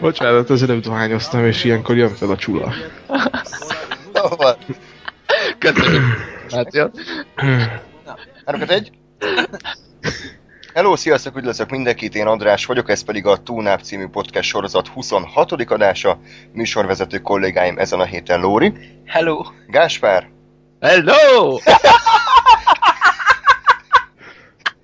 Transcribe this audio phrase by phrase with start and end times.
[0.00, 2.72] Bocsánat, az előbb dohányoztam, és ilyenkor jön fel a csula.
[4.14, 4.28] Jó.
[5.58, 6.02] Köszönjük.
[6.50, 6.92] Hát jön.
[8.44, 8.90] Három, kettő, egy.
[10.74, 15.52] Hello, sziasztok, üdvözlök mindenkit, én András vagyok, ez pedig a Túnáp című podcast sorozat 26.
[15.52, 16.18] adása.
[16.52, 18.72] Műsorvezető kollégáim ezen a héten Lóri,
[19.06, 19.44] Hello!
[19.66, 20.28] Gáspár
[20.80, 21.58] Hello!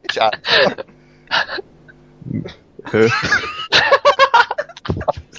[0.00, 0.40] és Át.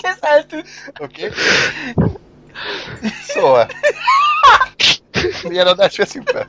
[0.01, 0.67] Ez eltűnt!
[0.99, 1.25] Oké.
[1.25, 1.37] Okay.
[3.27, 3.67] Szóval.
[5.43, 6.47] Milyen adást veszünk be?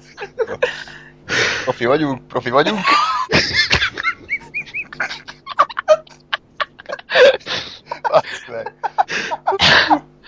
[1.63, 2.81] Profi vagyunk, profi vagyunk.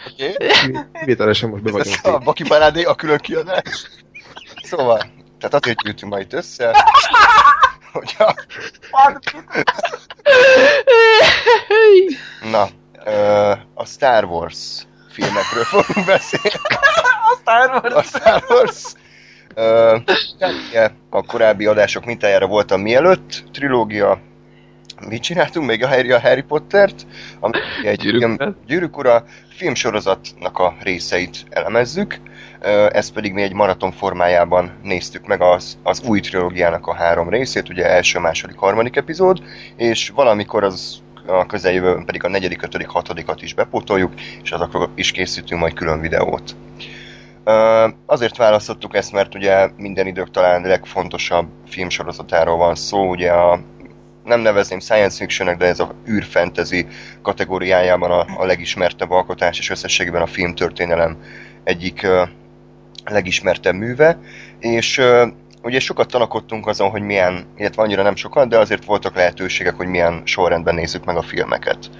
[0.06, 0.34] Oké.
[0.34, 1.46] Okay.
[1.50, 1.96] Most be vagyunk.
[2.02, 3.86] Ez a Baki Parádé, a külön kiadás.
[4.62, 4.98] Szóval,
[5.38, 6.84] tehát azért gyűjtünk ma itt össze,
[7.92, 8.34] hogy a...
[12.50, 12.68] Na,
[13.04, 16.48] ö, a Star Wars filmekről fogunk beszélni.
[17.32, 17.94] A Star Wars!
[17.94, 18.92] A Star Wars.
[19.54, 19.96] Ö,
[21.10, 24.20] a korábbi adások mintájára voltam mielőtt, trilógia,
[25.08, 27.06] mit csináltunk még a Harry, a Harry Pottert,
[27.40, 28.54] ami egy Gyűrűk film, Ura.
[28.66, 29.24] Gyűrűk Ura
[29.56, 32.41] filmsorozatnak a részeit elemezzük, Ö,
[32.92, 37.68] ezt pedig mi egy maraton formájában néztük meg az, az új trilógiának a három részét,
[37.68, 39.42] ugye első, második, harmadik epizód,
[39.76, 45.10] és valamikor az a közeljövőben pedig a negyedik, ötödik, hatodikat is bepótoljuk, és azokról is
[45.10, 46.56] készítünk majd külön videót.
[48.06, 53.60] Azért választottuk ezt, mert ugye minden idők talán legfontosabb filmsorozatáról van szó, ugye a
[54.24, 56.86] nem nevezném science fictionnek, de ez a űrfantasy
[57.22, 61.16] kategóriájában a, a legismertebb alkotás, és összességében a filmtörténelem
[61.64, 62.06] egyik
[63.04, 64.18] legismertebb műve,
[64.58, 65.00] és
[65.62, 69.86] ugye sokat tanakodtunk azon, hogy milyen, illetve annyira nem sokat, de azért voltak lehetőségek, hogy
[69.86, 71.90] milyen sorrendben nézzük meg a filmeket.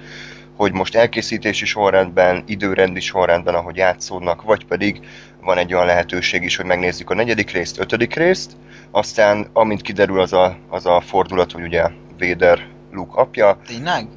[0.55, 4.99] Hogy most elkészítési sorrendben, időrendi sorrendben, ahogy játszódnak, vagy pedig
[5.41, 8.51] van egy olyan lehetőség is, hogy megnézzük a negyedik részt, ötödik részt,
[8.91, 11.89] aztán amint kiderül az a, az a fordulat, hogy ugye
[12.19, 14.07] Vader Luke apja, Tényleg?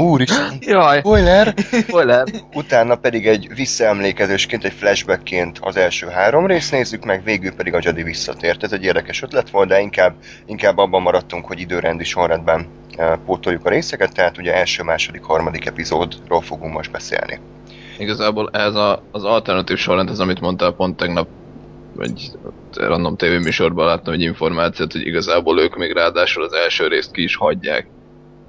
[0.00, 1.54] Úristen, Jaj, spoiler!
[1.86, 2.26] spoiler.
[2.54, 7.78] Utána pedig egy visszaemlékezésként, egy flashbackként az első három részt nézzük meg, végül pedig a
[7.82, 8.62] Jedi visszatért.
[8.62, 10.14] Ez egy érdekes ötlet volt, de inkább,
[10.46, 12.66] inkább abban maradtunk, hogy időrendi sorrendben
[12.96, 17.40] eh, pótoljuk a részeket, tehát ugye első, második, harmadik epizódról fogunk most beszélni.
[17.98, 21.28] Igazából ez a, az alternatív sorrend, ez amit mondtál pont tegnap,
[21.98, 22.30] egy
[22.74, 27.36] random tévéműsorban láttam egy információt, hogy igazából ők még ráadásul az első részt ki is
[27.36, 27.86] hagyják.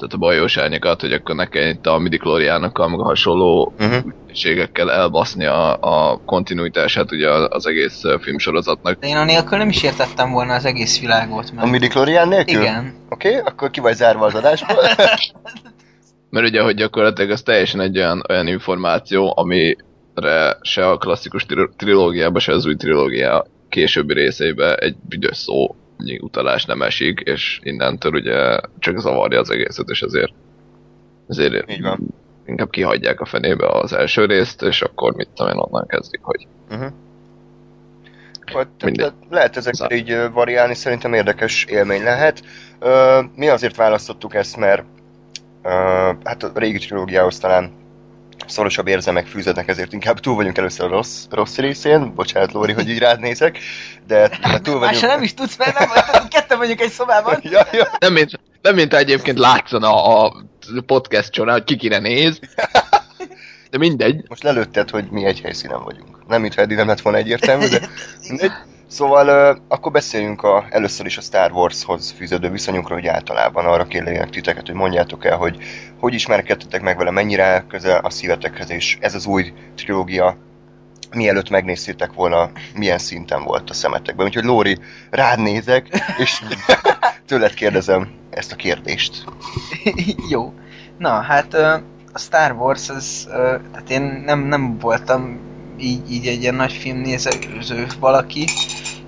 [0.02, 4.14] Tehát a bajós árnyakat, hogy akkor ne itt a a meg a hasonló Uh-huh.
[4.90, 9.00] elbaszni a, a kontinuitását ugye az egész filmsorozatnak.
[9.00, 11.68] De én anélkül nem is értettem volna az egész világot, mert...
[11.68, 12.62] A midichlorian nélkül?
[12.62, 12.94] Igen.
[13.10, 14.84] Oké, okay, akkor ki vagy zárva az adásból.
[16.30, 21.70] Mert ugye, hogy gyakorlatilag ez teljesen egy olyan, olyan információ, amire se a klasszikus tri-
[21.78, 25.76] trilógiába, se az új trilógia későbbi részeibe egy büdös szó
[26.22, 30.34] utalás nem esik, és innentől ugye csak zavarja az egészet, és ezért,
[31.28, 32.00] ezért Így van.
[32.46, 36.48] inkább kihagyják a fenébe az első részt, és akkor mit tudom én, onnan kezdik, hogy
[36.72, 36.92] Uh-huh.
[38.54, 42.44] Vagy, tehát lehet ezekkel így ö, variálni, szerintem érdekes élmény lehet.
[43.36, 44.84] Mi azért választottuk ezt, mert
[46.24, 47.72] hát a régi trilógiához talán
[48.48, 52.14] szorosabb érzelmek fűződnek, ezért inkább túl vagyunk először a rossz, rossz részén.
[52.16, 53.60] Bocsánat, Lóri, hogy így rád nézek,
[54.08, 55.12] de de túl Már vagyunk...
[55.12, 57.40] nem is tudsz, mert nem vagy, ketten vagyunk egy szobában.
[57.52, 57.88] Ja, ja.
[58.00, 60.34] nem mint, nem mint egyébként látszana a
[60.86, 62.40] podcast során, hogy ki kire néz,
[63.70, 64.24] de mindegy.
[64.28, 66.28] Most lelőtted, hogy mi egy helyszínen vagyunk.
[66.28, 67.90] Nem, mintha eddig nem lett volna egyértelmű, de
[68.30, 68.52] mindegy.
[68.92, 74.30] Szóval akkor beszéljünk a, először is a Star Wars-hoz fűződő viszonyunkról, hogy általában arra kérlek
[74.30, 75.58] titeket, hogy mondjátok el, hogy
[76.00, 80.38] hogy ismerkedtetek meg vele, mennyire közel a szívetekhez, és ez az új trilógia
[81.12, 84.26] mielőtt megnéztétek volna, milyen szinten volt a szemetekben.
[84.26, 84.78] Úgyhogy Lóri,
[85.10, 86.44] rád nézek, és
[87.28, 89.26] tőled kérdezem ezt a kérdést.
[90.30, 90.54] Jó.
[90.98, 91.54] Na, hát
[92.14, 93.28] a Star Wars, az,
[93.72, 95.51] tehát én nem, nem voltam
[95.82, 98.46] így, így egy ilyen nagy filmnéző valaki,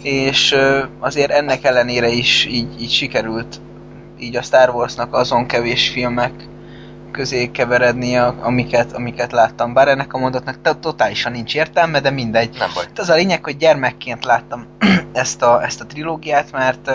[0.01, 0.55] és
[0.99, 3.61] azért ennek ellenére is így, így sikerült
[4.19, 6.31] így a Star Warsnak azon kevés filmek
[7.11, 9.73] közé keveredni, a- amiket, amiket láttam.
[9.73, 12.55] Bár ennek a mondatnak to- totálisan nincs értelme, de mindegy.
[12.59, 12.83] Nem baj.
[12.85, 14.65] Hát az a lényeg, hogy gyermekként láttam
[15.13, 16.91] ezt a, ezt a trilógiát, mert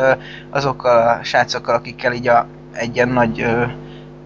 [0.51, 3.65] azokkal a srácokkal, akikkel így a, egy ilyen nagy ö,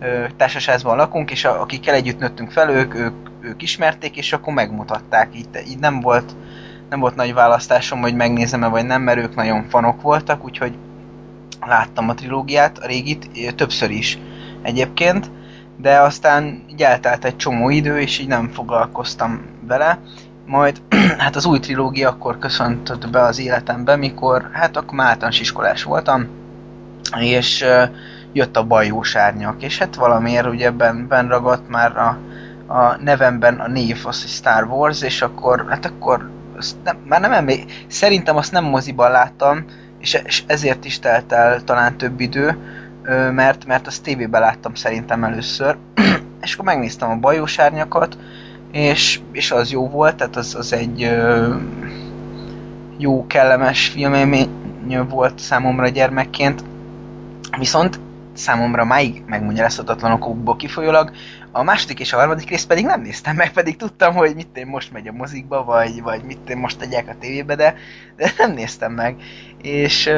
[0.00, 4.54] ö, társaságban lakunk, és a, akikkel együtt nőttünk fel, ők, ők, ők ismerték, és akkor
[4.54, 5.28] megmutatták.
[5.36, 6.34] Így, így nem volt
[6.92, 10.74] nem volt nagy választásom, hogy megnézem-e vagy nem, mert ők nagyon fanok voltak, úgyhogy
[11.60, 14.18] láttam a trilógiát, a régit, többször is
[14.62, 15.30] egyébként,
[15.76, 19.98] de aztán így eltelt egy csomó idő, és így nem foglalkoztam vele.
[20.46, 20.82] Majd
[21.18, 25.82] hát az új trilógia akkor köszöntött be az életembe, mikor hát akkor már általános iskolás
[25.82, 26.28] voltam,
[27.20, 27.64] és
[28.32, 32.18] jött a bajós árnyak, és hát valamiért ugye ebben ben ragadt már a,
[32.72, 36.30] a nevemben a név az, hogy Star Wars, és akkor, hát akkor
[36.84, 37.64] nem, már nem emlé...
[37.86, 39.64] Szerintem azt nem moziban láttam,
[40.00, 42.56] és, és ezért is telt el talán több idő,
[43.32, 45.76] mert, mert azt tévében láttam szerintem először,
[46.42, 48.18] és akkor megnéztem a bajós árnyakat,
[48.72, 51.54] és, és az jó volt, tehát az, az egy ö,
[52.98, 54.48] jó, kellemes filmélmény
[55.08, 56.64] volt számomra gyermekként,
[57.58, 58.00] viszont
[58.32, 61.10] számomra máig megmagyarázhatatlan okokból kifolyólag,
[61.52, 64.66] a második és a harmadik részt pedig nem néztem meg, pedig tudtam, hogy mit én
[64.66, 67.74] most megy a mozikba, vagy, vagy mit én most tegyek a tévébe, de,
[68.16, 69.16] de nem néztem meg.
[69.62, 70.10] És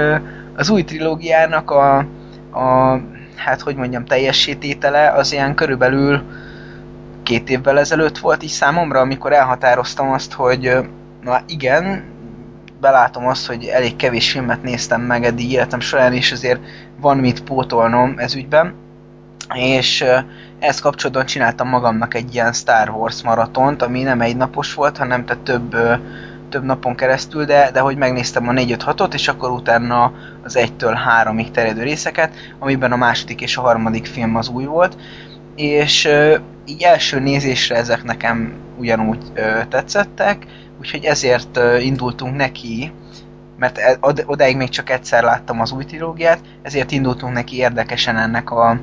[0.57, 1.97] az új trilógiának a,
[2.53, 3.01] a
[3.37, 6.23] hát hogy mondjam, teljesítétele az ilyen körülbelül
[7.23, 10.77] két évvel ezelőtt volt is számomra, amikor elhatároztam azt, hogy
[11.23, 12.05] na igen,
[12.81, 16.61] belátom azt, hogy elég kevés filmet néztem meg eddig életem során, és azért
[17.01, 18.75] van mit pótolnom ez ügyben.
[19.55, 20.05] És
[20.65, 25.25] ehhez kapcsolatban csináltam magamnak egy ilyen Star Wars maratont, ami nem egy napos volt, hanem
[25.25, 25.77] tehát több,
[26.49, 30.13] több napon keresztül, de, de hogy megnéztem a 4-5-6-ot, és akkor utána
[30.45, 34.97] az 1-től 3-ig terjedő részeket, amiben a második és a harmadik film az új volt,
[35.57, 36.09] és
[36.67, 39.33] így első nézésre ezek nekem ugyanúgy
[39.69, 40.47] tetszettek,
[40.81, 42.93] úgyhogy ezért indultunk neki,
[43.59, 48.17] mert e- od- odáig még csak egyszer láttam az új trilógiát, ezért indultunk neki érdekesen
[48.17, 48.81] ennek a,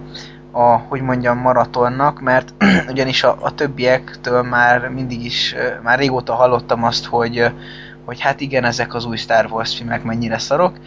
[0.52, 2.54] a hogy mondjam, maratonnak, mert
[2.92, 7.52] ugyanis a, a többiektől már mindig is, már régóta hallottam azt, hogy,
[8.06, 10.78] hogy hát igen, ezek az új Star Wars filmek mennyire szarok,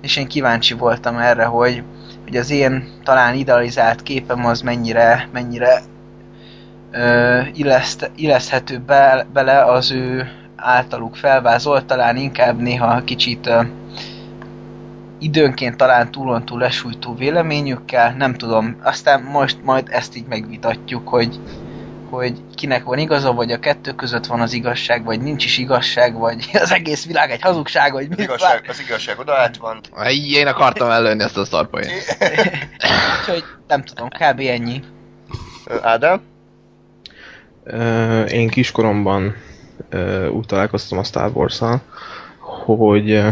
[0.00, 1.82] és én kíváncsi voltam erre, hogy,
[2.24, 5.82] hogy az én talán idealizált képem az mennyire, mennyire
[6.90, 13.60] ö, illeszt, illeszthető be, bele az ő általuk felvázolt, talán inkább néha kicsit ö,
[15.22, 18.76] időnként talán túlon túl lesújtó véleményükkel, nem tudom.
[18.82, 21.40] Aztán most majd ezt így megvitatjuk, hogy,
[22.10, 26.14] hogy kinek van igaza, vagy a kettő között van az igazság, vagy nincs is igazság,
[26.18, 29.80] vagy az egész világ egy hazugság, vagy mi igazság, az igazság oda át van.
[30.32, 31.90] Én akartam ellőni ezt a szarpoint.
[33.20, 34.40] Úgyhogy nem tudom, kb.
[34.40, 34.82] ennyi.
[35.82, 36.20] Ádám?
[38.28, 39.34] Én kiskoromban
[39.88, 41.60] ö, úgy találkoztam a Star wars
[42.64, 43.28] hogy ö,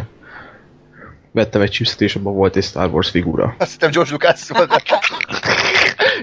[1.32, 3.54] vettem egy chipset, és abban volt egy Star Wars figura.
[3.58, 4.82] Azt hittem George Lucas volt.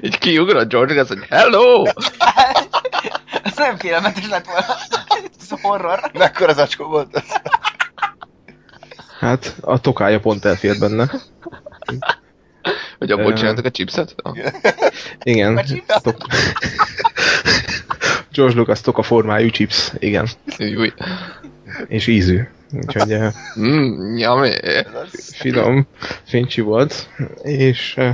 [0.01, 1.83] Így kiugrott George Lucas, hogy hello!
[3.44, 4.65] Ez nem félelmetes lett volna.
[5.39, 6.00] Ez horror.
[6.13, 7.24] Mekkora zacskó volt az?
[9.19, 11.12] Hát a tokája pont elfért benne.
[12.98, 14.15] Hogy abból csináltak a chipset?
[14.18, 14.38] Ah.
[15.24, 15.54] Igen.
[15.54, 16.18] Vagy Tok...
[18.31, 20.28] George Lucas toka formájú chips, igen.
[20.57, 20.94] Új.
[21.87, 22.47] És ízű.
[22.74, 23.28] Úgyhogy ö,
[23.59, 24.16] Mm,
[25.04, 25.36] az?
[25.36, 25.88] finom,
[26.24, 27.09] fincsi volt,
[27.44, 28.09] és uh,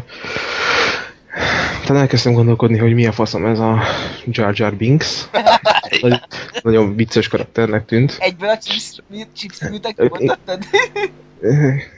[1.86, 3.82] talán elkezdtem gondolkodni, hogy milyen faszom ez a
[4.26, 5.28] Jar Jar Binks.
[6.02, 6.22] Nagy,
[6.62, 8.16] nagyon vicces karakternek tűnt.
[8.20, 8.98] Egyből a chips,
[9.36, 10.64] chips műtek kimondhattad?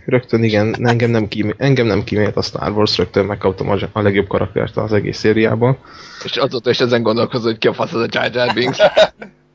[0.05, 4.01] Rögtön igen, engem nem, kímé, engem nem kímélt a Star Wars, rögtön megkaptam a, a
[4.01, 5.77] legjobb karaktert az egész szériában.
[6.23, 8.77] És azóta is ezen gondolkozol, hogy ki a fasz az a Jar Jar Binks.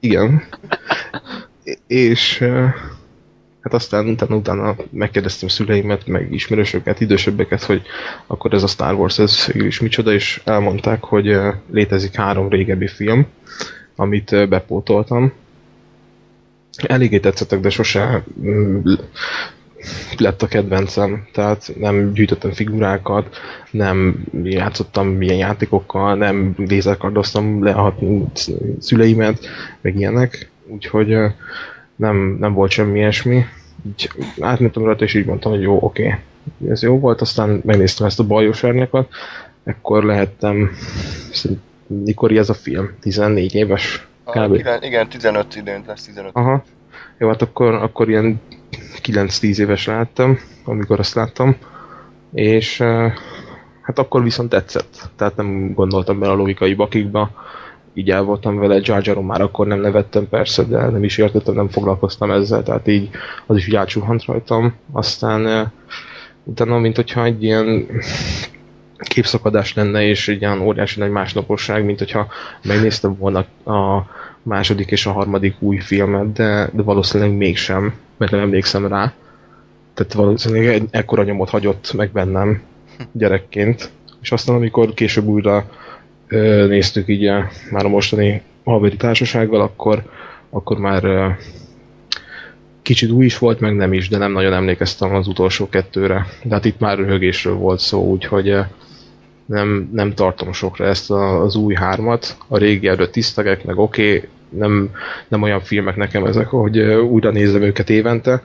[0.00, 0.42] Igen.
[1.86, 2.38] És
[3.60, 7.82] hát aztán utána, utána megkérdeztem szüleimet, meg ismerősöket, idősebbeket, hogy
[8.26, 11.38] akkor ez a Star Wars, ez végül is micsoda, és elmondták, hogy
[11.70, 13.26] létezik három régebbi film,
[13.96, 15.32] amit bepótoltam.
[16.76, 18.80] Eléggé tetszettek, de sose mm,
[20.18, 23.36] lett a kedvencem, tehát nem gyűjtöttem figurákat,
[23.70, 27.96] nem játszottam ilyen játékokkal, nem lézerkardoztam le a
[28.78, 29.46] szüleimet,
[29.80, 31.16] meg ilyenek, úgyhogy
[31.96, 33.44] nem, nem volt semmi ilyesmi.
[33.86, 34.10] Így
[34.40, 36.18] átmentem rajta, és így mondtam, hogy jó, oké,
[36.68, 39.08] ez jó volt, aztán megnéztem ezt a bajos árnyakat,
[39.64, 40.70] ekkor lehettem,
[41.86, 42.90] mikor ez a film?
[43.00, 44.06] 14 éves?
[44.24, 44.56] Kb.
[44.56, 46.30] kilen- igen, 15 idén lesz 15.
[46.34, 46.64] Aha.
[47.18, 48.40] Jó, hát akkor, akkor ilyen
[49.02, 51.56] 9-10 éves láttam, amikor azt láttam.
[52.32, 52.78] És
[53.82, 55.10] hát akkor viszont tetszett.
[55.16, 57.30] Tehát nem gondoltam bele a logikai bakikba.
[57.94, 61.54] Így el voltam vele, Jar Jaron már akkor nem nevettem persze, de nem is értettem,
[61.54, 63.10] nem foglalkoztam ezzel, tehát így
[63.46, 64.74] az is így átsuhant rajtam.
[64.92, 65.68] Aztán uh,
[66.44, 67.86] utána, mint hogyha egy ilyen
[68.96, 72.26] képszakadás lenne, és egy ilyen óriási nagy másnaposság, mint hogyha
[72.62, 74.06] megnéztem volna a
[74.42, 79.12] második és a harmadik új filmet, de, de valószínűleg mégsem, mert nem emlékszem rá.
[79.94, 82.62] Tehát valószínűleg egy ekkora nyomot hagyott meg bennem
[83.12, 83.90] gyerekként.
[84.22, 85.70] És aztán, amikor később újra
[86.68, 87.30] néztük így
[87.70, 90.02] már a mostani haveri társasággal, akkor,
[90.50, 91.36] akkor már
[92.82, 96.26] kicsit új is volt, meg nem is, de nem nagyon emlékeztem az utolsó kettőre.
[96.42, 98.56] De hát itt már röhögésről volt szó, úgyhogy
[99.46, 102.36] nem, nem tartom sokra ezt az új hármat.
[102.48, 104.90] A régi előtt tisztegek, meg oké, okay, nem,
[105.28, 108.42] nem olyan filmek nekem ezek, hogy újra nézem őket évente,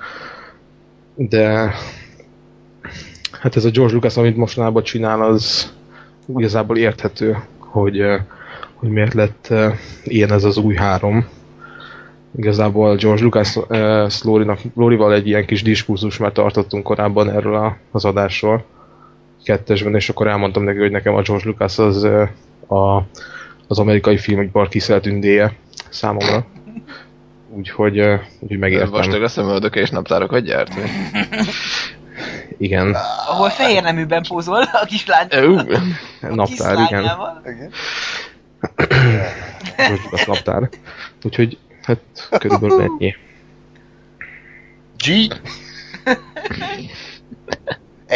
[1.15, 1.73] de
[3.31, 5.73] hát ez a George Lucas, amit mostanában csinál, az
[6.37, 7.37] igazából érthető,
[7.75, 8.03] hogy,
[8.74, 9.53] hogy miért lett
[10.03, 11.27] ilyen ez az új három.
[12.38, 18.05] Igazából George Lucas uh, Lórival egy ilyen kis diskurzus már tartottunk korábban erről a, az
[18.05, 18.63] adásról
[19.44, 22.03] kettesben, és akkor elmondtam neki, hogy nekem a George Lucas az
[22.67, 23.03] a,
[23.67, 25.53] az amerikai filmekbar kiszelt ündéje
[25.89, 26.46] számomra.
[27.50, 28.00] Úgyhogy,
[28.39, 28.89] úgyhogy megértem.
[28.89, 30.74] Vastag a szemöldök és naptárokat gyárt?
[32.57, 32.95] Igen.
[33.27, 35.27] Ahol fehér neműben pózol a kislány.
[36.21, 37.03] Naptár, igen.
[37.45, 37.71] igen.
[39.77, 40.69] George naptár.
[41.24, 42.00] Úgyhogy, hát
[42.39, 43.15] körülbelül ennyi.
[44.97, 45.33] G?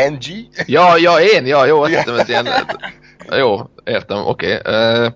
[0.10, 0.25] NG?
[0.65, 1.46] Ja, ja, én?
[1.46, 2.48] Ja, jó, azt hiszem, ez ilyen...
[3.29, 4.55] Jó, értem, oké.
[4.55, 5.05] Okay.
[5.05, 5.13] Uh,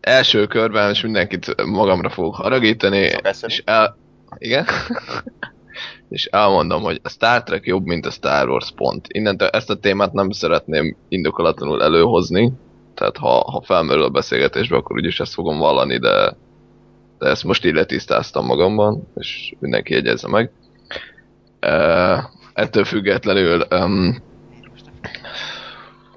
[0.00, 3.10] első körben és mindenkit magamra fogok haragítani,
[3.46, 3.96] és el...
[4.38, 4.66] Igen?
[6.10, 9.06] És elmondom, hogy a Star Trek jobb, mint a Star Wars pont.
[9.08, 12.52] Innentől ezt a témát nem szeretném indokolatlanul előhozni,
[12.94, 16.36] tehát ha, ha felmerül a beszélgetésbe, akkor úgyis ezt fogom vallani, de,
[17.18, 20.50] de ezt most így letisztáztam magamban, és mindenki jegyezze meg.
[21.66, 22.18] Uh,
[22.52, 24.22] ettől függetlenül um,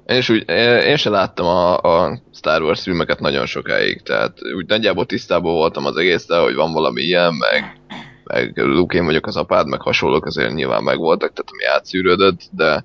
[0.06, 0.48] én, is úgy,
[0.86, 5.86] én sem láttam a, a Star Wars filmeket nagyon sokáig, tehát úgy nagyjából tisztában voltam
[5.86, 7.80] az egésztel, hogy van valami ilyen, meg,
[8.24, 12.84] meg Luke, én vagyok az apád, meg hasonlók azért nyilván megvoltak, tehát ami átszűrődött, de,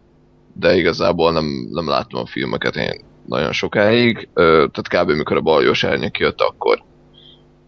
[0.54, 5.12] de igazából nem, nem láttam a filmeket én nagyon sokáig, tehát kb.
[5.12, 6.84] mikor a baljós árnyak jött, akkor,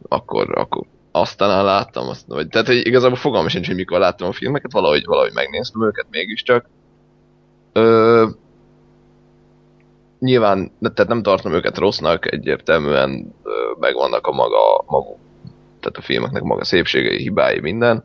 [0.08, 4.32] akkor, akkor aztán láttam, azt, vagy, tehát hogy igazából fogalmam sincs, hogy mikor láttam a
[4.32, 6.66] filmeket, valahogy, valahogy megnéztem őket mégiscsak.
[7.74, 8.28] Ö,
[10.20, 13.36] nyilván, tehát nem tartom őket rossznak, egyértelműen
[13.80, 15.18] megvannak a maga, maguk,
[15.82, 18.04] tehát a filmeknek maga szépségei, hibái, minden.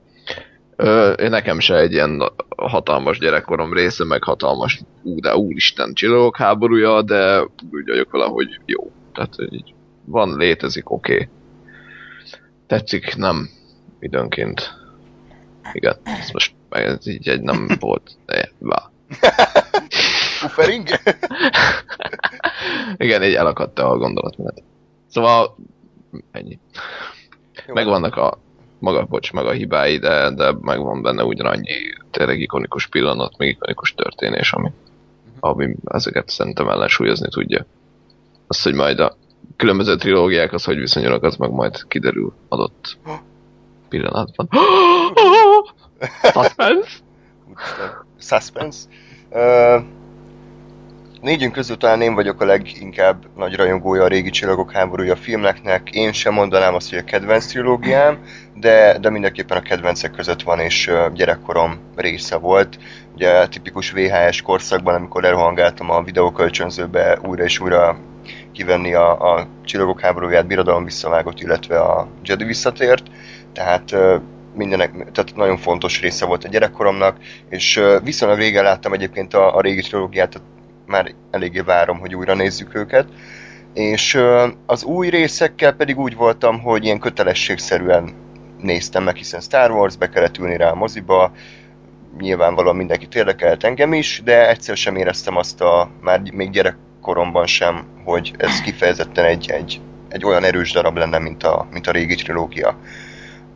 [0.77, 6.37] Ö, én nekem se egy ilyen hatalmas gyerekkorom része, meg hatalmas, ú, de úristen, csillagok
[6.37, 8.91] háborúja, de úgy vagyok valahogy jó.
[9.15, 11.13] Tehát így van, létezik, oké.
[11.13, 11.29] Okay
[12.67, 13.51] tetszik, nem
[13.99, 14.75] időnként.
[15.73, 18.91] Igen, ez most ez így egy nem volt, de vá.
[20.45, 20.89] Ufering?
[22.97, 24.63] Igen, így elakadt a gondolatmenet.
[25.09, 25.57] Szóval
[26.31, 26.59] ennyi.
[27.67, 27.75] Jó.
[27.75, 28.39] Megvannak a
[28.79, 31.73] maga, bocs, meg a hibái, de, de megvan benne ugyanannyi
[32.11, 34.71] tényleg ikonikus pillanat, meg ikonikus történés, ami,
[35.41, 37.67] ami ezeket szerintem ellensúlyozni tudja.
[38.47, 39.17] Azt, hogy majd a
[39.57, 42.99] különböző trilógiák az hogy viszonyulnak, az meg majd kiderül adott
[43.89, 44.49] pillanatban.
[46.33, 46.99] Suspense?
[48.19, 48.89] Suspense?
[49.31, 49.83] Uh,
[51.27, 55.91] négyünk közül talán én vagyok a leginkább nagy rajongója a régi csillagok háborúja filmeknek.
[55.91, 58.19] Én sem mondanám azt, hogy a kedvenc trilógiám,
[58.55, 62.79] de, de mindenképpen a kedvencek között van, és gyerekkorom része volt.
[63.15, 67.99] Ugye tipikus VHS korszakban, amikor lerohangáltam a videókölcsönzőbe újra és újra
[68.53, 73.07] kivenni a, a Csillagok háborúját, Birodalom visszavágott, illetve a Jedi visszatért,
[73.53, 73.95] tehát
[74.55, 77.17] mindenek, tehát nagyon fontos része volt a gyerekkoromnak,
[77.49, 80.41] és viszonylag régen láttam egyébként a, a régi trilógiát,
[80.87, 83.09] már eléggé várom, hogy újra nézzük őket,
[83.75, 84.21] és
[84.67, 88.15] az új részekkel pedig úgy voltam, hogy ilyen kötelességszerűen
[88.59, 91.33] néztem meg, hiszen Star Wars, be kellett ülni rá a moziba,
[92.21, 97.47] nyilvánvalóan mindenkit érdekelt engem is, de egyszer sem éreztem azt a, már még gyerek koromban
[97.47, 101.91] sem, hogy ez kifejezetten egy, egy, egy olyan erős darab lenne, mint a, mint a
[101.91, 102.79] régi trilógia.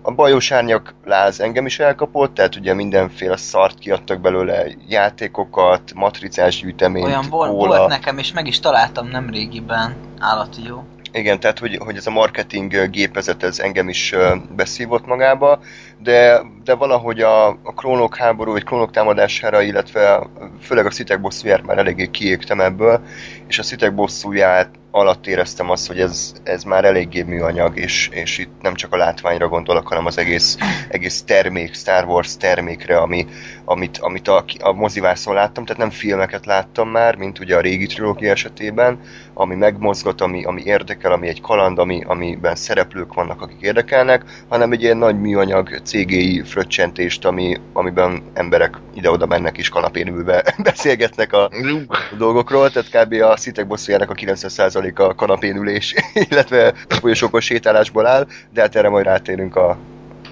[0.02, 6.60] A bajos árnyak láz engem is elkapott, tehát ugye mindenféle szart kiadtak belőle, játékokat, matricás
[6.60, 10.84] gyűjteményt, Olyan volt, volt nekem, és meg is találtam nem régiben, állati jó.
[11.12, 14.14] Igen, tehát hogy, hogy ez a marketing gépezet ez engem is
[14.56, 15.60] beszívott magába,
[15.98, 20.26] de de valahogy a, a klónok háború, vagy klónok támadására, illetve
[20.60, 23.00] főleg a szitek bosszúját már eléggé kiégtem ebből,
[23.48, 28.38] és a szitek bosszúját alatt éreztem azt, hogy ez, ez már eléggé műanyag, és, és
[28.38, 30.56] itt nem csak a látványra gondolok, hanem az egész,
[30.88, 33.26] egész termék, Star Wars termékre, ami,
[33.70, 37.86] amit, amit a, a mozivászon láttam, tehát nem filmeket láttam már, mint ugye a régi
[37.86, 39.00] trilógia esetében,
[39.34, 44.72] ami megmozgat, ami, ami érdekel, ami egy kaland, ami, amiben szereplők vannak, akik érdekelnek, hanem
[44.72, 51.32] egy ilyen nagy műanyag CGI fröccsentést, ami, amiben emberek ide-oda mennek és kanapén ülve beszélgetnek
[51.32, 53.22] a, a dolgokról, tehát kb.
[53.22, 55.94] a szitek bosszújának a 90%-a kanapén ülés,
[56.30, 59.78] illetve folyosókos sétálásból áll, de hát erre majd rátérünk a,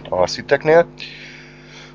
[0.08, 0.86] a sziteknél.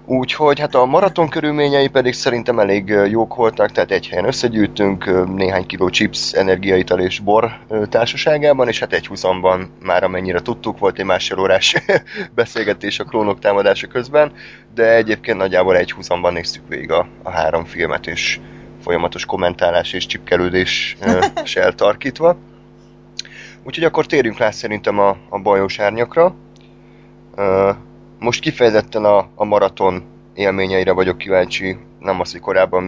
[0.06, 5.66] Úgyhogy hát a maraton körülményei pedig szerintem elég jók voltak, tehát egy helyen összegyűjtünk néhány
[5.66, 11.06] kiló chips, energiaital és bor társaságában, és hát egy húzamban már amennyire tudtuk, volt egy
[11.06, 11.76] másfél órás
[12.36, 14.32] beszélgetés a klónok támadása közben,
[14.76, 18.40] de egyébként nagyjából egy húzamban néztük végig a, a három filmet, és
[18.82, 20.98] folyamatos kommentálás és csipkelődés
[21.44, 22.38] se eltarkítva.
[23.64, 26.36] Úgyhogy akkor térjünk rá szerintem a, a bajós árnyakra.
[28.24, 30.04] Most kifejezetten a, a maraton
[30.34, 32.84] élményeire vagyok kíváncsi, nem az, hogy korábban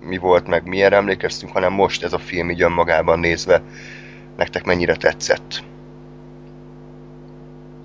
[0.00, 3.62] mi volt, meg milyen emlékeztünk, hanem most ez a film így önmagában nézve
[4.36, 5.64] nektek mennyire tetszett.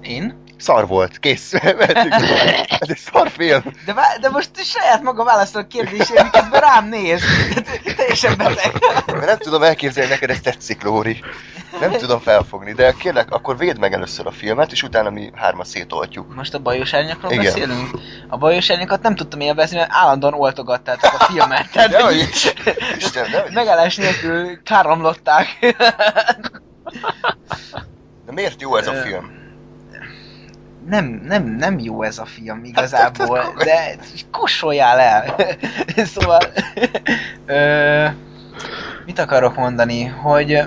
[0.01, 0.33] Én?
[0.61, 1.53] Szar volt, kész.
[2.83, 3.61] ez egy szar film.
[3.85, 7.21] De, de most saját maga válaszol a kérdésére, miközben rám néz.
[7.95, 8.71] Teljesen beteg.
[9.05, 11.23] Mert nem tudom elképzelni, neked ez tetszik, Lóri.
[11.79, 15.65] Nem tudom felfogni, de kérlek, akkor védd meg először a filmet, és utána mi hármat
[15.65, 16.35] szétoltjuk.
[16.35, 17.43] Most a bajos árnyakról Igen.
[17.43, 17.89] beszélünk?
[18.27, 21.71] A bajos árnyakat nem tudtam élvezni, mert állandóan oltogattátok a filmet.
[21.71, 22.53] Tehát, Dehogy hogy is.
[22.97, 23.55] Isten, dehogy is.
[23.55, 25.75] megállás nélkül káromlották.
[28.25, 29.40] De miért jó ez a film?
[30.87, 33.95] Nem, nem, nem jó ez a film igazából, Hát, de
[34.31, 35.35] kossoljál el.
[36.13, 36.41] szóval,
[37.45, 38.05] ö,
[39.05, 40.63] mit akarok mondani, hogy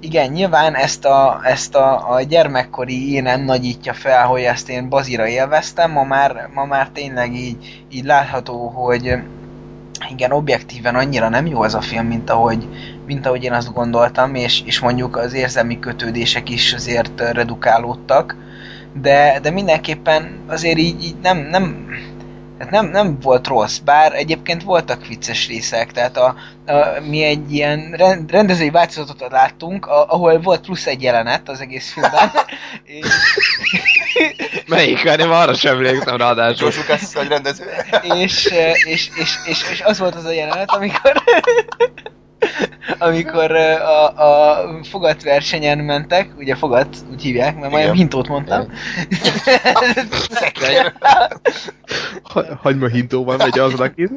[0.00, 5.26] igen, nyilván ezt a, ezt a, a gyermekkori énem nagyítja fel, hogy ezt én bazira
[5.26, 9.14] élveztem, ma már, ma már tényleg így, így látható, hogy
[10.10, 12.68] igen, objektíven annyira nem jó ez a film, mint ahogy,
[13.06, 18.36] mint ahogy én azt gondoltam, és, és mondjuk az érzelmi kötődések is azért redukálódtak,
[18.92, 21.88] de, de mindenképpen azért így, így nem, nem,
[22.58, 26.34] tehát nem, nem volt rossz, bár egyébként voltak vicces részek, tehát a,
[26.66, 31.60] a, mi egy ilyen rend, rendezői változatot láttunk, a, ahol volt plusz egy jelenet az
[31.60, 32.30] egész filmben,
[32.84, 33.06] és,
[34.66, 35.08] Melyik?
[35.08, 36.66] Hát én arra sem emlékszem ráadásul.
[36.66, 37.64] Lucas vagy rendező?
[38.02, 38.46] és,
[38.86, 41.22] és, és, és, és az volt az a jelenet, amikor
[42.98, 48.66] amikor a, a fogatversenyen mentek, ugye fogat, úgy hívják, mert majdnem hintót mondtam.
[52.22, 54.08] Ha- Hagyma hintóval megy az neki.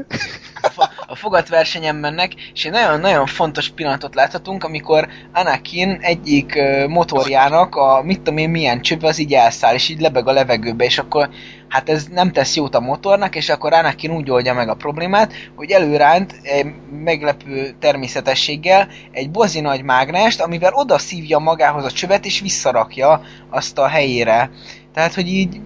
[1.08, 8.18] a fogatversenyen mennek, és egy nagyon-nagyon fontos pillanatot láthatunk, amikor Anakin egyik motorjának a mit
[8.18, 11.30] tudom én milyen csöve az így elszáll, és így lebeg a levegőbe, és akkor
[11.72, 15.34] hát ez nem tesz jót a motornak, és akkor Anakin úgy oldja meg a problémát,
[15.56, 16.66] hogy előránt egy
[17.04, 23.78] meglepő természetességgel egy bozi nagy mágnest, amivel oda szívja magához a csövet, és visszarakja azt
[23.78, 24.50] a helyére.
[24.94, 25.62] Tehát, hogy így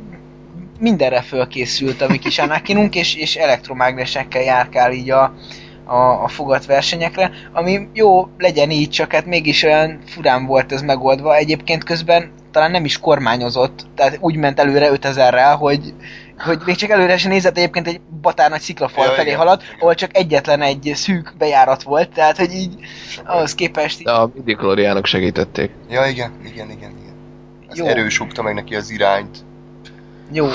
[0.80, 5.34] mindenre fölkészült a mi kis Anakinunk, és, és elektromágnesekkel járkál így a,
[5.86, 11.36] a, a fogatversenyekre, ami jó, legyen így, csak hát mégis olyan furán volt ez megoldva.
[11.36, 15.94] Egyébként közben talán nem is kormányozott, tehát úgy ment előre 5000-rel, hogy,
[16.38, 19.40] hogy még csak előre sem nézett egyébként egy batár nagy sziklafal Ja, felé igen.
[19.40, 22.76] haladt, ahol csak egyetlen egy szűk bejárat volt, tehát hogy így
[23.24, 24.58] ahhoz képest így, De a midi
[25.04, 25.72] segítették.
[25.90, 27.14] Ja, igen, igen, igen, igen.
[27.70, 27.86] Az Jó.
[27.86, 29.38] erős meg neki az irányt.
[30.32, 30.48] Jó,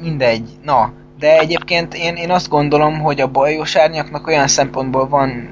[0.00, 0.48] mindegy.
[0.62, 5.48] Na, de egyébként én, én azt gondolom, hogy a bajos árnyaknak olyan szempontból van,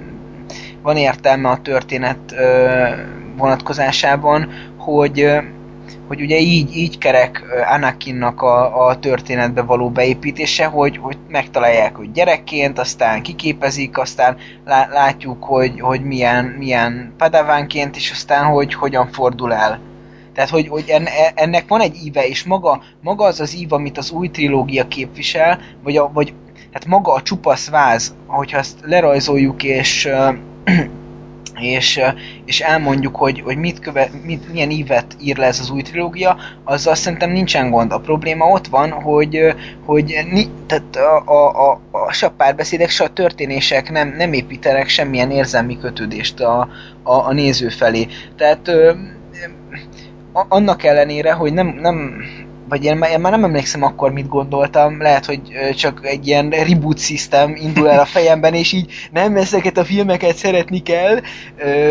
[0.82, 2.88] van értelme a történet ö,
[3.36, 4.50] vonatkozásában,
[4.86, 5.28] hogy,
[6.08, 12.12] hogy ugye így, így kerek Anakinnak a, a történetbe való beépítése, hogy, hogy megtalálják, hogy
[12.12, 19.06] gyerekként, aztán kiképezik, aztán lá, látjuk, hogy, hogy milyen, milyen padavánként, és aztán, hogy hogyan
[19.06, 19.80] fordul el.
[20.34, 23.98] Tehát, hogy, hogy enne- ennek van egy íve, és maga, maga az az ív, amit
[23.98, 26.34] az új trilógia képvisel, vagy, a, vagy
[26.72, 30.08] hát maga a csupasz váz, hogyha ezt lerajzoljuk, és,
[31.54, 32.00] és,
[32.44, 36.36] és elmondjuk, hogy, hogy mit köve, mit, milyen ívet ír le ez az új trilógia,
[36.64, 37.92] azzal szerintem nincsen gond.
[37.92, 39.54] A probléma ott van, hogy,
[39.84, 44.32] hogy ni, tehát a, a, a, a, se a párbeszédek, se a történések nem, nem
[44.32, 46.68] építenek semmilyen érzelmi kötődést a,
[47.02, 48.06] a, a néző felé.
[48.36, 48.92] Tehát ö,
[50.32, 52.24] annak ellenére, hogy nem, nem
[52.68, 55.40] vagy én, én már nem emlékszem akkor mit gondoltam, lehet, hogy
[55.76, 60.36] csak egy ilyen reboot system indul el a fejemben, és így nem ezeket a filmeket
[60.36, 61.20] szeretni kell,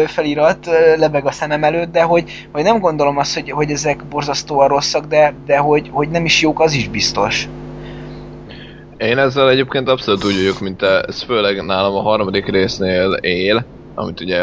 [0.05, 4.67] felirat lebeg a szemem előtt, de hogy, hogy nem gondolom azt, hogy, hogy ezek borzasztóan
[4.67, 7.47] rosszak, de, de hogy, hogy nem is jók, az is biztos.
[8.97, 13.65] Én ezzel egyébként abszolút úgy vagyok, mint te, ez főleg nálam a harmadik résznél él,
[13.95, 14.39] amit ugye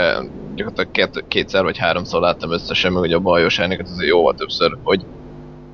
[0.54, 4.76] gyakorlatilag két, kétszer vagy háromszor láttam összesen, meg ugye a bajos elnéket azért jóval többször,
[4.82, 5.04] hogy,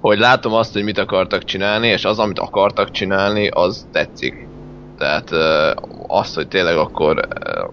[0.01, 4.49] hogy látom azt, hogy mit akartak csinálni, és az, amit akartak csinálni, az tetszik.
[4.99, 5.31] Tehát
[6.07, 7.29] azt, hogy tényleg akkor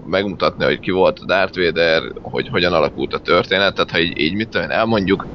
[0.05, 4.19] megmutatni, hogy ki volt a Darth Vader, hogy hogyan alakult a történet, tehát ha így,
[4.19, 5.25] így mit tudom elmondjuk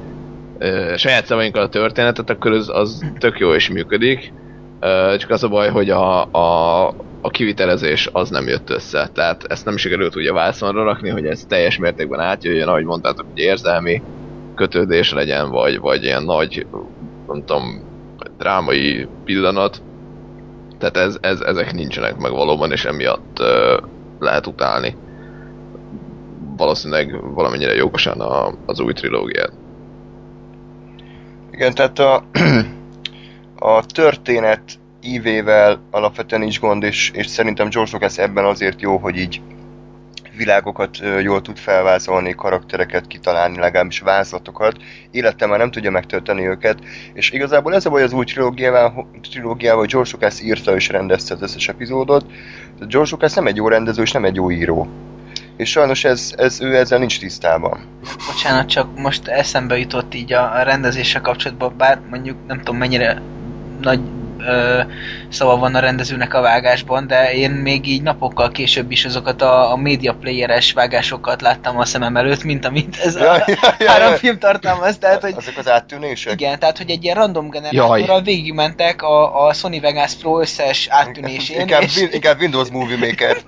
[0.95, 4.33] saját szavainkkal a történetet, akkor az, az tök jó is működik,
[5.17, 6.87] csak az a baj, hogy a, a,
[7.21, 9.09] a kivitelezés az nem jött össze.
[9.13, 13.39] Tehát ezt nem sikerült ugye vászonra rakni, hogy ez teljes mértékben átjöjjön, ahogy mondtátok, hogy
[13.39, 14.01] érzelmi
[14.55, 16.65] kötődés legyen, vagy, vagy ilyen nagy,
[17.45, 17.81] nem
[18.37, 19.81] drámai pillanat.
[20.77, 23.83] Tehát ez, ez, ezek nincsenek meg valóban, és emiatt uh,
[24.19, 24.95] lehet utálni.
[26.57, 29.51] Valószínűleg valamennyire jogosan a, az új trilógiát.
[31.51, 32.23] Igen, tehát a,
[33.75, 34.61] a történet
[35.03, 39.41] ívével alapvetően nincs gond, és, és szerintem George Lucas ebben azért jó, hogy így
[40.35, 44.75] világokat jól tud felvázolni, karaktereket kitalálni, legalábbis vázlatokat.
[45.11, 46.79] Életem már nem tudja megtölteni őket,
[47.13, 51.41] és igazából ez a baj az új trilógiával, trilógiával George Lucas írta és rendezte az
[51.41, 52.25] összes epizódot.
[52.79, 54.87] De George Lucas nem egy jó rendező, és nem egy jó író.
[55.57, 57.79] És sajnos ez, ez, ő ezzel nincs tisztában.
[58.27, 63.21] Bocsánat, csak most eszembe jutott így a, a rendezéssel kapcsolatban, bár mondjuk nem tudom mennyire
[63.81, 63.99] nagy
[64.47, 64.81] ö,
[65.29, 69.71] szava van a rendezőnek a vágásban, de én még így napokkal később is azokat a,
[69.71, 73.89] a media playeres vágásokat láttam a szemem előtt, mint amit ez Ja, a ja, ja,
[73.89, 74.17] három ja.
[74.17, 76.33] film tartalmaz, tehát hogy Azok az áttűnések?
[76.33, 81.59] igen, tehát hogy egy ilyen random generátorral végigmentek a, a Sony Vegas Pro összes áttűnésén,
[81.61, 83.37] Inkább, és inkább Windows Movie Maker.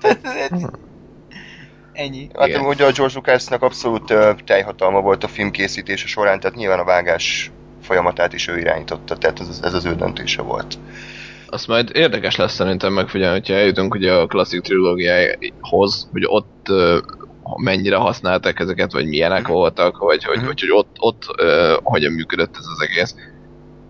[1.94, 2.28] ennyi.
[2.38, 2.60] Hát Igen.
[2.60, 7.50] ugye a George Lucasnak abszolút ö, teljhatalma volt a filmkészítése során, tehát nyilván a vágás
[7.84, 10.78] folyamatát is ő irányította, tehát ez, ez az ő döntése volt.
[11.46, 16.66] Azt majd érdekes lesz szerintem megfigyelni, hogyha eljutunk ugye a klasszik trilógiához, hogy ott
[17.56, 20.46] mennyire használták ezeket, vagy milyenek voltak, vagy hogy, Mhm.
[20.46, 23.14] hogy, hogy ott, ott ö, hogyan működött ez az egész.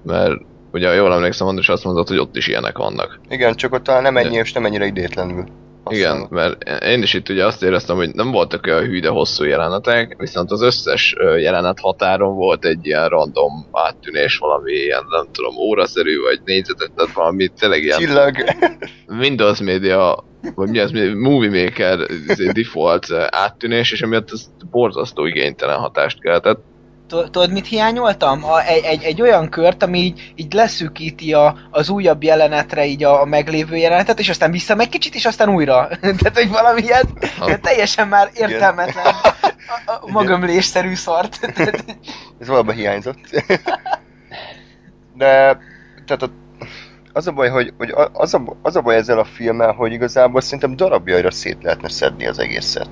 [0.04, 0.34] Mert
[0.72, 3.20] ugye jól emlékszem, Andris azt mondott, hogy ott is ilyenek vannak.
[3.28, 5.44] Igen, csak ott talán nem ennyi De- és nem ennyire idétlenül.
[5.90, 9.44] Igen, mert én is itt ugye azt éreztem, hogy nem voltak olyan hű, de hosszú
[9.44, 15.56] jelenetek, viszont az összes jelenet határon volt egy ilyen random áttűnés, valami ilyen, nem tudom,
[15.56, 18.36] óraszerű, vagy négyzetet, tehát valami tényleg ilyen Csillag.
[19.20, 25.78] Windows Media, vagy mi az, Movie Maker izé, default áttűnés, és emiatt ez borzasztó igénytelen
[25.78, 26.72] hatást keltett.
[27.14, 28.44] Tud- Tudod, mit hiányoltam?
[28.44, 33.04] A, egy, egy, egy olyan kört, ami így, így leszűkíti a, az újabb jelenetre így
[33.04, 35.88] a, a meglévő jelenetet, és aztán visszamegy kicsit, és aztán újra.
[36.00, 37.58] Tehát, hogy valami ilyen Ha.
[37.58, 39.04] teljesen már értelmetlen,
[39.86, 41.38] a, magömlésszerű szart.
[42.40, 43.18] Ez valóban hiányzott.
[45.16, 45.58] De,
[46.06, 46.30] tehát a,
[47.12, 50.40] az a baj, hogy, hogy az, a, az a baj ezzel a filmmel, hogy igazából
[50.40, 52.88] szerintem darabjaira szét lehetne szedni az egészet.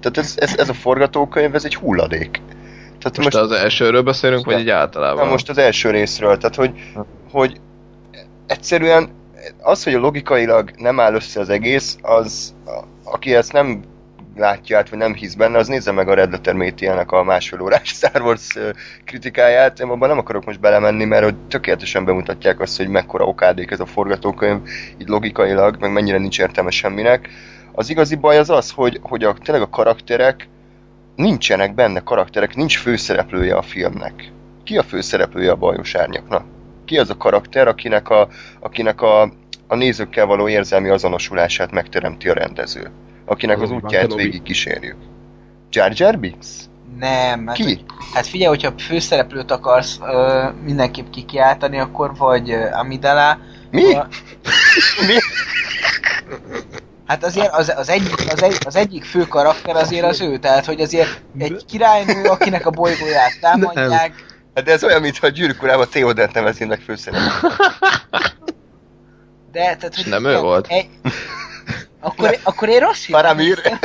[0.00, 2.40] Tehát ez, ez, ez a forgatókönyv, ez egy hulladék.
[3.10, 5.28] Tehát Most, most az elsőről beszélünk, vagy így általában?
[5.28, 6.70] Most az első részről, tehát hogy,
[7.30, 7.60] hogy
[8.46, 9.08] egyszerűen
[9.62, 13.82] az, hogy logikailag nem áll össze az egész, az, a- aki ezt nem
[14.36, 17.60] látja át, vagy nem hisz benne, az nézze meg a Red Letter Media-nek a másfél
[17.60, 18.58] órás Star Wars
[19.04, 19.80] kritikáját.
[19.80, 23.80] Én abban nem akarok most belemenni, mert hogy tökéletesen bemutatják azt, hogy mekkora okádék ez
[23.80, 24.60] a forgatókönyv,
[24.98, 27.28] így logikailag, meg mennyire nincs értelme semminek.
[27.72, 30.48] Az igazi baj az az, hogy, hogy a, tényleg a karakterek
[31.16, 34.32] nincsenek benne karakterek, nincs főszereplője a filmnek.
[34.64, 36.44] Ki a főszereplője a bajos árnyaknak?
[36.84, 38.28] Ki az a karakter, akinek a,
[38.60, 39.22] akinek a,
[39.66, 42.90] a nézőkkel való érzelmi azonosulását megteremti a rendező?
[43.24, 44.96] Akinek az Obi-Wan útját végig kísérjük.
[45.70, 46.46] Jar Jar Binks?
[46.98, 47.84] nem, hát, Ki?
[48.14, 53.38] hát figyelj, hogyha főszereplőt akarsz ö, mindenképp kikiáltani, akkor vagy Amidala,
[53.70, 53.82] Mi?
[53.82, 54.06] vagy-
[55.06, 55.14] Mi?
[57.06, 60.64] Hát azért az, az, egyik, az, egy, az egyik fő karakter azért az ő, tehát
[60.64, 65.62] hogy azért egy királynő, akinek a bolygóját támadják, Hát de ez olyan, mintha a gyűrűk
[65.62, 67.52] urában Theodent neveznének főszereplőt.
[69.52, 70.66] de tehát hogy nem ő volt?
[70.66, 70.88] Egy,
[72.00, 73.20] akkor, akkor én rossz hittem.
[73.20, 73.58] Faramir?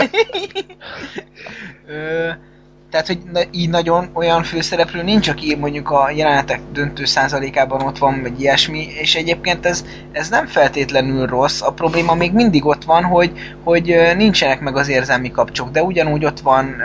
[2.91, 7.97] Tehát, hogy na, így nagyon olyan főszereplő nincs, aki mondjuk a jelenetek döntő százalékában ott
[7.97, 11.61] van, vagy ilyesmi, és egyébként ez, ez nem feltétlenül rossz.
[11.61, 13.31] A probléma még mindig ott van, hogy,
[13.63, 16.75] hogy nincsenek meg az érzelmi kapcsok, de ugyanúgy ott van,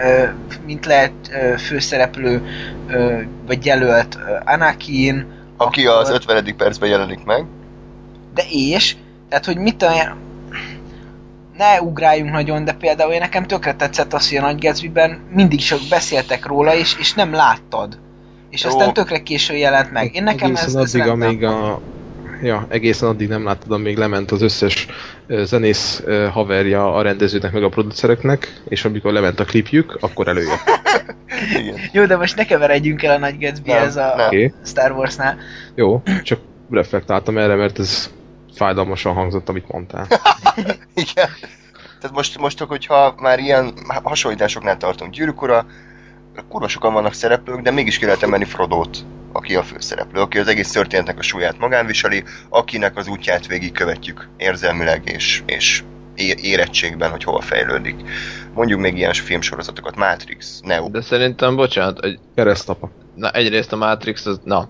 [0.66, 1.12] mint lehet
[1.59, 2.42] főszereplő,
[3.47, 6.57] vagy jelölt Anakin, Aki akkor- az 50.
[6.57, 7.45] percben jelenik meg.
[8.35, 8.97] De és,
[9.29, 10.26] tehát hogy mit olyan,
[11.57, 15.59] ne ugráljunk nagyon, de például én nekem tökre tetszett az, hogy a Nagy Gatsby-ben mindig
[15.59, 17.99] csak beszéltek róla, és, és nem láttad.
[18.51, 18.71] És Jó.
[18.71, 20.14] aztán tökre későn jelent meg.
[20.14, 21.81] Én nekem ez, egészen ez addig, amíg a...
[22.42, 24.87] Ja, egészen addig nem láttad, amíg lement az összes
[25.29, 30.62] zenész haverja a rendezőnek meg a producereknek, és amikor lement a klipjük, akkor előjött.
[31.61, 31.79] Igen.
[31.92, 34.27] Jó, de most ne keveredjünk el a Nagy Gatsby-hez a nem.
[34.27, 35.37] Oké, Star Warsnál.
[35.75, 36.38] jó, csak
[36.71, 38.11] reflektáltam erre, mert ez
[38.57, 40.07] fájdalmasan hangzott, amit mondtál.
[41.05, 41.29] Igen.
[42.01, 45.66] Tehát most, most hogyha már ilyen hasonlításoknál tartunk gyűrűk ura,
[46.49, 50.49] kurva sokan vannak szereplők, de mégis ki lehet emelni Frodót, aki a főszereplő, aki az
[50.49, 55.83] egész történetnek a súlyát magán viseli, akinek az útját végig követjük érzelmileg és, és
[56.16, 57.97] érettségben, hogy hova fejlődik.
[58.55, 60.88] Mondjuk még ilyen filmsorozatokat, Matrix, Neo.
[60.88, 62.90] De szerintem, bocsánat, egy, Keresztapa.
[63.14, 64.69] na egyrészt a Matrix az, na,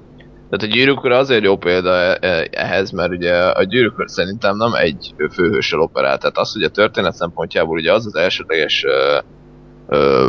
[0.51, 4.09] tehát a gyűrűk Ura azért jó példa e- e- ehhez, mert ugye a gyűrűk Ura
[4.09, 8.85] szerintem nem egy főhőssel operál, tehát az, hogy a történet szempontjából ugye az az elsődleges
[8.85, 9.19] ö,
[9.89, 10.29] ö,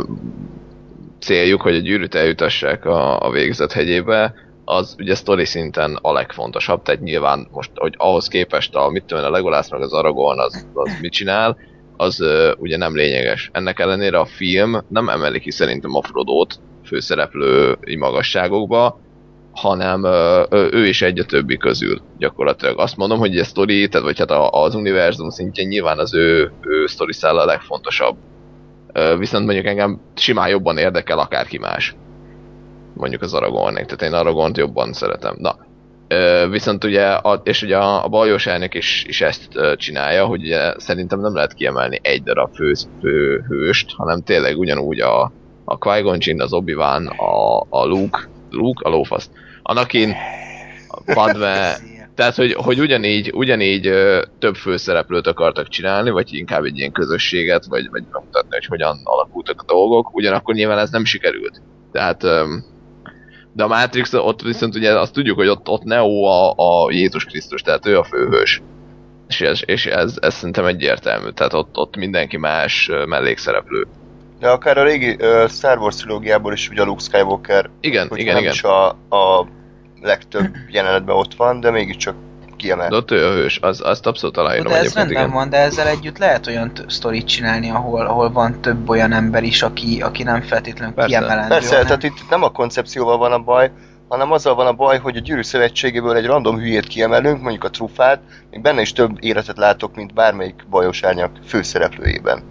[1.20, 6.82] céljuk, hogy a gyűrűt eljutassák a, a végzet hegyébe, az ugye sztori szinten a legfontosabb,
[6.82, 10.66] tehát nyilván most, hogy ahhoz képest a, mit tudom a Legolász meg az Aragorn az,
[10.74, 11.56] az mit csinál,
[11.96, 13.50] az ö, ugye nem lényeges.
[13.52, 16.54] Ennek ellenére a film nem emeli ki szerintem a Frodót
[16.84, 19.00] főszereplői magasságokba,
[19.60, 22.78] hanem ö, ő is egy a többi közül gyakorlatilag.
[22.78, 26.86] Azt mondom, hogy a sztori, tehát vagy hát az univerzum szintjén nyilván az ő, ő
[26.86, 28.16] sztori szála a legfontosabb.
[28.92, 31.96] Ö, viszont mondjuk engem simán jobban érdekel akárki más.
[32.94, 35.34] Mondjuk az Aragornék, tehát én Aragornt jobban szeretem.
[35.38, 35.56] Na,
[36.08, 40.40] Ö, viszont ugye, a, és ugye a, a bajos elnök is, is ezt csinálja, hogy
[40.40, 45.32] ugye szerintem nem lehet kiemelni egy darab fő, fő hőst, hanem tényleg ugyanúgy a,
[45.64, 49.30] a Qui-Gon Jinn, az Obi-Wan, a, a Luke, Luke, a lófasz,
[49.68, 50.14] Anakin,
[51.04, 51.76] Padme,
[52.14, 57.64] tehát, hogy, hogy ugyanígy, ugyanígy ö, több főszereplőt akartak csinálni, vagy inkább egy ilyen közösséget,
[57.64, 61.62] vagy, vagy bemutatni, hogy hogyan alakultak a dolgok, ugyanakkor nyilván ez nem sikerült.
[61.92, 62.64] Tehát, öm,
[63.52, 67.24] de a Matrix, ott viszont ugye azt tudjuk, hogy ott, ott Neo a, a Jézus
[67.24, 68.62] Krisztus, tehát ő a főhős.
[69.28, 73.86] És ez, és ez, ez szerintem egyértelmű, tehát ott, ott mindenki más ö, mellékszereplő.
[74.38, 78.18] De akár a régi uh, Star Wars trilógiából is ugye a Luke Skywalker, Igen, hogy
[78.18, 78.54] igen, nem igen.
[78.54, 79.46] is a, a
[80.00, 82.14] legtöbb jelenetben ott van, de mégiscsak
[82.56, 82.88] kiemel.
[82.88, 85.30] De ott ő a hős, az, azt abszolút aláírom de ez rendben igen.
[85.30, 89.42] van, de ezzel együtt lehet olyan t- sztorit csinálni, ahol, ahol van több olyan ember
[89.42, 91.08] is, aki, aki nem feltétlenül Persze.
[91.10, 91.48] kiemelendő.
[91.48, 93.70] Persze, hanem- tehát itt nem a koncepcióval van a baj,
[94.08, 97.70] hanem azzal van a baj, hogy a gyűrű szövetségéből egy random hülyét kiemelünk, mondjuk a
[97.70, 98.20] trufát,
[98.50, 102.42] még benne is több életet látok, mint bármelyik bajos árnyak főszereplőjében.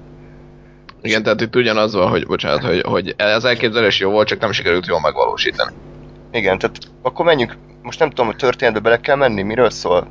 [1.02, 4.52] Igen, tehát itt ugyanaz van, hogy bocsánat, hogy, hogy az elképzelés jó volt, csak nem
[4.52, 5.72] sikerült jól megvalósítani.
[6.32, 10.08] Igen, tehát akkor menjünk, most nem tudom, hogy történetbe bele kell menni, miről szól?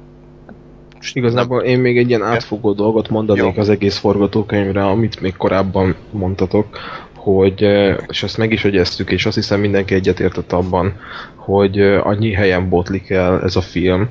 [1.00, 3.60] És igazából én még egy ilyen átfogó dolgot mondanék Jó.
[3.60, 6.78] az egész forgatókönyvre, amit még korábban mondtatok,
[7.16, 7.62] hogy,
[8.08, 10.96] és ezt meg is egyeztük, és azt hiszem mindenki egyetértett abban,
[11.34, 14.08] hogy annyi helyen botlik el ez a film,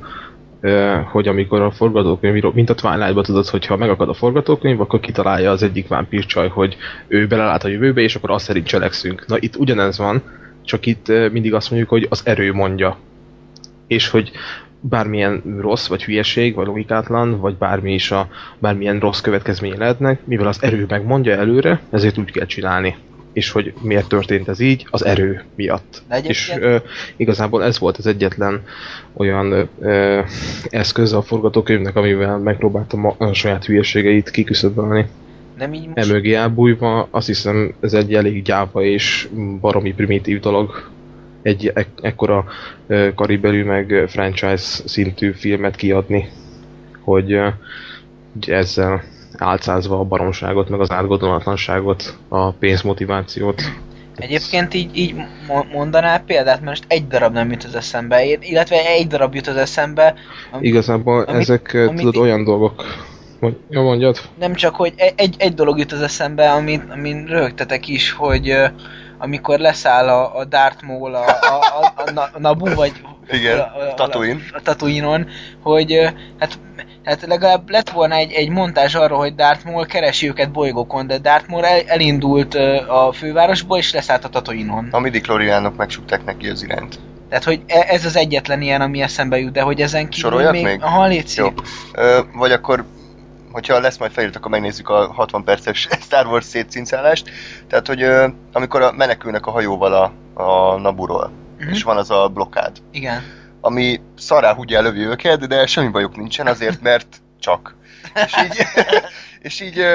[1.12, 5.52] hogy amikor a forgatókönyv, mint a Twilight-ban tudod, hogy ha megakad a forgatókönyv, akkor kitalálja
[5.52, 9.26] az egyik vámpírcsaj, hogy ő belelát a jövőbe, és akkor azt szerint cselekszünk.
[9.28, 10.22] Na itt ugyanez van,
[10.64, 12.98] csak itt mindig azt mondjuk, hogy az erő mondja.
[13.88, 14.32] És hogy
[14.80, 18.28] bármilyen rossz, vagy hülyeség, vagy logikátlan, vagy bármi is a,
[18.60, 22.96] bármilyen rossz következménye lehetnek, mivel az erő megmondja előre, ezért úgy kell csinálni.
[23.36, 24.88] És hogy miért történt ez így?
[24.90, 26.02] Az erő miatt.
[26.24, 26.78] És ö,
[27.16, 28.64] igazából ez volt az egyetlen
[29.14, 30.22] olyan ö,
[30.70, 35.06] eszköz a forgatókönyvnek, amivel megpróbáltam a, a saját hülyeségeit kiküszöbölni.
[35.58, 36.10] Nem így most...
[36.10, 39.30] Emögé elbújva, azt hiszem ez egy elég gyáva és
[39.62, 40.90] baromi primitív dolog
[41.42, 42.46] egy ek- ekkora
[42.88, 46.30] ö, karibelű meg franchise szintű filmet kiadni,
[47.00, 47.48] hogy, ö,
[48.48, 49.04] ezzel
[49.38, 53.62] álcázva a baromságot, meg az átgondolatlanságot, a pénzmotivációt.
[54.16, 55.16] Egyébként így, így
[55.48, 59.48] mo- mondanál példát, mert most egy darab nem jut az eszembe, illetve egy darab jut
[59.48, 60.14] az eszembe,
[60.52, 62.84] ami Igazából amit- ezek, ö, amit tudod, olyan dolgok,
[63.40, 64.18] hogy, jó mondjad?
[64.40, 68.50] nem csak, hogy e- egy, egy dolog jut az eszembe, amin, amin rögtetek is, hogy
[68.50, 68.66] ö,
[69.18, 71.34] amikor leszáll a, a Darth Maul a, a,
[71.96, 72.92] a, a, a Nabu, vagy
[73.32, 74.40] Igen, a, a, Tatooine.
[74.52, 75.28] a, a Tatooine-on,
[75.62, 76.08] hogy ö,
[76.40, 76.60] hát,
[77.06, 81.18] hát legalább lett volna egy, egy montázs arról, hogy Darth Maul keresi őket bolygókon, de
[81.18, 82.56] Darth Maul el, elindult
[82.88, 84.88] a fővárosból, és leszállt a Tatooine-on.
[84.92, 85.22] A midi
[85.78, 87.00] megsukták neki az irányt.
[87.30, 90.52] Tehát, hogy e- ez az egyetlen ilyen, ami eszembe jut, de hogy ezen kívül Soroljak
[90.52, 90.64] még...
[90.64, 90.82] még?
[90.82, 91.48] Aha, légy Jó.
[91.94, 92.86] Ö, vagy akkor,
[93.52, 97.30] hogyha lesz majd felirat, akkor megnézzük a 60 perces Star Wars szétcincálást.
[97.68, 100.12] Tehát, hogy ö, amikor a, menekülnek a hajóval a,
[100.44, 101.70] a Naburól, Mhm.
[101.70, 103.24] és van az a blokkád, Igen.
[103.66, 107.08] Ami szará húgyja lövi őket, de semmi bajuk nincsen azért, mert
[107.40, 107.76] csak.
[108.26, 108.66] És így,
[109.48, 109.86] és így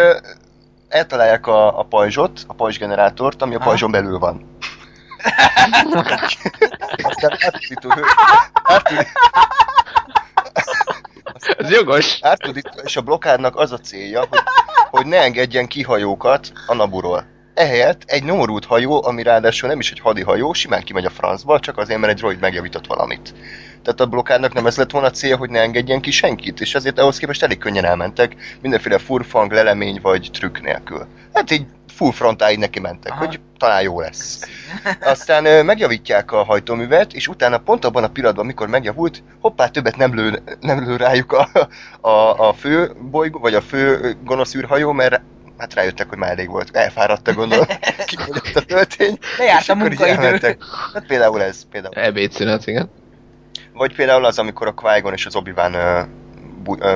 [0.89, 4.57] eltalálják a, a pajzsot, a pajzsgenerátort, ami a pajzson belül van.
[7.03, 8.03] Aztán átudító hő...
[8.63, 9.11] Átudító,
[11.59, 12.19] Ez jogos.
[12.23, 14.43] átudító, és a blokkádnak az a célja, hogy,
[14.91, 17.25] hogy ne engedjen kihajókat a Naburól.
[17.61, 21.79] Ehelyett egy nyomorult hajó, ami ráadásul nem is egy hadihajó, simán kimegy a francba, csak
[21.79, 23.35] azért, mert egy droid megjavított valamit.
[23.83, 26.75] Tehát a blokkádnak nem ez lett volna a célja, hogy ne engedjen ki senkit, és
[26.75, 31.07] ezért ahhoz képest elég könnyen elmentek, mindenféle furfang, lelemény vagy trükk nélkül.
[31.33, 33.27] Hát így full frontáig neki mentek, Aha.
[33.27, 34.49] hogy talán jó lesz.
[35.01, 39.97] Aztán ö, megjavítják a hajtóművet, és utána pont abban a pillanatban, amikor megjavult, hoppá, többet
[39.97, 41.49] nem lő, nem lő rájuk a,
[42.09, 45.21] a, a fő bolygó, vagy a fő gonosz űrhajó, mert
[45.61, 46.77] hát rájöttek, hogy már elég volt.
[46.77, 47.67] Elfáradtak, gondolom.
[48.07, 49.19] Kifogyott a töltény.
[49.39, 50.57] Lejárt a munkaidő.
[50.93, 51.63] Hát például ez.
[51.71, 51.95] Például.
[51.95, 52.91] Ebédszünet, igen.
[53.73, 55.53] Vagy például az, amikor a qui és az obi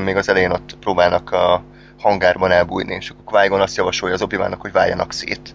[0.03, 1.65] még az elején ott próbálnak a
[1.99, 5.55] hangárban elbújni, és akkor qui azt javasolja az obi hogy váljanak szét.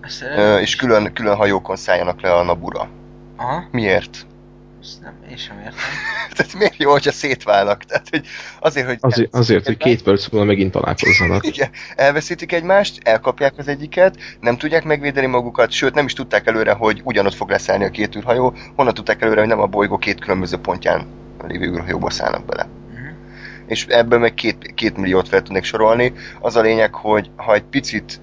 [0.00, 2.88] Ezt, Ö, és külön, külön hajókon szálljanak le a Nabura.
[3.36, 4.26] Aha, Miért?
[4.80, 5.74] Ezt nem, én sem értem.
[6.36, 7.84] Tehát miért jó, hogyha szétválnak?
[7.84, 8.26] Tehát, hogy
[8.60, 11.46] azért, hogy Azért, azért, hogy két perc múlva megint találkozzanak.
[11.46, 16.72] Igen, elveszítik egymást, elkapják az egyiket, nem tudják megvédeni magukat, sőt nem is tudták előre,
[16.72, 20.20] hogy ugyanott fog leszállni a két űrhajó, honnan tudták előre, hogy nem a bolygó két
[20.20, 21.06] különböző pontján
[21.48, 22.68] lévő űrhajóba szállnak bele.
[22.92, 23.06] Mhm.
[23.66, 26.12] És ebből meg két, két milliót fel tudnék sorolni.
[26.40, 28.20] Az a lényeg, hogy ha egy picit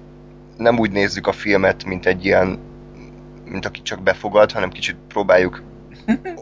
[0.56, 2.58] nem úgy nézzük a filmet, mint egy ilyen,
[3.44, 5.62] mint aki csak befogad, hanem kicsit próbáljuk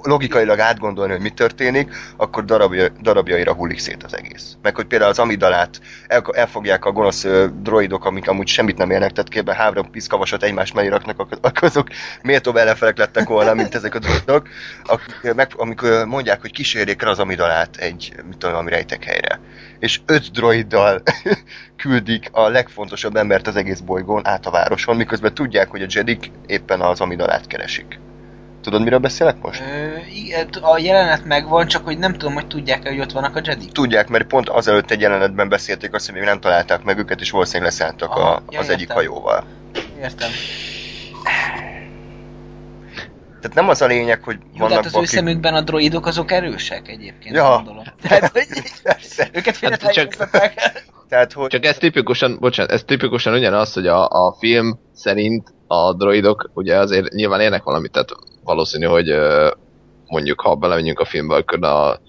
[0.02, 4.56] logikailag átgondolni, hogy mi történik, akkor darabja, darabjaira hullik szét az egész.
[4.62, 8.90] Meg hogy például az amidalát el, elfogják a gonosz ö, droidok, amik amúgy semmit nem
[8.90, 11.88] érnek, tehát képben három piszkavasot egymás mellé raknak, ak- akkor azok
[12.22, 14.48] méltóbb ellenfelek lettek volna, mint ezek a droidok,
[14.84, 19.40] akik, meg, amikor mondják, hogy kísérjék el az amidalát egy, mit tudom, ami rejtek helyre.
[19.78, 21.02] És öt droiddal
[21.82, 26.30] küldik a legfontosabb embert az egész bolygón át a városon, miközben tudják, hogy a Jedik
[26.46, 27.98] éppen az amidalát keresik.
[28.66, 29.60] Tudod, miről beszélek most?
[29.60, 33.40] Ö, igen, a jelenet megvan, csak hogy nem tudom, hogy tudják-e, hogy ott vannak a
[33.44, 33.64] Jedi.
[33.72, 37.30] Tudják, mert pont azelőtt egy jelenetben beszélték azt, hogy még nem találták meg őket, és
[37.30, 38.96] valószínűleg leszálltak Aha, a, ja, az egyik értem.
[38.96, 39.44] hajóval.
[40.00, 40.28] Értem.
[43.40, 45.10] Tehát nem az a lényeg, hogy Jó, vannak tehát az ő bakik.
[45.10, 47.54] szemükben a droidok azok erősek egyébként, Ja.
[47.56, 47.84] gondolom.
[48.02, 48.46] Tehát, hogy
[48.82, 49.28] Persze.
[49.32, 50.16] őket Hát csak-.
[51.08, 55.92] Tehát, hogy Csak ez tipikusan, bocsánat, ez tipikusan ugyanaz, hogy a, a film szerint a
[55.92, 58.08] droidok ugye azért nyilván érnek valamit, tehát
[58.46, 59.14] valószínű, hogy
[60.06, 62.00] mondjuk ha belemegyünk a filmbe, akkor a,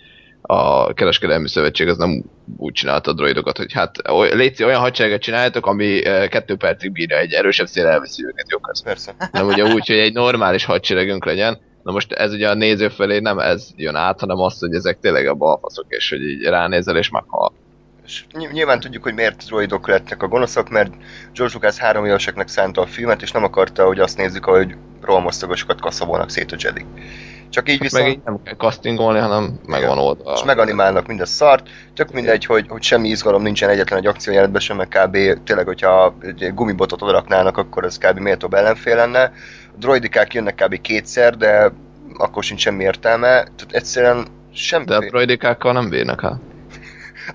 [0.42, 2.24] a kereskedelmi szövetség az nem
[2.58, 3.96] úgy csinálta a droidokat, hogy hát
[4.34, 8.82] légy olyan hadsereget csináljátok, ami kettő percig bírja, egy erősebb szél elveszi őket, jó kösz.
[8.82, 9.16] persze.
[9.32, 13.20] Nem ugye úgy, hogy egy normális hadseregünk legyen, Na most ez ugye a néző felé
[13.20, 16.98] nem ez jön át, hanem az, hogy ezek tényleg a balfaszok, és hogy így ránézel
[16.98, 17.54] és meghal.
[18.08, 20.92] És ny- nyilván tudjuk, hogy miért droidok lettek a gonoszak, mert
[21.34, 25.82] George Lucas három éveseknek szánta a filmet, és nem akarta, hogy azt nézzük, hogy rohamosztogosokat
[25.82, 26.86] kaszabolnak szét a Jedi.
[27.50, 28.08] Csak így Meg viszont...
[28.08, 30.34] így nem kell castingolni, hanem megvan oldva.
[30.34, 34.62] és meganimálnak mind a szart, tök mindegy, hogy, hogy semmi izgalom nincsen egyetlen egy akciójelenetben
[34.62, 35.44] sem, mert kb.
[35.44, 38.18] tényleg, hogyha egy gumibotot odaraknának, akkor ez kb.
[38.20, 39.22] méltóbb ellenfél lenne.
[39.68, 40.82] A droidikák jönnek kb.
[40.82, 41.72] kétszer, de
[42.18, 44.86] akkor sincs semmi értelme, tehát egyszerűen semmi...
[44.86, 46.42] De a droidikákkal nem bírnak el.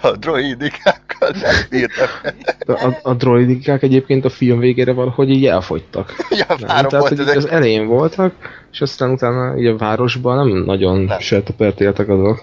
[0.01, 2.35] A droidikákkal nem bírtak.
[2.67, 6.15] De A, a droidikák egyébként a film végére valahogy így elfogytak.
[6.31, 8.35] Ja, Nem, tehát, volt hogy az elején voltak,
[8.73, 11.19] és aztán utána így a városban nem nagyon Nem.
[11.19, 11.43] se
[11.79, 12.43] éltek azok.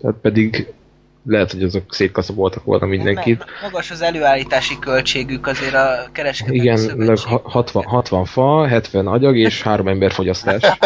[0.00, 0.66] Tehát pedig
[1.28, 3.38] lehet, hogy azok szétkaszaboltak volna mindenkit.
[3.38, 7.06] Meg- Magas az előállítási költségük azért a kereskedelmi Igen, szövetség.
[7.08, 10.62] meg ha- 60, 60 fa, 70 agyag és 3 ember fogyasztás.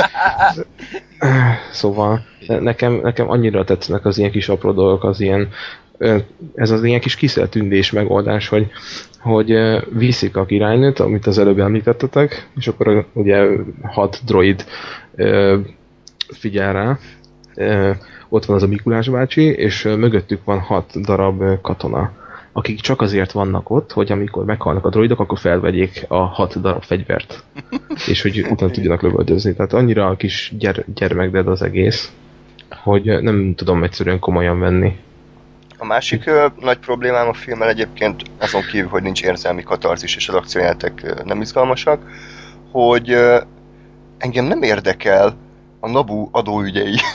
[1.73, 5.49] Szóval ne- nekem, nekem annyira tetszenek az ilyen kis apró dolgok, az ilyen
[6.55, 8.71] ez az ilyen kis kiszeltündés megoldás, hogy,
[9.19, 9.55] hogy
[9.93, 13.47] viszik a királynőt, amit az előbb említettetek, és akkor ugye
[13.83, 14.65] hat droid
[16.29, 16.99] figyel rá,
[18.29, 22.13] ott van az a Mikulás bácsi, és mögöttük van hat darab katona,
[22.53, 26.83] akik csak azért vannak ott, hogy amikor meghalnak a droidok, akkor felvegyék a hat darab
[26.83, 27.45] fegyvert,
[28.11, 29.55] és hogy utána tudjanak lövöldözni.
[29.55, 32.13] Tehát annyira a kis gyere, gyermekded az egész,
[32.71, 34.97] hogy nem tudom egyszerűen komolyan venni.
[35.83, 40.29] A másik ö, nagy problémám a filmmel egyébként azon kívül, hogy nincs érzelmi katarzis és
[40.29, 42.03] az akciójátek nem izgalmasak,
[42.71, 43.41] hogy ö,
[44.19, 45.37] engem nem érdekel
[45.81, 46.95] a Nabu adóügyei.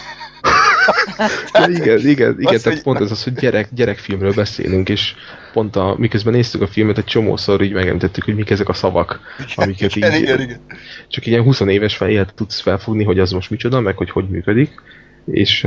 [1.54, 5.14] Ja, igen, igen, igen Az, tehát hogy- pont ez az, hogy gyerek, gyerekfilmről beszélünk, és
[5.54, 9.20] pont a, miközben néztük a filmet, egy csomószor így megemlítettük, hogy mik ezek a szavak,
[9.56, 10.60] amiket igen, így, igen, igen.
[11.08, 14.82] csak ilyen 20 éves fejjel tudsz felfogni, hogy az most micsoda, meg hogy hogy működik,
[15.26, 15.60] és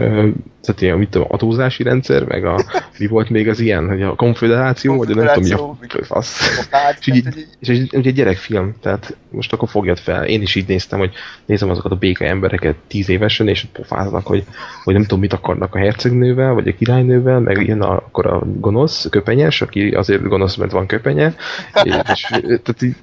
[0.60, 2.64] tehát ilyen, mit tudom, adózási rendszer, meg a,
[2.98, 6.40] mi volt még az ilyen, hogy a konfederáció, vagy nem tudom, mi a fasz.
[7.00, 10.24] És így- és egy, ugye gyerekfilm, tehát most akkor fogjad fel.
[10.24, 11.12] Én is így néztem, hogy
[11.46, 14.44] nézem azokat a béka embereket tíz évesen, és pofáznak, hogy,
[14.84, 18.42] hogy nem tudom, mit akarnak a hercegnővel, vagy a királynővel, meg ilyen a, akkor a
[18.44, 21.34] gonosz, köpenyes, aki azért gonosz, mert van köpenye,
[21.82, 22.96] és, és tehát így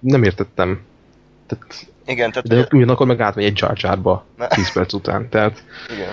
[0.00, 0.80] nem értettem.
[1.46, 4.46] Tehát, Igen, tehát de hogy- ugyanakkor meg átmegy egy Jarba Na.
[4.46, 5.28] 10 perc után.
[5.28, 6.12] Tehát Igen.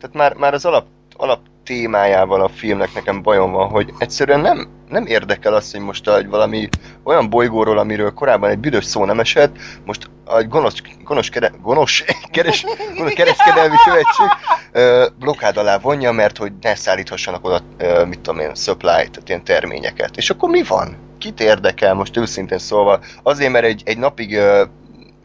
[0.00, 4.68] Tehát már, már az alap, alap témájával a filmnek nekem bajom van, hogy egyszerűen nem,
[4.88, 6.68] nem érdekel az, hogy most egy valami
[7.02, 12.04] olyan bolygóról, amiről korábban egy büdös szó nem esett, most egy gonosz, gonosz, kere, gonosz,
[12.30, 12.64] keres,
[12.96, 14.26] gonosz kereskedelmi szövetség
[14.72, 19.22] ö, blokkád alá vonja, mert hogy ne szállíthassanak oda, ö, mit tudom én, supply, tehát
[19.26, 20.16] ilyen terményeket.
[20.16, 20.96] És akkor mi van?
[21.18, 22.98] Kit érdekel most őszintén szólva?
[23.22, 24.62] Azért, mert egy, egy napig ö,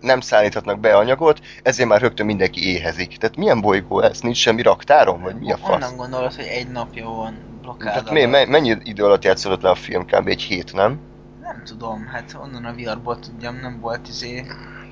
[0.02, 3.18] nem szállíthatnak be anyagot, ezért már rögtön mindenki éhezik.
[3.18, 4.20] Tehát milyen bolygó ez?
[4.22, 5.22] Nincs semmi raktáron?
[5.22, 5.76] Vagy mi a fasz?
[5.76, 9.70] Onnan gondolod, hogy egy napja van blokkád Tehát mi, me- mennyi idő alatt játszódott le
[9.70, 10.06] a film?
[10.06, 10.28] Kb.
[10.28, 11.00] egy hét, nem?
[11.42, 14.46] Nem tudom, hát onnan a VR-ból tudjam, nem volt izé...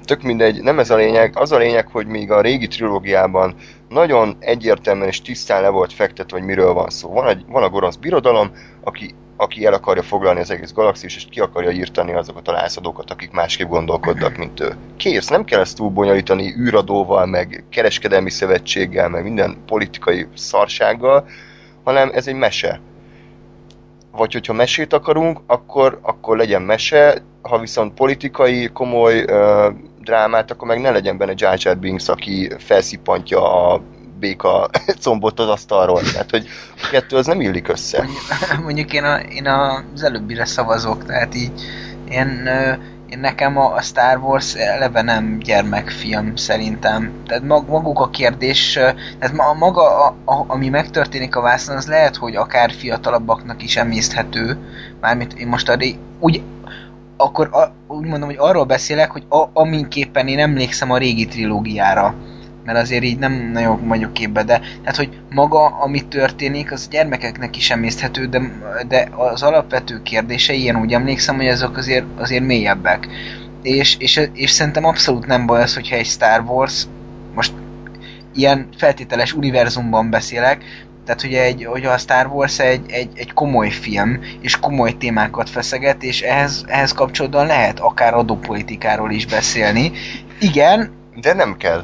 [0.03, 1.37] Tök mindegy, nem ez a lényeg.
[1.37, 3.55] Az a lényeg, hogy még a régi trilógiában
[3.89, 7.09] nagyon egyértelműen és tisztán le volt fektetve, hogy miről van szó.
[7.09, 8.51] Van, egy, van a gonosz birodalom,
[8.83, 13.11] aki, aki el akarja foglalni az egész galaxis, és ki akarja írtani azokat a lázadókat,
[13.11, 14.75] akik másképp gondolkodnak, mint ő.
[14.97, 21.27] Kész, nem kell ezt túl bonyolítani űradóval, meg kereskedelmi szövetséggel, meg minden politikai szarsággal,
[21.83, 22.79] hanem ez egy mese.
[24.11, 29.69] Vagy hogyha mesét akarunk, akkor, akkor legyen mese, ha viszont politikai, komoly ö,
[29.99, 33.81] drámát, akkor meg ne legyen benne Jar Jar Binks, aki felszippantja a
[34.19, 34.69] béka
[35.01, 36.01] combot az asztalról.
[36.01, 36.47] Tehát, hogy
[36.83, 38.05] a kettő az nem illik össze.
[38.63, 41.51] Mondjuk, én, a, én az előbbire szavazok, tehát így
[42.09, 42.49] én,
[43.09, 47.11] én nekem a, a Star Wars eleve nem gyermekfilm szerintem.
[47.27, 48.73] Tehát mag, maguk a kérdés,
[49.19, 53.77] tehát ma- maga, a, a, ami megtörténik a vászon, az lehet, hogy akár fiatalabbaknak is
[53.77, 54.57] emészthető.
[55.01, 55.77] Mármint én most a
[56.19, 56.41] úgy,
[57.17, 62.15] akkor a, úgy mondom, hogy arról beszélek, hogy a, aminképpen én emlékszem a régi trilógiára.
[62.65, 67.57] Mert azért így nem nagyon vagyok képbe, de tehát, hogy maga, ami történik, az gyermekeknek
[67.57, 68.41] is emészthető, de,
[68.87, 73.07] de az alapvető kérdései, én úgy emlékszem, hogy azok azért, azért mélyebbek.
[73.61, 76.85] És, és, és szerintem abszolút nem baj az, hogyha egy Star Wars,
[77.35, 77.53] most
[78.33, 80.63] ilyen feltételes univerzumban beszélek,
[81.05, 85.49] tehát ugye egy, hogy a Star Wars egy, egy, egy komoly film, és komoly témákat
[85.49, 89.91] feszeget, és ehhez, ehhez kapcsolódóan lehet akár adópolitikáról is beszélni.
[90.39, 90.91] Igen,
[91.21, 91.83] De nem kell.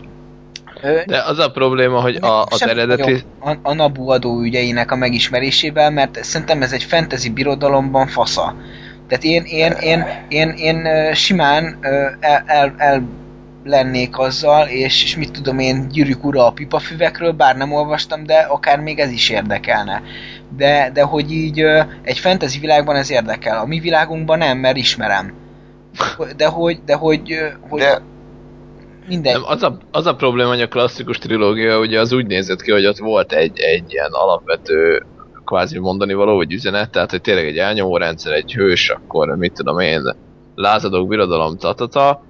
[1.05, 3.23] De az a probléma, hogy a, az eredeti...
[3.39, 8.55] A, a Nabu adóügyeinek a megismerésével, mert szerintem ez egy fantasy birodalomban fasza.
[9.07, 11.77] Tehát én, én, én, én, én, ö, simán
[12.19, 13.03] el, el, el
[13.63, 18.37] lennék azzal, és, és mit tudom én, gyűrűk ura a pipafüvekről, bár nem olvastam, de
[18.37, 20.01] akár még ez is érdekelne.
[20.57, 21.65] De, de hogy így
[22.01, 23.57] egy fantasy világban ez érdekel.
[23.57, 25.33] A mi világunkban nem, mert ismerem.
[26.37, 27.37] De hogy, de hogy,
[27.69, 28.01] hogy De
[29.07, 29.33] minden...
[29.33, 32.71] Nem, az, a, az a probléma, hogy a klasszikus trilógia ugye az úgy nézett ki,
[32.71, 35.05] hogy ott volt egy, egy ilyen alapvető
[35.45, 39.53] kvázi mondani való, vagy üzenet, tehát hogy tényleg egy elnyomó rendszer, egy hős, akkor mit
[39.53, 40.15] tudom én,
[40.55, 42.23] lázadók, birodalom, tatata,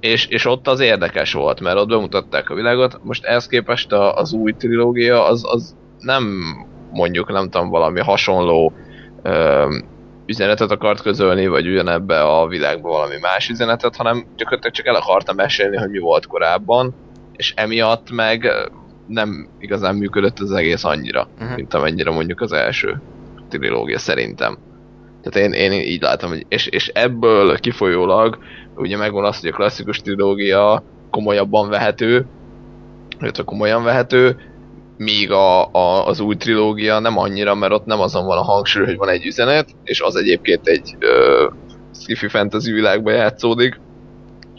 [0.00, 3.00] és, és ott az érdekes volt, mert ott bemutatták a világot.
[3.02, 6.42] Most ehhez képest a, az új trilógia az, az nem
[6.92, 8.72] mondjuk, nem tudom, valami hasonló
[9.22, 9.66] ö,
[10.26, 15.36] üzenetet akart közölni, vagy ugyanebbe a világba valami más üzenetet, hanem gyakorlatilag csak el akartam
[15.36, 16.94] mesélni, hogy mi volt korábban,
[17.36, 18.50] és emiatt meg
[19.06, 21.52] nem igazán működött az egész annyira, Mhm.
[21.54, 23.00] mint amennyire mondjuk az első
[23.48, 24.58] trilógia szerintem.
[25.22, 28.38] Tehát én, én így látom, hogy és, és ebből kifolyólag
[28.76, 32.26] ugye megvan az, hogy a klasszikus trilógia komolyabban vehető,
[33.20, 34.36] illetve komolyan vehető,
[34.96, 38.84] míg a, a, az új trilógia nem annyira, mert ott nem azon van a hangsúly,
[38.84, 41.46] hogy van egy üzenet, és az egyébként egy ö,
[41.94, 43.80] sci-fi fantasy világban játszódik,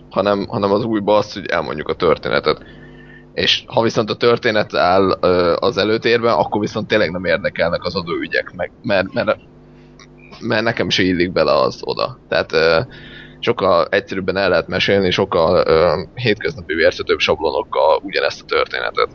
[0.09, 2.63] hanem, hanem az újba az, hogy elmondjuk a történetet.
[3.33, 7.95] És ha viszont a történet áll ö, az előtérben, akkor viszont tényleg nem érdekelnek az
[7.95, 9.37] adóügyek, meg, mert, mert,
[10.39, 12.19] mert nekem se illik bele az oda.
[12.29, 12.79] Tehát ö,
[13.39, 19.09] sokkal egyszerűbben el lehet mesélni, sokkal ö, hétköznapi vértetőbb sablonokkal ugyanezt a történetet.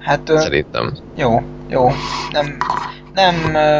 [0.00, 0.92] Hát Szerintem.
[1.16, 1.90] jó, jó.
[2.32, 2.56] Nem,
[3.14, 3.34] nem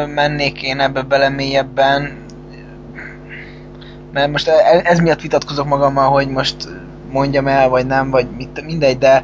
[0.09, 2.17] mennék én ebbe bele mélyebben,
[4.13, 6.55] mert most e- ez miatt vitatkozok magammal, hogy most
[7.11, 9.23] mondjam el, vagy nem, vagy mit, mindegy, de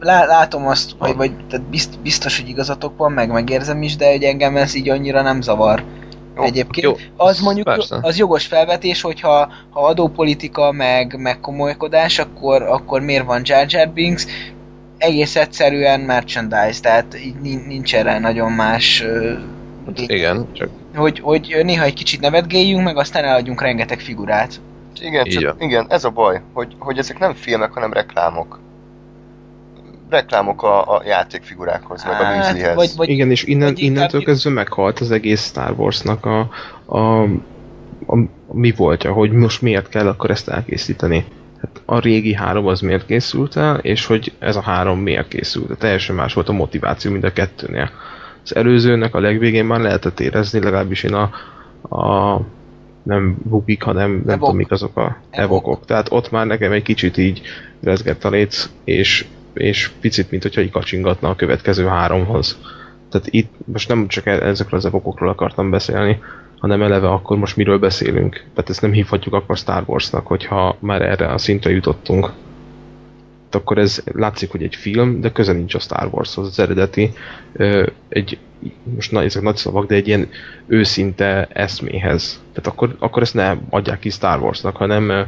[0.00, 4.10] lá, látom azt, vagy, vagy tehát bizt, biztos, hogy igazatok van, meg megérzem is, de
[4.10, 5.84] hogy engem ez így annyira nem zavar.
[6.36, 7.98] Jó, Egyébként jó, az az mondjuk persze.
[8.02, 13.88] az jogos felvetés, hogyha ha adópolitika meg, meg komolykodás, akkor, akkor miért van Jar Jar
[13.88, 14.26] Binks?
[15.00, 19.04] Egész egyszerűen merchandise, tehát így nin- nincs erre nagyon más
[20.06, 24.60] Igen, csak hogy, hogy néha egy kicsit nevetgéljünk, meg aztán eladjunk rengeteg figurát.
[25.00, 25.68] Igen, Így csak, van.
[25.68, 28.60] igen, ez a baj, hogy, hogy ezek nem filmek, hanem reklámok.
[30.10, 32.60] Reklámok a, a játékfigurákhoz, meg a műzlihez.
[32.62, 36.50] Hát, vagy, vagy Igen, és innen, vagy innentől kezdve meghalt az egész Star Warsnak a,
[36.84, 37.22] a,
[38.06, 41.24] a, a mi voltja, hogy most miért kell akkor ezt elkészíteni.
[41.60, 45.78] Hát a régi három az miért készült el, és hogy ez a három miért készült.
[45.78, 47.90] Teljesen más volt a motiváció mind a kettőnél.
[48.44, 51.30] Az előzőnek a legvégén már lehetett érezni, legalábbis én a,
[51.96, 52.40] a
[53.02, 54.38] nem bukik, hanem nem Evok.
[54.38, 55.18] tudom mik azok a Evok.
[55.30, 55.84] evokok.
[55.84, 57.40] Tehát ott már nekem egy kicsit így
[57.82, 62.58] rezgett a léc, és, és picit, mint hogyha így kacsingatna a következő háromhoz.
[63.10, 66.18] Tehát itt most nem csak e- ezekről az evokokról akartam beszélni,
[66.60, 68.44] hanem eleve akkor most miről beszélünk.
[68.54, 72.30] Tehát ezt nem hívhatjuk akkor Star Warsnak, hogyha már erre a szintre jutottunk.
[73.48, 77.12] Tehát akkor ez látszik, hogy egy film, de köze nincs a Star Warshoz, az eredeti.
[78.08, 78.38] Egy,
[78.94, 80.28] most na, ezek nagy szavak, de egy ilyen
[80.66, 82.40] őszinte eszméhez.
[82.52, 85.26] Tehát akkor, akkor ezt ne adják ki Star Warsnak, hanem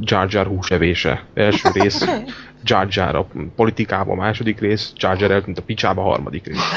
[0.00, 1.24] Jar Jar húsevése.
[1.34, 2.04] Első rész
[2.64, 3.26] Jar Jar a
[3.56, 6.72] politikában, második rész Jar Jar eltűnt a picsába, harmadik rész.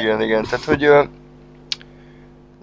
[0.00, 0.88] Igen, igen, tehát hogy...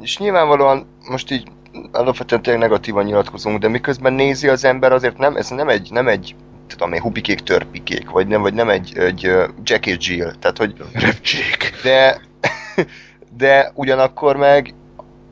[0.01, 1.47] És nyilvánvalóan most így
[1.91, 6.07] alapvetően tényleg negatívan nyilatkozunk, de miközben nézi az ember, azért nem, ez nem egy, nem
[6.07, 6.35] egy
[6.67, 9.21] tudom én, hupikék, törpikék, vagy nem, vagy nem egy, egy
[9.63, 10.75] Jack és Jill, tehát hogy
[11.83, 12.21] de,
[13.37, 14.73] de ugyanakkor meg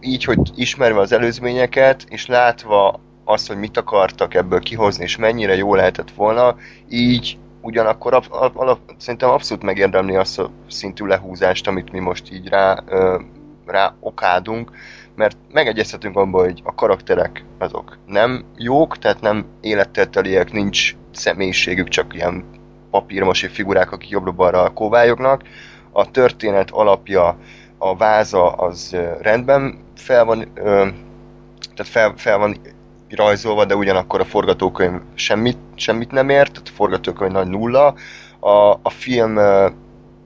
[0.02, 5.56] így, hogy ismerve az előzményeket, és látva azt, hogy mit akartak ebből kihozni, és mennyire
[5.56, 6.56] jó lehetett volna,
[6.90, 12.32] így ugyanakkor ab, ab, alap, szerintem abszolút megérdemli azt a szintű lehúzást, amit mi most
[12.32, 13.20] így rá, ö,
[13.66, 14.72] rá okádunk,
[15.16, 22.14] mert megegyezhetünk abban, hogy a karakterek azok nem jók, tehát nem élettelteliek, nincs személyiségük, csak
[22.14, 22.44] ilyen
[22.92, 25.42] papírmasi figurák, akik jobbra-balra kovályognak.
[25.92, 27.38] A történet alapja,
[27.78, 30.54] a váza az rendben fel van,
[31.74, 32.58] tehát fel, fel van
[33.10, 37.96] rajzolva, de ugyanakkor a forgatókönyv semmit, semmit nem ért, tehát a forgatókönyv nagy nulla.
[38.40, 39.40] A, a film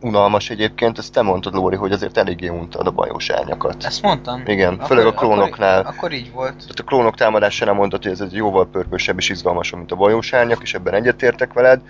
[0.02, 3.84] unalmas egyébként, ezt te mondtad, Lóri, hogy azért eléggé untad a bajós árnyakat.
[3.84, 4.44] Ezt mondtam?
[4.46, 5.80] Igen, főleg a klónoknál.
[5.80, 6.56] Akkor, akkor így volt.
[6.56, 10.34] Tehát a klónok támadásánál mondtad, hogy ez egy jóval pörkösebb és izgalmasabb, mint a bajós
[10.34, 11.82] árnyak, és ebben egyetértek veled.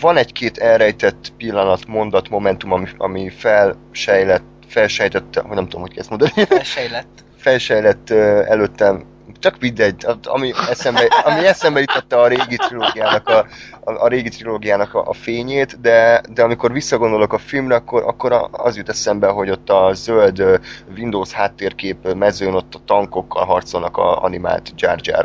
[0.00, 6.00] Van egy-két elrejtett pillanat, mondat, momentum, ami, ami felsejlett, felsejtette, hogy nem tudom, hogy kell
[6.00, 7.24] ezt mondani, Elsejlett.
[7.40, 9.04] felsejlett ö, előttem,
[9.40, 13.46] csak mindegy, ami eszembe, ami eszembe jutotta a régi trilógiának a,
[13.80, 18.48] a, a régi trilógiának a, a fényét, de, de amikor visszagondolok a filmre, akkor, akkor
[18.50, 20.60] az jut eszembe, hogy ott a zöld
[20.96, 24.72] Windows háttérkép mezőn ott a tankokkal harcolnak a animált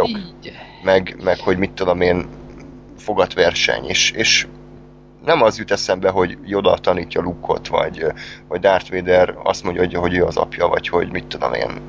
[0.07, 0.51] Így.
[0.84, 2.28] meg, meg hogy mit tudom én,
[2.97, 4.47] fogatverseny, és, és
[5.26, 8.05] nem az jut eszembe, hogy Yoda tanítja Luke-ot, vagy,
[8.47, 11.82] vagy Darth Vader azt mondja, hogy, hogy ő az apja, vagy hogy mit tudom én,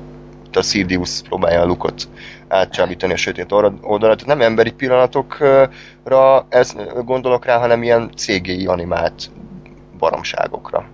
[0.57, 2.07] a Sidious próbálja a Luke-ot
[2.47, 3.47] átcsábítani a sötét.
[3.47, 9.29] Tehát nem emberi pillanatokra ez, gondolok rá, hanem ilyen CGI animált
[9.97, 10.85] baromságokra.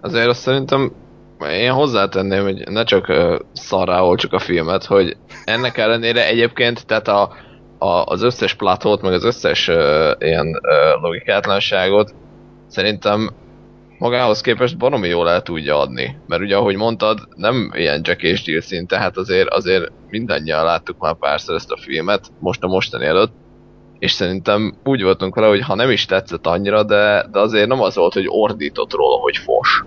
[0.00, 0.92] azért azt szerintem
[1.50, 7.08] én hozzátenném, hogy ne csak uh, szarrá csak a filmet, hogy ennek ellenére egyébként, tehát
[7.08, 7.32] a,
[7.78, 9.76] a, az összes platót, meg az összes uh,
[10.18, 12.14] ilyen uh, logikátlanságot
[12.66, 13.30] szerintem
[14.04, 16.18] magához képest baromi jól el tudja adni.
[16.26, 20.98] Mert ugye, ahogy mondtad, nem ilyen Jack és Jill szint, tehát azért, azért mindannyian láttuk
[20.98, 23.32] már párszor ezt a filmet, most a mostani előtt,
[23.98, 27.80] és szerintem úgy voltunk vele, hogy ha nem is tetszett annyira, de, de azért nem
[27.80, 29.84] az volt, hogy ordított róla, hogy fos.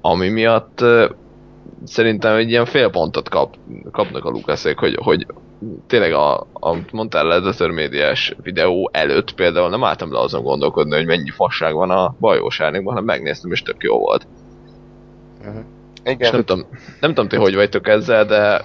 [0.00, 0.84] Ami miatt
[1.84, 3.56] szerintem egy ilyen fél pontot kap,
[3.92, 5.26] kapnak a Lukasék, hogy, hogy
[5.86, 11.06] tényleg a, a mondtál Leather médiás videó előtt például nem álltam le azon gondolkodni, hogy
[11.06, 14.26] mennyi fasság van a bajós árnyékban, hanem megnéztem, és tök jó volt.
[16.04, 16.66] És Igen, nem tudom,
[17.00, 18.64] nem tudom ti hogy vagytok ezzel, de,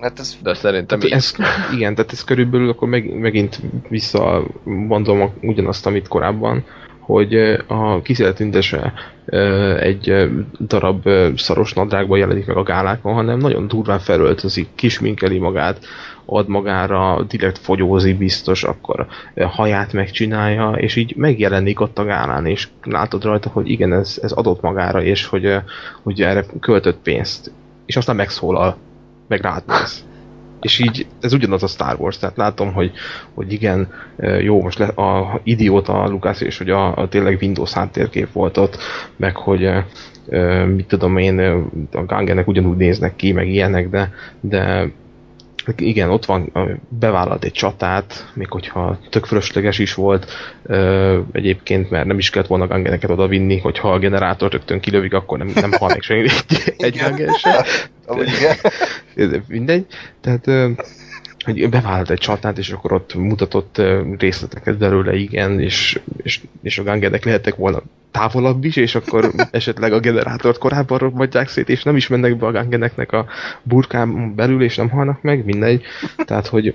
[0.00, 1.10] hát ez de szerintem így.
[1.10, 1.34] ez,
[1.74, 6.64] igen, tehát ez körülbelül akkor meg, megint visszamondom a- ugyanazt, amit korábban,
[7.10, 7.34] hogy
[7.66, 8.92] a kísérletündese
[9.26, 10.30] ö, egy
[10.60, 15.78] darab szaros nadrágban jelenik meg a gálákon, hanem nagyon durván felöltözik, kisminkeli magát,
[16.24, 19.06] ad magára, direkt fogyózik biztos, akkor
[19.36, 24.32] haját megcsinálja, és így megjelenik ott a gálán, és látod rajta, hogy igen, ez, ez
[24.32, 25.56] adott magára, és hogy,
[26.02, 27.52] hogy erre költött pénzt.
[27.86, 28.76] És aztán megszólal,
[29.28, 30.04] meg rád néz.
[30.60, 32.92] És így ez ugyanaz a Star Wars, tehát látom, hogy,
[33.34, 33.92] hogy igen,
[34.40, 38.56] jó, most le, a idióta a Lucas, és hogy a, a tényleg Windows háttérkép volt
[38.56, 38.78] ott,
[39.16, 39.70] meg hogy
[40.66, 41.38] mit tudom én,
[41.92, 44.90] a gangenek ugyanúgy néznek ki, meg ilyenek, de, de
[45.76, 46.52] igen, ott van,
[46.88, 50.32] bevállalt egy csatát, még hogyha tök fölösleges is volt,
[51.32, 55.38] egyébként, mert nem is kellett volna gangeneket oda vinni, hogyha a generátor rögtön kilövik, akkor
[55.38, 57.66] nem, nem hal még senki egy, egy gangen se.
[59.46, 59.86] Mindegy.
[60.20, 60.76] Tehát
[61.44, 63.82] hogy bevállalt egy csatát, és akkor ott mutatott
[64.18, 69.92] részleteket belőle, igen, és, és, és a gangenek lehettek volna távolabb is, és akkor esetleg
[69.92, 73.26] a generátort korábban robbantják szét, és nem is mennek be a gangeneknek a
[73.62, 75.82] burkán belül, és nem halnak meg, mindegy.
[76.16, 76.74] Tehát, hogy,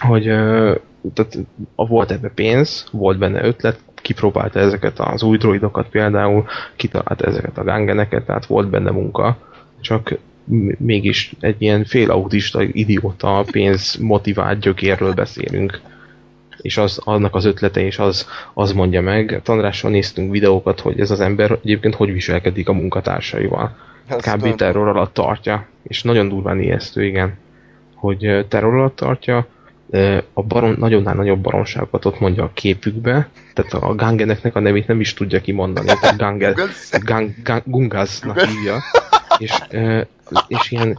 [0.00, 0.22] hogy
[1.12, 1.38] tehát
[1.74, 6.44] volt ebbe pénz, volt benne ötlet, kipróbálta ezeket az új droidokat például,
[6.76, 9.38] kitalálta ezeket a gangeneket, tehát volt benne munka,
[9.80, 10.18] csak
[10.78, 15.80] mégis egy ilyen félautista, idióta, pénz motivált gyökérről beszélünk.
[16.64, 19.40] És az, annak az ötlete és az, az mondja meg.
[19.42, 23.76] Tandrással néztünk videókat, hogy ez az ember egyébként hogy viselkedik a munkatársaival.
[24.08, 24.54] Kb.
[24.54, 25.66] terror alatt tartja.
[25.82, 27.38] És nagyon durván ijesztő, igen.
[27.94, 29.46] Hogy terror alatt tartja,
[30.32, 35.00] a baron, nagyon nagyobb baromságokat ott mondja a képükbe, tehát a gangeneknek a nevét nem
[35.00, 36.54] is tudja kimondani, tehát Gangel,
[37.04, 38.82] gang, gang, Gungaznak hívja,
[39.38, 39.52] és
[40.48, 40.98] és ilyen,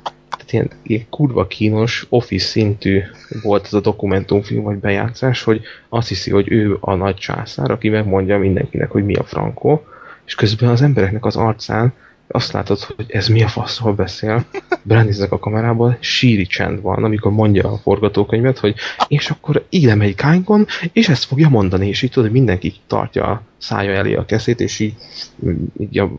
[0.53, 3.01] ilyen, ilyen kurva kínos, office szintű
[3.41, 7.89] volt ez a dokumentumfilm vagy bejátszás, hogy azt hiszi, hogy ő a nagy császár, aki
[7.89, 9.85] megmondja mindenkinek, hogy mi a frankó,
[10.25, 11.93] és közben az embereknek az arcán
[12.28, 14.45] azt látod, hogy ez mi a faszról beszél,
[14.82, 18.76] belennéznek a kamerában, síri csend van, amikor mondja a forgatókönyvet, hogy
[19.07, 23.41] és akkor ide megy Kángon, és ezt fogja mondani, és így tudod, mindenki tartja a
[23.57, 24.95] szája elé a keszét, és így,
[25.78, 26.11] így a,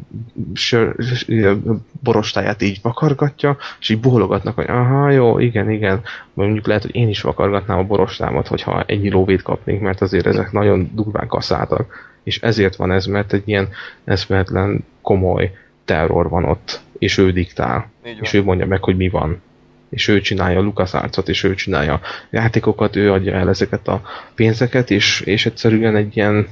[0.52, 0.94] sör,
[1.28, 6.02] a borostáját így vakargatja, és így bólogatnak, hogy aha, jó, igen, igen.
[6.34, 10.52] Mondjuk lehet, hogy én is vakargatnám a borostámat, hogyha ennyi lóvét kapnék, mert azért ezek
[10.52, 12.14] nagyon durván kaszáltak.
[12.22, 13.68] És ezért van ez, mert egy ilyen
[14.04, 15.52] eszméletlen komoly
[15.86, 19.42] terror van ott, és ő diktál, és ő mondja meg, hogy mi van.
[19.90, 24.02] És ő csinálja a LucasArts-ot, és ő csinálja a játékokat, ő adja el ezeket a
[24.34, 26.48] pénzeket, és, és egyszerűen egy ilyen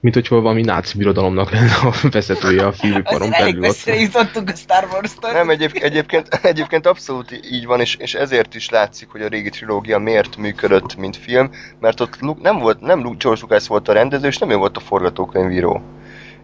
[0.00, 3.64] mint hogyha valami náci birodalomnak lenne a vezetője a filmiparon belül.
[3.84, 5.32] Elég jutottunk a Star wars -tól.
[5.32, 9.48] Nem, egyéb, egyébként, egyébként abszolút így van, és, és ezért is látszik, hogy a régi
[9.48, 11.50] trilógia miért működött, mint film,
[11.80, 14.80] mert ott nem volt, nem George Lucas volt a rendező, és nem ő volt a
[14.80, 15.82] forgatókönyvíró.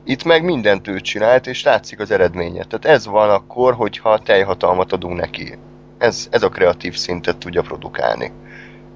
[0.05, 2.64] Itt meg mindent ő csinált, és látszik az eredménye.
[2.64, 5.59] Tehát ez van akkor, hogyha teljhatalmat adunk neki.
[5.98, 8.32] Ez, ez a kreatív szintet tudja produkálni.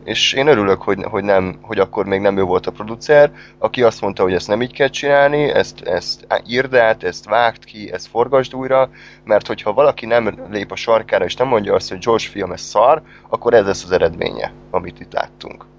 [0.04, 3.82] És én örülök, hogy, hogy, nem, hogy akkor még nem ő volt a producer, aki
[3.82, 7.92] azt mondta, hogy ezt nem így kell csinálni, ezt, ezt írd át, ezt vágd ki,
[7.92, 8.90] ezt forgasd újra,
[9.24, 12.61] mert hogyha valaki nem lép a sarkára és nem mondja azt, hogy George film ez
[12.61, 15.75] szar, akkor ez lesz az eredménye, amit itt láttunk.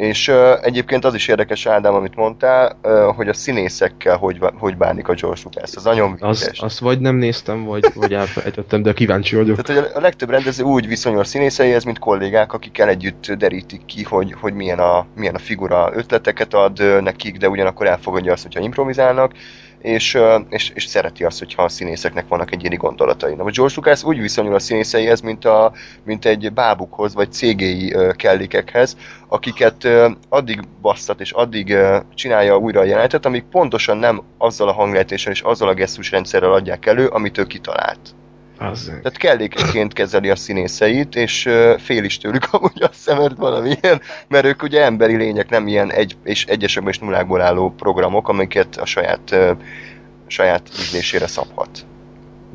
[0.00, 4.76] És uh, egyébként az is érdekes, Ádám, amit mondtál, uh, hogy a színészekkel hogy, hogy
[4.76, 5.76] bánik a George Lucas.
[5.76, 9.62] Az nagyon az, Azt vagy nem néztem, vagy, vagy elfelejtettem, de kíváncsi vagyok.
[9.62, 14.02] Tehát, hogy a legtöbb rendező úgy viszonyul a színészeihez, mint kollégák, akikkel együtt derítik ki,
[14.02, 18.60] hogy, hogy milyen, a, milyen a figura ötleteket ad nekik, de ugyanakkor elfogadja azt, hogyha
[18.60, 19.32] improvizálnak
[19.80, 20.18] és,
[20.48, 23.34] és, és szereti azt, hogyha a színészeknek vannak egyéni gondolatai.
[23.34, 25.72] Na, George Lucas úgy viszonyul a színészeihez, mint, a,
[26.04, 28.96] mint egy bábukhoz, vagy cégéi kellékekhez,
[29.28, 29.88] akiket
[30.28, 31.76] addig basszat és addig
[32.14, 36.86] csinálja újra a jelenetet, amíg pontosan nem azzal a hanglejtéssel és azzal a gesztusrendszerrel adják
[36.86, 38.14] elő, amit ő kitalált.
[38.60, 38.84] Az...
[38.84, 41.48] Tehát kellékeként kezeli a színészeit, és
[41.78, 46.16] fél is tőlük amúgy a szemet valamilyen, mert ők ugye emberi lények, nem ilyen egy
[46.24, 49.50] és egyesekben és nullákból álló programok, amiket a saját, uh,
[50.26, 51.86] saját ízlésére szabhat.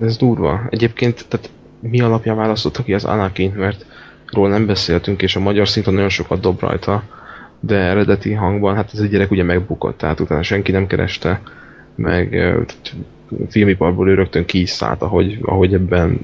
[0.01, 0.61] Ez durva.
[0.69, 1.49] Egyébként, tehát
[1.79, 3.85] mi alapján választottak ki az Anakin, mert
[4.31, 7.03] róla nem beszéltünk, és a magyar szinten nagyon sokat dob rajta,
[7.59, 11.41] de eredeti hangban, hát ez egy gyerek ugye megbukott, tehát utána senki nem kereste,
[11.95, 12.55] meg
[13.49, 16.19] filmiparból ő rögtön ki is szállt, ahogy, ahogy ebben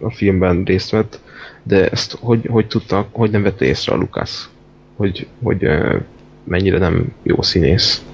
[0.00, 1.20] a filmben részt vett,
[1.62, 4.50] de ezt hogy, hogy tudta, hogy nem vette észre a Lukasz?
[4.96, 5.68] Hogy, hogy
[6.44, 8.04] mennyire nem jó színész?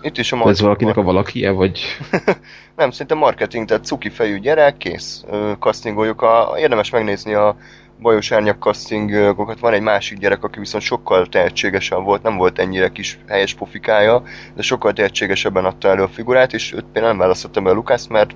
[0.00, 1.80] Itt is a Ez valakinek a valakie, vagy...
[2.76, 5.24] nem, szerintem marketing, tehát cuki fejű gyerek, kész.
[5.58, 6.22] Castingoljuk.
[6.22, 7.56] A, érdemes megnézni a
[8.00, 9.60] bajos árnyak castingokat.
[9.60, 14.22] Van egy másik gyerek, aki viszont sokkal tehetségesen volt, nem volt ennyire kis helyes pofikája,
[14.54, 18.30] de sokkal tehetségesebben adta elő a figurát, és őt például nem választottam a Lukász, mert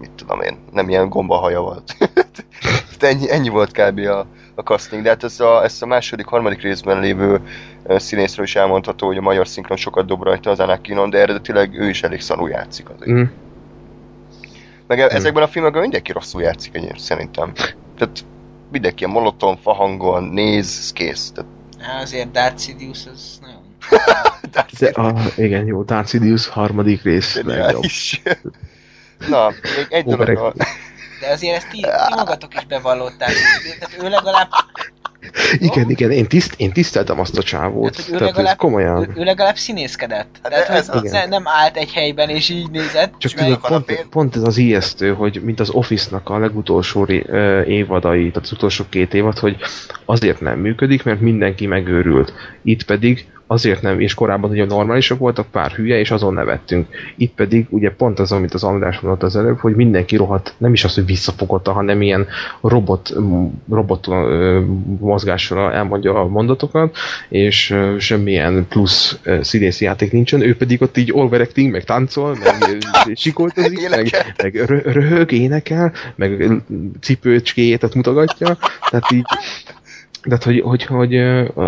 [0.00, 1.96] mit tudom én, nem ilyen gombahaja volt.
[3.02, 3.98] ennyi, ennyi volt kb.
[3.98, 7.40] a, a casting, de hát ez a, ez a második, harmadik részben lévő
[7.88, 11.88] színészről is elmondható, hogy a magyar szinkron sokat dob rajta az Anakinon, de eredetileg ő
[11.88, 13.10] is elég szarul játszik azért.
[13.10, 13.22] Mm.
[14.86, 15.06] Meg mm.
[15.08, 17.52] ezekben a filmekben mindenki rosszul játszik egyébként, szerintem.
[17.98, 18.24] Tehát
[18.72, 21.30] mindenki a monoton, fahangon néz, kész.
[21.34, 21.50] Tehát,
[21.82, 23.60] Hát azért Darth Sidious az nagyon...
[24.78, 27.82] De, a, igen, jó, Darth Sidious harmadik rész legjobb.
[29.28, 30.54] Na, még egy dologról.
[31.20, 33.32] De azért ezt ti, ti magatok is bevallották.
[33.78, 34.48] Tehát ő legalább,
[35.58, 37.92] Igen, igen, én, tiszt, én tiszteltem azt a csávót.
[37.92, 39.02] Tehát, hogy ő Tehát ez legalább- komolyan.
[39.02, 40.26] ő, ő legalább színészkedett.
[40.42, 43.14] Hát Tehát, de ez hogy az- ne, nem állt egy helyben és így nézett.
[43.18, 47.06] Csak tudod, pont, pont ez az ijesztő, hogy mint az Office-nak a legutolsó
[47.66, 49.56] évadai, tehát az utolsó két évad, hogy
[50.04, 52.32] azért nem működik, mert mindenki megőrült.
[52.62, 56.86] Itt pedig azért nem, és korábban ugye normálisak voltak, pár hülye, és azon nevettünk.
[57.16, 60.72] Itt pedig ugye pont az, amit az András mondott az előbb, hogy mindenki rohadt, nem
[60.72, 62.26] is az, hogy visszafogotta, hanem ilyen
[62.60, 63.12] robot,
[63.70, 64.60] robot ö,
[65.00, 66.96] mozgással elmondja a mondatokat,
[67.28, 72.78] és semmilyen plusz színészi játék nincsen, ő pedig ott így overacting, meg táncol, meg
[73.14, 74.34] sikoltozik, meg, Énekel.
[74.42, 76.62] meg rö- röhög, énekel, meg
[77.00, 78.58] cipőcskéjét mutogatja,
[78.90, 79.24] tehát így
[80.22, 81.16] tehát, hogy, hogy, hogy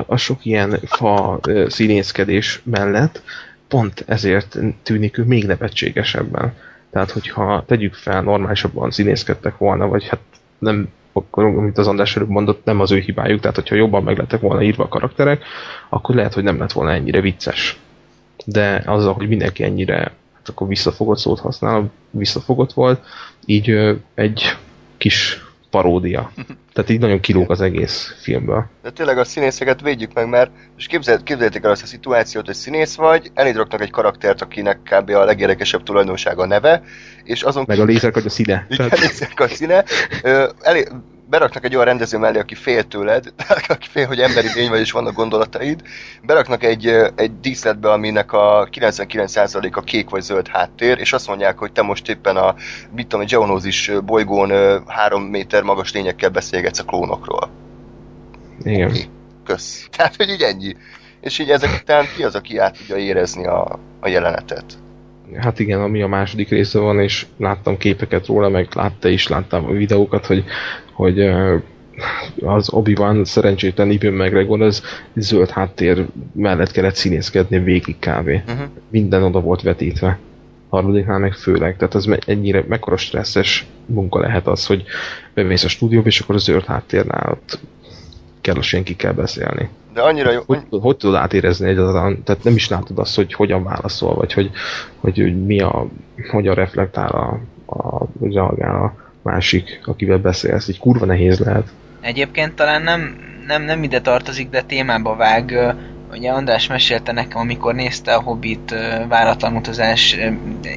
[0.07, 3.23] a, sok ilyen fa színészkedés mellett
[3.69, 6.53] pont ezért tűnik ő még nevetségesebben.
[6.91, 10.21] Tehát, hogyha tegyük fel, normálisabban színészkedtek volna, vagy hát
[10.59, 14.19] nem, akkor, amit az András előbb mondott, nem az ő hibájuk, tehát hogyha jobban meg
[14.19, 15.45] lettek volna írva a karakterek,
[15.89, 17.79] akkor lehet, hogy nem lett volna ennyire vicces.
[18.45, 19.99] De az, hogy mindenki ennyire,
[20.35, 23.05] hát akkor visszafogott szót használ, visszafogott volt,
[23.45, 24.57] így egy
[24.97, 25.44] kis
[25.75, 26.31] paródia.
[26.73, 28.67] Tehát így nagyon kilóg az egész filmből.
[28.83, 32.55] De tényleg a színészeket védjük meg, mert és képzel, képzeljétek el azt a szituációt, hogy
[32.55, 35.11] színész vagy, eléd raknak egy karaktert, akinek kb.
[35.11, 36.83] a legérdekesebb tulajdonsága a neve,
[37.25, 38.67] és azon Meg a lézerkagy a színe.
[38.69, 38.89] Igen,
[39.37, 39.85] a színe.
[40.23, 40.85] Ö, elé,
[41.29, 43.33] beraknak egy olyan rendező mellé, aki fél tőled,
[43.69, 45.83] aki fél, hogy emberi lény vagy, és vannak gondolataid.
[46.23, 51.73] Beraknak egy, egy díszletbe, aminek a 99%-a kék vagy zöld háttér, és azt mondják, hogy
[51.73, 52.55] te most éppen a,
[52.95, 57.51] mit tudom, egy geonózis bolygón három méter magas lényekkel beszélgetsz a klónokról.
[58.63, 58.89] igen.
[58.89, 59.05] Oké,
[59.45, 59.87] kösz.
[59.97, 60.77] Tehát, hogy így ennyi.
[61.21, 64.84] És így ezek után ki az, aki át tudja érezni a, a jelenetet?
[65.37, 69.65] Hát igen, ami a második része van, és láttam képeket róla, meg látta is, láttam
[69.67, 70.45] a videókat, hogy,
[70.93, 71.31] hogy
[72.41, 74.83] az Obi-Wan szerencsétlen Ibn McGregor az
[75.15, 78.43] zöld háttér mellett kellett színészkedni végig kávé.
[78.47, 78.67] Uh-huh.
[78.89, 80.19] Minden oda volt vetítve.
[80.69, 81.77] Harmadiknál meg főleg.
[81.77, 84.85] Tehát me- ennyire, mekkora stresszes munka lehet az, hogy
[85.35, 87.59] bemész a stúdióba, és akkor a zöld háttérnál ott
[88.45, 89.69] kell, senki kell beszélni.
[89.95, 93.63] De annyira jó, Hogy, hogy tudod átérezni egyáltalán, tehát nem is látod azt, hogy hogyan
[93.63, 94.51] válaszol, vagy hogy,
[95.01, 95.87] hogy, hogy mi a,
[96.31, 97.41] hogyan reflektál a,
[97.77, 100.69] a, reagál a másik, akivel beszélsz.
[100.69, 101.69] Így kurva nehéz lehet.
[102.01, 103.17] Egyébként talán nem,
[103.47, 105.75] nem, nem ide tartozik, de témába vág.
[106.11, 108.75] Ugye András mesélte nekem, amikor nézte a Hobbit
[109.09, 110.17] váratlan utazás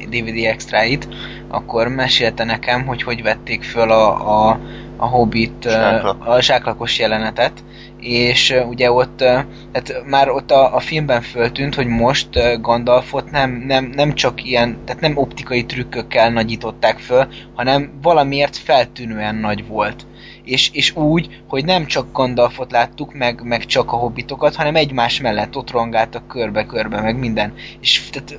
[0.08, 1.08] DVD extráit,
[1.48, 4.60] akkor mesélte nekem, hogy hogy vették föl a, a,
[4.98, 6.26] a Hobbit ö, Zsáklak.
[6.26, 7.64] a zsáklakos jelenetet,
[8.00, 12.28] és ugye ott, tehát már ott a, a filmben föltűnt, hogy most
[12.60, 19.34] Gandalfot nem, nem, nem csak ilyen, tehát nem optikai trükkökkel nagyították föl, hanem valamiért feltűnően
[19.34, 20.06] nagy volt
[20.48, 25.20] és, és úgy, hogy nem csak Gandalfot láttuk, meg, meg csak a hobbitokat, hanem egymás
[25.20, 27.54] mellett ott rongáltak körbe-körbe, meg minden.
[27.80, 28.38] És tehát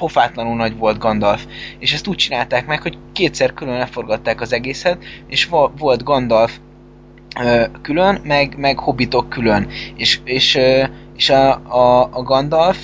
[0.00, 1.46] pofátlanul nagy volt Gandalf.
[1.78, 6.58] És ezt úgy csinálták meg, hogy kétszer külön leforgatták az egészet, és vo- volt Gandalf
[7.82, 9.68] külön, meg, meg hobbitok külön.
[9.96, 10.58] És, és,
[11.16, 12.78] és a, a, a Gandalf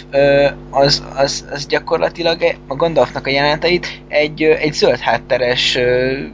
[0.70, 5.78] az, az, az gyakorlatilag e- a Gandalfnak a jeleneteit egy, egy zöld hátteres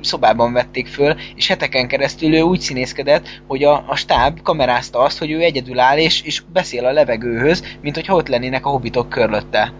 [0.00, 5.18] szobában vették föl, és heteken keresztül ő úgy színészkedett, hogy a, a stáb kamerázta azt,
[5.18, 9.08] hogy ő egyedül áll és, és beszél a levegőhöz, mint hogy ott lennének a hobbitok
[9.08, 9.72] körülötte.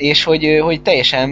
[0.00, 1.28] És hogy, hogy teljesen,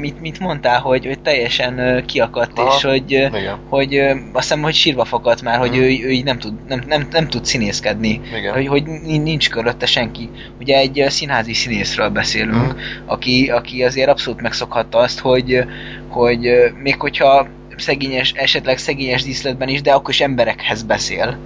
[0.00, 2.74] mit, mit mondtál, hogy, hogy teljesen kiakadt, Aha.
[2.76, 5.78] és hogy, Igen, hogy azt hiszem, hogy sírva fakadt már, hogy Mhm.
[5.78, 8.20] ő, ő így nem tud, nem, nem, nem tud színészkedni.
[8.38, 8.52] igen.
[8.52, 10.28] Hogy, hogy nin- nincs körülötte senki.
[10.60, 12.78] Ugye egy színházi színészről beszélünk, Mhm.
[13.06, 15.64] aki, aki azért abszolút megszokhatta azt, hogy,
[16.08, 16.48] hogy
[16.82, 21.38] még hogyha szegényes, esetleg szegényes díszletben is, de akkor is emberekhez beszél.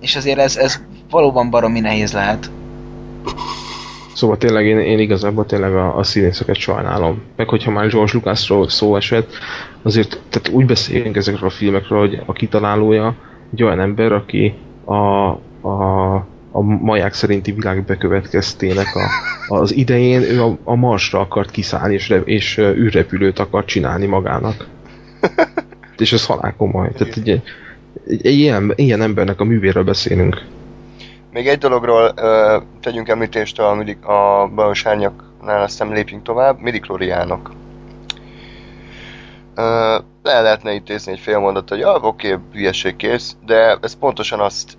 [0.00, 2.50] És azért ez, ez valóban baromi nehéz lehet.
[4.18, 7.22] Szóval tényleg én, én igazából tényleg a, a színészeket sajnálom.
[7.36, 9.30] Meg hogyha már George Lucasról szó esett,
[9.82, 13.14] azért tehát úgy beszélünk ezekről a filmekről, hogy a kitalálója
[13.52, 14.54] egy olyan ember, aki
[14.84, 14.94] a,
[15.68, 16.14] a,
[16.50, 22.14] a maják szerinti világ bekövetkeztének a, az idején ő a, a Marsra akart kiszállni, és,
[22.24, 24.66] és űrrepülőt akart csinálni magának.
[25.98, 26.90] és ez halál komoly.
[26.96, 30.42] Tehát egy, egy, egy ilyen, ilyen embernek a művéről beszélünk.
[31.32, 36.60] Még egy dologról ö, tegyünk említést a, a bajos árnyaknál, aztán lépjünk tovább.
[36.60, 37.50] Midikloriánok.
[39.54, 44.40] Ö, le lehetne intézni egy fél mondat, hogy ah, oké, hülyeség kész, de ez pontosan
[44.40, 44.78] azt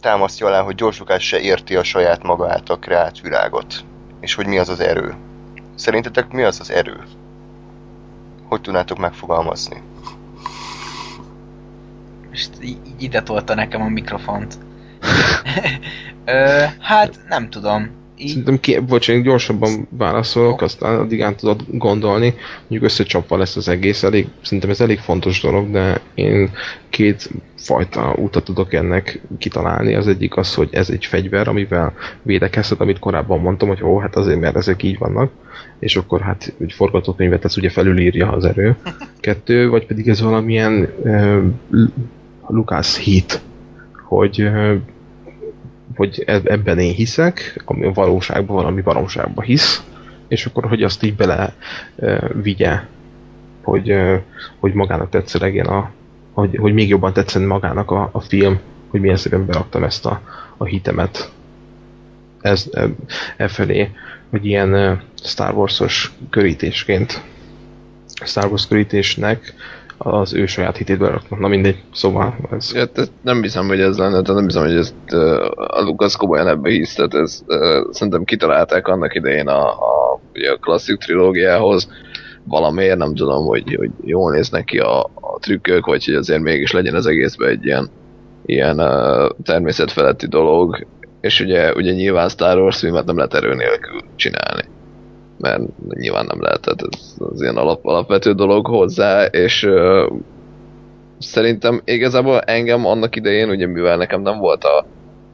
[0.00, 3.84] támasztja alá, hogy George se érti a saját maga által kreált világot.
[4.20, 5.14] És hogy mi az az erő.
[5.74, 7.02] Szerintetek mi az az erő?
[8.48, 9.82] Hogy tudnátok megfogalmazni?
[12.28, 14.58] Most így ide tolta nekem a mikrofont.
[16.24, 18.02] Ö, hát nem tudom.
[18.16, 23.68] Így, Szerintem ki, bocsánat, gyorsabban válaszolok, aztán addig át tudod gondolni, mondjuk összecsapva lesz az
[23.68, 26.50] egész, elég, szerintem ez elég fontos dolog, de én
[26.88, 29.94] két fajta utat tudok ennek kitalálni.
[29.94, 31.92] Az egyik az, hogy ez egy fegyver, amivel
[32.22, 35.30] védekezhet, amit korábban mondtam, hogy ó, hát azért, mert ezek így vannak,
[35.78, 38.76] és akkor hát egy forgatókönyvet ez ugye felülírja az erő.
[39.20, 41.42] Kettő, vagy pedig ez valamilyen uh,
[42.48, 43.40] Lucas hit,
[44.16, 44.50] hogy
[45.96, 49.82] hogy e- ebben én hiszek, ami a valóságban valami valóságban hisz,
[50.28, 51.54] és akkor, hogy azt így bele
[52.42, 52.80] vigye,
[53.62, 53.94] hogy,
[54.60, 55.90] hogy magának tetszelegjen a,
[56.32, 58.58] hogy, hogy még jobban tetszen magának a, a film,
[58.90, 60.20] hogy milyen szépen beraktam ezt a,
[60.56, 61.30] a hitemet.
[62.40, 62.88] Ez, e,
[63.36, 63.90] e felé,
[64.30, 67.22] hogy ilyen Star Wars-os körítésként
[68.24, 69.54] Star Wars körítésnek
[70.04, 71.38] az ő saját hitét beraknak.
[71.38, 72.72] Na mindegy, szóval ez...
[72.74, 72.84] Ja,
[73.22, 75.12] nem hiszem, hogy ez lenne, tehát nem hiszem, hogy ezt
[75.54, 77.44] a Lucas komolyan ebbe hisz, tehát ez
[77.90, 81.88] szerintem kitalálták annak idején a, a, ugye a klasszik trilógiához,
[82.44, 86.72] valamiért nem tudom, hogy, hogy jól néznek ki a, a trükkök, vagy hogy azért mégis
[86.72, 87.90] legyen az egészben egy ilyen,
[88.46, 90.86] ilyen uh, természetfeletti dolog,
[91.20, 94.63] és ugye, ugye nyilván Star Wars filmet nem lehet erő nélkül csinálni
[95.38, 100.12] mert nyilván nem lehet, tehát ez az ilyen alap, alapvető dolog hozzá, és uh,
[101.18, 104.86] szerintem igazából engem annak idején, ugye mivel nekem nem volt a,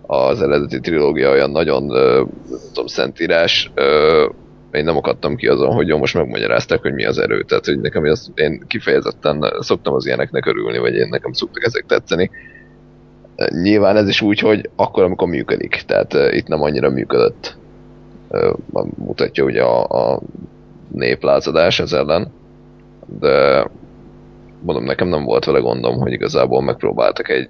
[0.07, 2.29] az eredeti trilógia olyan nagyon, uh,
[2.73, 4.35] tudom, szentírás, uh,
[4.73, 7.43] én nem akadtam ki azon, hogy jó, most megmagyarázták, hogy mi az erő.
[7.43, 11.85] Tehát, hogy nekem az, én kifejezetten szoktam az ilyeneknek örülni, vagy én nekem szoktak ezek
[11.87, 12.31] tetszeni.
[13.63, 15.83] Nyilván ez is úgy, hogy akkor, amikor működik.
[15.87, 17.59] Tehát uh, itt nem annyira működött
[18.97, 20.21] mutatja ugye a, a
[20.93, 22.33] néplázadás ez ellen,
[23.21, 23.67] de
[24.63, 27.49] mondom, nekem nem volt vele gondom, hogy igazából megpróbáltak egy,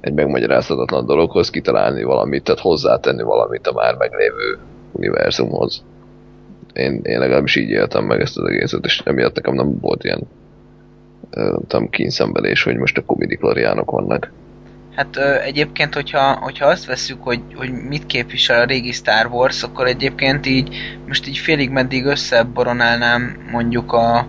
[0.00, 4.58] egy megmagyarázhatatlan dologhoz kitalálni valamit, tehát hozzátenni valamit a már meglévő
[4.92, 5.84] univerzumhoz.
[6.72, 10.20] Én, én legalábbis így éltem meg ezt az egészet, és emiatt nekem nem volt ilyen
[11.30, 14.32] nem tudom, kínszenvedés, hogy most a komidikloriánok vannak.
[14.96, 19.62] Hát ö, egyébként, hogyha, hogyha azt veszük, hogy, hogy mit képvisel a régi Star Wars,
[19.62, 24.26] akkor egyébként így most így félig meddig összeboronálnám mondjuk a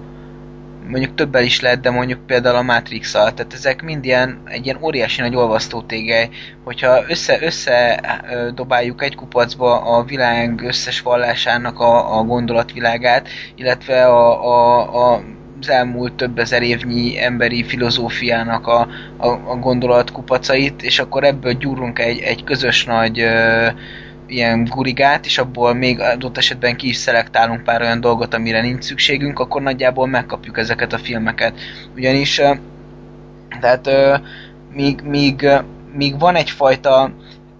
[0.88, 4.78] mondjuk többel is lehet, de mondjuk például a matrix tehát ezek mind ilyen, egy ilyen
[4.82, 6.30] óriási nagy olvasztó tégely,
[6.64, 8.01] hogyha össze, össze
[8.55, 15.24] dobáljuk egy kupacba a világ összes vallásának a, a gondolatvilágát, illetve a, a, a
[15.64, 18.88] az elmúlt több ezer évnyi emberi filozófiának a,
[19.18, 23.68] a, a gondolatkupacait, és akkor ebből gyúrunk egy, egy közös nagy ö,
[24.28, 28.84] ilyen gurigát, és abból még adott esetben ki is szelektálunk pár olyan dolgot, amire nincs
[28.84, 31.59] szükségünk, akkor nagyjából megkapjuk ezeket a filmeket.
[31.95, 32.41] Ugyanis
[33.59, 34.16] tehát ö,
[34.74, 35.47] míg, míg,
[35.93, 37.14] míg van egyfajta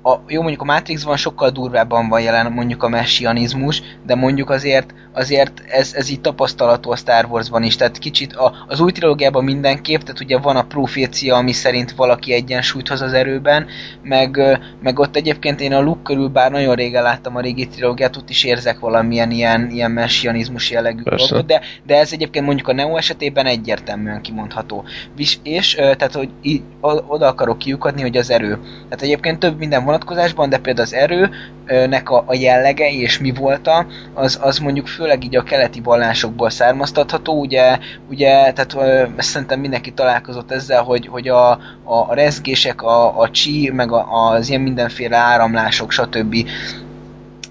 [0.04, 4.94] a, jó, mondjuk a Matrixban sokkal durvábban van jelen mondjuk a messianizmus, de mondjuk azért,
[5.14, 9.44] azért ez, ez így tapasztalatú a Star Warsban is, tehát kicsit a, az új trilógiában
[9.44, 13.66] mindenképp, tehát ugye van a profécia, ami szerint valaki egyensúlyt hoz az erőben,
[14.02, 18.18] meg, meg ott egyébként én a Luke körül, bár nagyon régen láttam a régi trilógiát,
[18.18, 22.74] ott is érzek valamilyen ilyen, ilyen messianizmus jellegű dolgot, de, de ez egyébként mondjuk a
[22.74, 24.84] Neo esetében egyértelműen kimondható.
[25.18, 28.60] És, és tehát, hogy így, oda akarok kiukadni, hogy az erő.
[28.62, 33.86] Tehát egyébként több minden vonatkozásban, de például az erőnek a, a jellege és mi volta,
[34.14, 37.78] az, az mondjuk főleg így a keleti vallásokból származtatható, ugye,
[38.10, 38.76] ugye tehát
[39.16, 41.52] ezt szerintem mindenki találkozott ezzel, hogy, hogy a,
[41.84, 46.36] a rezgések, a, a csí, meg a, az ilyen mindenféle áramlások, stb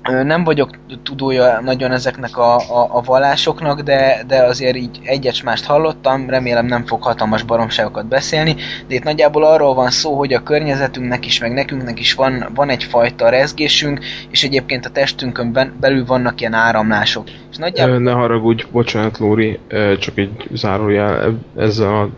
[0.03, 0.71] nem vagyok
[1.03, 6.67] tudója nagyon ezeknek a, a, a vallásoknak, de, de azért így egyet mást hallottam, remélem
[6.67, 8.57] nem fog hatalmas baromságokat beszélni,
[8.89, 12.69] de itt nagyjából arról van szó, hogy a környezetünknek is, meg nekünknek is van, van
[12.69, 17.29] egyfajta rezgésünk, és egyébként a testünkön belül vannak ilyen áramlások.
[17.51, 17.99] És nagyjából...
[17.99, 19.59] Ne haragudj, bocsánat Lóri,
[19.99, 22.09] csak egy zárójel ezzel a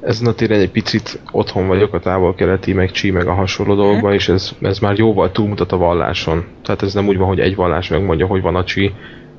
[0.00, 4.12] ezen a téren egy picit otthon vagyok a távol-keleti, meg csí, meg a hasonló dolgokban,
[4.12, 6.44] és ez, ez már jóval túlmutat a valláson.
[6.62, 8.92] Tehát ez nem úgy van, hogy egy vallás megmondja, hogy van a csí,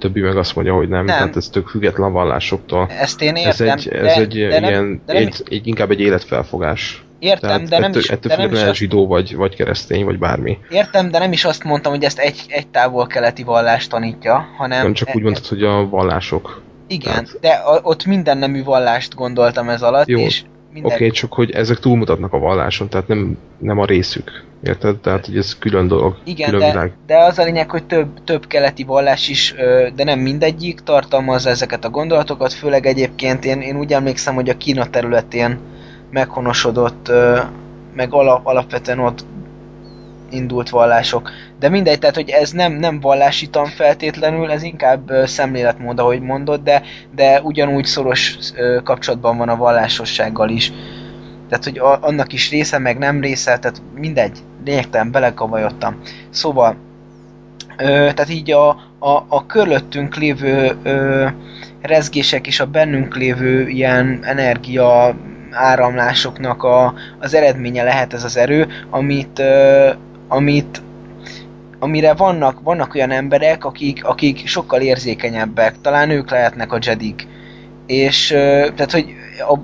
[0.03, 1.15] többi meg azt mondja, hogy nem, nem.
[1.15, 2.89] tehát ez tök független vallásoktól.
[2.99, 5.67] Ezt én értem, ez egy, ez de, egy de nem, ilyen, de nem, egy, egy,
[5.67, 7.03] inkább egy életfelfogás.
[7.19, 8.73] Értem, Tehát de nem ettől, is, ettől de nem is azt...
[8.73, 10.57] zsidó vagy, vagy keresztény, vagy bármi.
[10.69, 14.83] Értem, de nem is azt mondtam, hogy ezt egy, egy távol-keleti vallás tanítja, hanem...
[14.83, 16.61] Nem csak úgy mondtad, hogy a vallások.
[16.87, 20.91] Igen, Tehát- de a, ott minden nemű vallást gondoltam ez alatt, Jó, és minden...
[20.91, 24.43] Oké, okay, csak hogy ezek túlmutatnak a valláson, tehát nem, nem a részük.
[24.63, 24.97] Érted?
[24.97, 26.93] Tehát, hogy ez külön dolog, Igen, külön de, világ.
[27.05, 29.55] de az a lényeg, hogy több, több keleti vallás is,
[29.95, 34.57] de nem mindegyik tartalmazza ezeket a gondolatokat, főleg egyébként én, én úgy emlékszem, hogy a
[34.57, 35.59] Kína területén
[36.11, 37.11] meghonosodott,
[37.95, 39.25] meg alap, alapvetően ott
[40.33, 41.31] indult vallások.
[41.59, 46.81] De mindegy, tehát hogy ez nem, nem vallási feltétlenül, ez inkább szemléletmód, ahogy mondod, de,
[47.15, 48.37] de ugyanúgy szoros
[48.83, 50.71] kapcsolatban van a vallásossággal is.
[51.49, 55.99] Tehát, hogy a, annak is része, meg nem része, tehát mindegy, lényegtelen belekavajodtam.
[56.29, 56.75] Szóval,
[57.77, 58.69] ö, tehát így a,
[58.99, 61.27] a, a körülöttünk lévő ö,
[61.81, 65.15] rezgések és a bennünk lévő ilyen energia
[65.51, 69.89] áramlásoknak a, az eredménye lehet ez az erő, amit, ö,
[70.33, 70.81] amit
[71.79, 77.27] amire vannak, vannak olyan emberek, akik, akik sokkal érzékenyebbek, talán ők lehetnek a Jedik.
[77.85, 78.27] És
[78.75, 79.05] tehát, hogy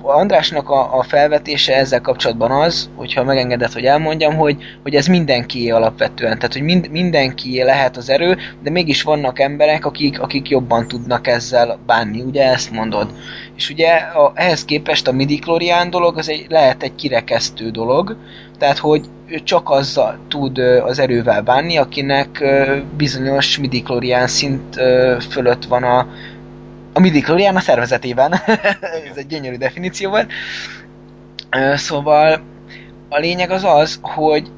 [0.01, 5.69] Andrásnak a, a felvetése ezzel kapcsolatban az, hogyha megengedett, hogy elmondjam, hogy, hogy ez mindenkié
[5.69, 10.87] alapvetően, tehát hogy mind, mindenkié lehet az erő, de mégis vannak emberek, akik, akik jobban
[10.87, 13.13] tudnak ezzel bánni, ugye ezt mondod.
[13.55, 18.17] És ugye a, ehhez képest a midichlorian dolog az egy, lehet egy kirekesztő dolog,
[18.57, 19.01] tehát hogy
[19.43, 22.43] csak azzal tud az erővel bánni, akinek
[22.97, 24.75] bizonyos midichlorian szint
[25.29, 26.07] fölött van a,
[26.93, 28.33] a midichlorian a szervezetében.
[29.09, 30.31] Ez egy gyönyörű definíció volt.
[31.75, 32.41] Szóval
[33.09, 34.51] a lényeg az az, hogy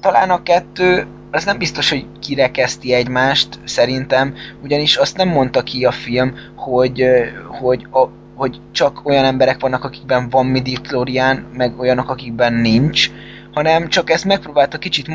[0.00, 5.84] talán a kettő az nem biztos, hogy kirekeszti egymást, szerintem, ugyanis azt nem mondta ki
[5.84, 7.04] a film, hogy,
[7.46, 13.10] hogy, a, hogy csak olyan emberek vannak, akikben van midichlorian, meg olyanok, akikben nincs,
[13.54, 15.06] hanem csak ezt megpróbálta kicsit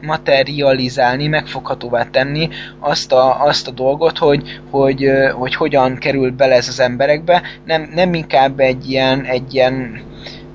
[0.00, 2.48] materializálni, megfoghatóvá tenni
[2.78, 7.90] azt a, azt a dolgot, hogy, hogy, hogy hogyan kerül bele ez az emberekbe, nem,
[7.94, 10.00] nem inkább egy ilyen, egy ilyen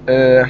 [0.05, 0.41] ö,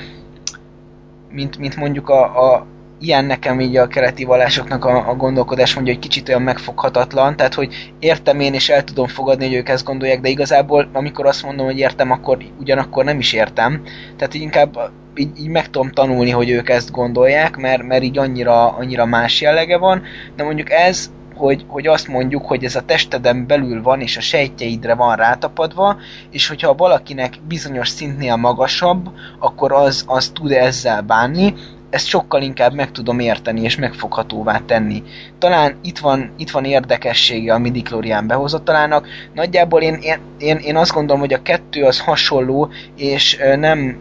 [1.31, 2.65] mint, mint mondjuk a, a
[3.01, 7.53] ilyen nekem így a keleti vallásoknak a, a gondolkodás mondja, hogy kicsit olyan megfoghatatlan, tehát
[7.53, 11.43] hogy értem én és el tudom fogadni, hogy ők ezt gondolják, de igazából amikor azt
[11.43, 13.81] mondom, hogy értem, akkor ugyanakkor nem is értem.
[14.17, 18.17] Tehát így inkább így, így meg tudom tanulni, hogy ők ezt gondolják, mert, mert így
[18.17, 20.01] annyira, annyira más jellege van,
[20.35, 24.21] de mondjuk ez, hogy, hogy azt mondjuk, hogy ez a testeden belül van, és a
[24.21, 25.97] sejtjeidre van rátapadva,
[26.31, 31.53] és hogyha valakinek bizonyos szintnél magasabb, akkor az, az tud ezzel bánni,
[31.91, 35.03] ezt sokkal inkább meg tudom érteni és megfoghatóvá tenni.
[35.39, 39.07] Talán itt van, itt van érdekessége a midichlorian behozatalának.
[39.33, 43.97] Nagyjából én, én, én, én azt gondolom, hogy a kettő az hasonló, és nem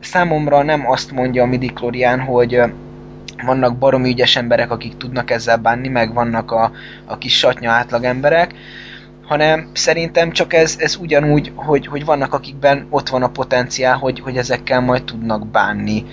[0.00, 2.60] számomra nem azt mondja a midichlorian, hogy
[3.44, 6.70] vannak baromi ügyes emberek, akik tudnak ezzel bánni, meg vannak a,
[7.04, 8.54] a kis satnya átlag emberek,
[9.26, 14.20] hanem szerintem csak ez, ez ugyanúgy, hogy, hogy vannak akikben ott van a potenciál, hogy,
[14.20, 16.04] hogy ezekkel majd tudnak bánni.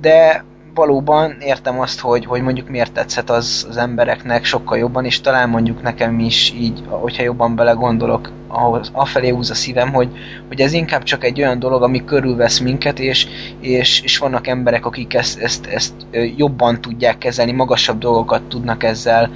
[0.00, 0.44] De
[0.78, 5.48] valóban értem azt, hogy, hogy mondjuk miért tetszett az, az embereknek sokkal jobban, és talán
[5.48, 10.08] mondjuk nekem is így, hogyha jobban belegondolok, ahhoz, afelé húz a szívem, hogy,
[10.48, 13.26] hogy ez inkább csak egy olyan dolog, ami körülvesz minket, és,
[13.60, 15.94] és, és vannak emberek, akik ezt, ezt, ezt
[16.36, 19.30] jobban tudják kezelni, magasabb dolgokat tudnak ezzel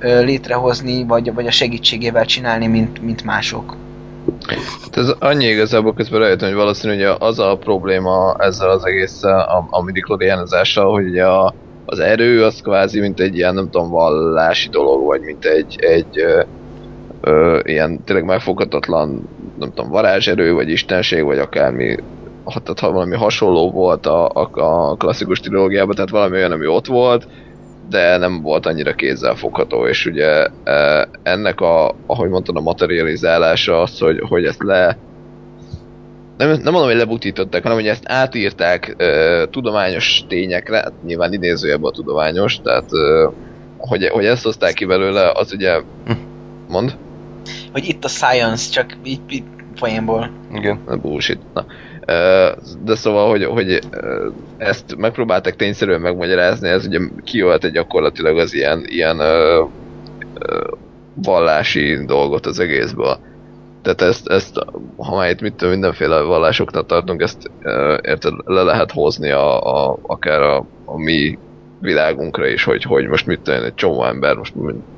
[0.00, 3.76] létrehozni, vagy, vagy a segítségével csinálni, mint, mint mások.
[4.82, 9.40] Hát ez annyi igazából közben rájöttem, hogy valószínű, hogy az a probléma ezzel az egésszel,
[9.40, 11.54] a, a midichlorianizással, hogy ugye a,
[11.84, 16.18] az erő az kvázi mint egy ilyen, nem tudom, vallási dolog, vagy mint egy, egy
[16.18, 16.42] ö,
[17.20, 21.96] ö, ilyen tényleg megfoghatatlan, nem tudom, varázserő, vagy istenség, vagy akármi,
[22.44, 26.66] ha, tehát ha valami hasonló volt a, a, a klasszikus trilógiában, tehát valami olyan, ami
[26.66, 27.26] ott volt,
[27.90, 33.80] de nem volt annyira kézzel fogható, és ugye e, ennek a, ahogy mondtad, a materializálása
[33.80, 34.98] az, hogy, hogy ezt le
[36.36, 41.84] nem, nem mondom, hogy lebutították, hanem hogy ezt átírták e, tudományos tényekre, hát nyilván idézőjebb
[41.84, 43.30] a tudományos, tehát e,
[43.78, 45.80] hogy, hogy ezt hozták ki belőle, az ugye
[46.68, 46.96] mond?
[47.72, 49.44] Hogy itt a science, csak így, így
[49.80, 50.30] poénból.
[50.54, 50.80] Igen.
[51.02, 51.38] bullshit.
[51.54, 51.66] Na.
[52.84, 53.78] De szóval, hogy, hogy
[54.56, 59.64] ezt megpróbálták tényszerűen megmagyarázni, ez ugye kiölte gyakorlatilag az ilyen, ilyen ö,
[60.38, 60.64] ö,
[61.14, 63.18] vallási dolgot az egészből.
[63.82, 64.64] Tehát ezt, ezt
[64.96, 69.98] ha már itt mit mindenféle vallásoknak tartunk, ezt ö, érted, le lehet hozni a, a,
[70.02, 71.38] akár a, a mi
[71.80, 74.54] világunkra is, hogy, hogy most mit tudom, egy csomó ember, most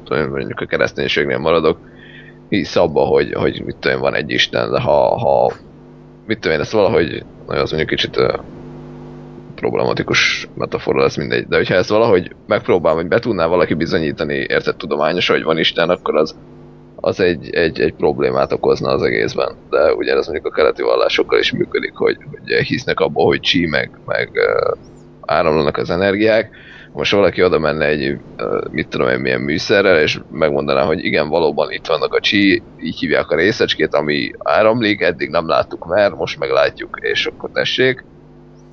[0.08, 1.78] mondjuk a kereszténységnél maradok,
[2.48, 5.52] hisz abba, hogy, hogy mit tudom, van egy Isten, de ha, ha
[6.30, 8.34] mit tudom én, ezt valahogy, na, az mondjuk kicsit uh,
[9.54, 14.76] problematikus metafora lesz mindegy, de hogyha ezt valahogy megpróbálom, hogy be tudná valaki bizonyítani, érted
[14.76, 16.36] tudományos, hogy van Isten, akkor az,
[16.96, 19.54] az egy, egy, egy problémát okozna az egészben.
[19.70, 23.90] De ugyanez mondjuk a keleti vallásokkal is működik, hogy, hogy hisznek abba, hogy csí meg,
[24.06, 24.78] meg uh,
[25.20, 26.50] áramlanak az energiák.
[26.92, 28.18] Most valaki oda menne egy,
[28.70, 32.98] mit tudom én, milyen műszerrel, és megmondaná, hogy igen, valóban itt vannak a csí, így
[32.98, 38.04] hívják a részecskét, ami áramlik, eddig nem láttuk már, most meglátjuk, és akkor tessék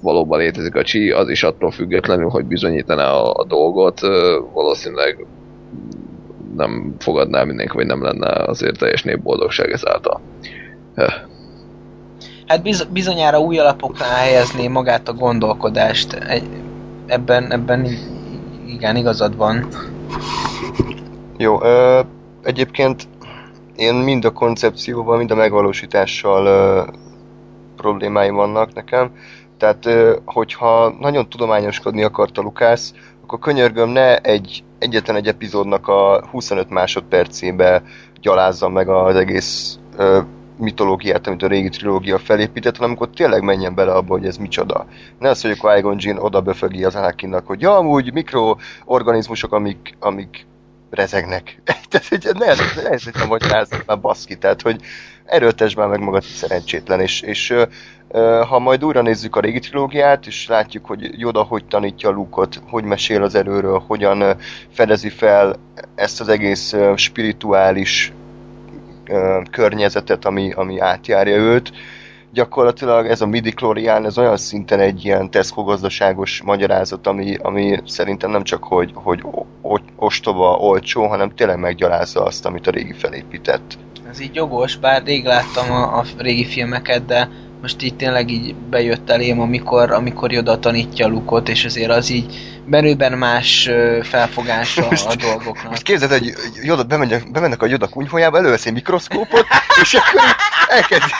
[0.02, 4.00] valóban létezik a csí, az is attól függetlenül, hogy bizonyítaná a, a dolgot,
[4.54, 5.26] valószínűleg
[6.56, 10.22] nem fogadná mindenki, vagy nem lenne azért teljes népboldogság ezáltal.
[12.48, 16.18] Hát biz, bizonyára új alapokra helyezni magát a gondolkodást.
[17.08, 17.88] Ebben, ebben
[18.66, 19.68] igen, igazad van.
[21.38, 22.02] Jó, ö,
[22.44, 23.08] egyébként
[23.76, 26.84] én mind a koncepcióval, mind a megvalósítással ö,
[27.76, 29.12] problémáim vannak nekem.
[29.58, 29.90] Tehát,
[30.26, 32.94] hogyha nagyon tudományoskodni akarta Lukász,
[33.24, 37.84] akkor könyörgöm ne egy egyetlen egy epizódnak a 25 másodpercébe
[38.22, 39.80] gyalázza meg az egész
[40.58, 44.88] mitológiát, amit a régi trilógia felépített, hanem akkor tényleg menjen bele abba, hogy ez micsoda.
[45.20, 49.96] Ne az, hogy a Qui-Gon Jinn oda befögi az Anakinnak, hogy ja, amúgy mikroorganizmusok, amik,
[50.00, 50.46] amik
[50.90, 51.62] rezegnek.
[51.90, 54.82] Tehát, hogy ne, ne, ezt nem magyarázzak már baszki, tehát, hogy
[55.26, 57.54] erőltesd már meg magad szerencsétlen, és, és
[58.48, 62.84] ha majd újra nézzük a régi trilógiát, és látjuk, hogy Joda hogy tanítja Lukot, hogy
[62.84, 64.36] mesél az erőről, hogyan
[64.70, 65.56] fedezi fel
[65.96, 68.14] ezt az egész spirituális
[69.52, 71.72] környezetet, ami, ami átjárja őt,
[72.32, 73.54] gyakorlatilag ez a midi
[73.84, 79.22] ez olyan szinten egy ilyen Tesco gazdaságos magyarázat, ami, ami szerintem nem csak, hogy, hogy
[79.96, 83.78] ostoba, olcsó, hanem tényleg meggyalázza azt, amit a régi felépített.
[84.10, 87.30] Ez így jogos, bár rég láttam a, a régi filmeket, de
[87.62, 92.58] most így tényleg így bejött elém, amikor, amikor Joda tanítja Lukot, és azért az így
[92.66, 93.70] belőben más
[94.02, 95.70] felfogása a dolgoknak.
[95.70, 96.34] Most képzeld, hogy
[96.64, 99.46] Joda, bemennek, bemennek a Joda kunyhójába, elővesz egy mikroszkópot,
[99.82, 100.22] és akkor
[100.68, 101.12] elkezd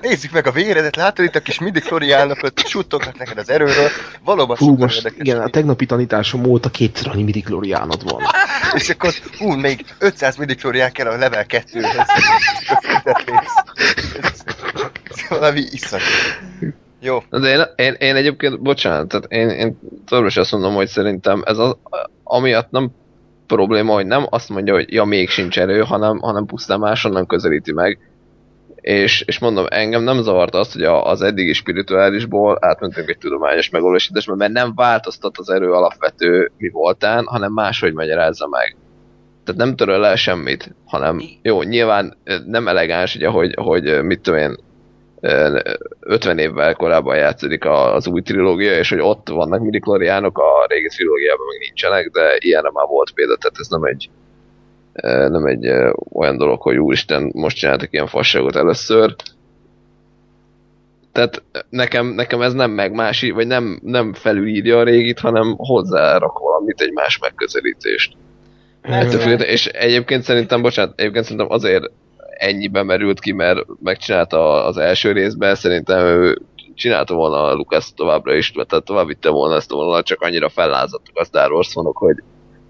[0.00, 3.88] nézzük meg a véredet, látod itt a kis midi kloriálnak, ott suttognak neked az erőről,
[4.24, 5.18] valóban hú, most érdekes.
[5.18, 8.22] Igen, a tegnapi tanításom óta kétszer annyi midi kloriánod van.
[8.72, 12.06] És akkor, hú, még 500 midi klorián kell a level 2-höz.
[15.28, 16.00] Valami iszak.
[17.00, 17.18] Jó.
[17.30, 21.42] De én, én, én egyébként, bocsánat, tehát én, én továbbra is azt mondom, hogy szerintem
[21.44, 21.76] ez az,
[22.24, 22.90] amiatt nem
[23.46, 27.72] probléma, hogy nem azt mondja, hogy ja, még sincs erő, hanem, hanem pusztán máshonnan közelíti
[27.72, 27.98] meg
[28.84, 34.34] és, és mondom, engem nem zavart azt, hogy az eddigi spirituálisból átmentünk egy tudományos megvalósításba,
[34.34, 38.76] mert nem változtat az erő alapvető mi voltán, hanem máshogy magyarázza meg.
[39.44, 44.38] Tehát nem töröl el semmit, hanem jó, nyilván nem elegáns, ugye, hogy, hogy mit tudom
[44.38, 44.56] én,
[46.00, 51.46] 50 évvel korábban játszódik az új trilógia, és hogy ott vannak midikloriánok, a régi trilógiában
[51.46, 54.10] meg nincsenek, de ilyenre már volt példa, tehát ez nem egy,
[55.30, 55.66] nem egy
[56.12, 59.14] olyan dolog, hogy úristen, most csináltak ilyen fasságot először.
[61.12, 66.80] Tehát nekem, nekem ez nem megmási, vagy nem, nem felülírja a régit, hanem hozzárak valamit,
[66.80, 68.16] egy más megközelítést.
[68.82, 71.84] Hát, és egyébként szerintem, bocsánat, egyébként szerintem azért
[72.34, 76.38] ennyibe merült ki, mert megcsinálta az első részben, szerintem ő
[76.74, 80.48] csinálta volna a Lucas továbbra is, tehát tovább vitte volna ezt a vonalat, csak annyira
[80.48, 82.22] fellázadtak a Star Wars hogy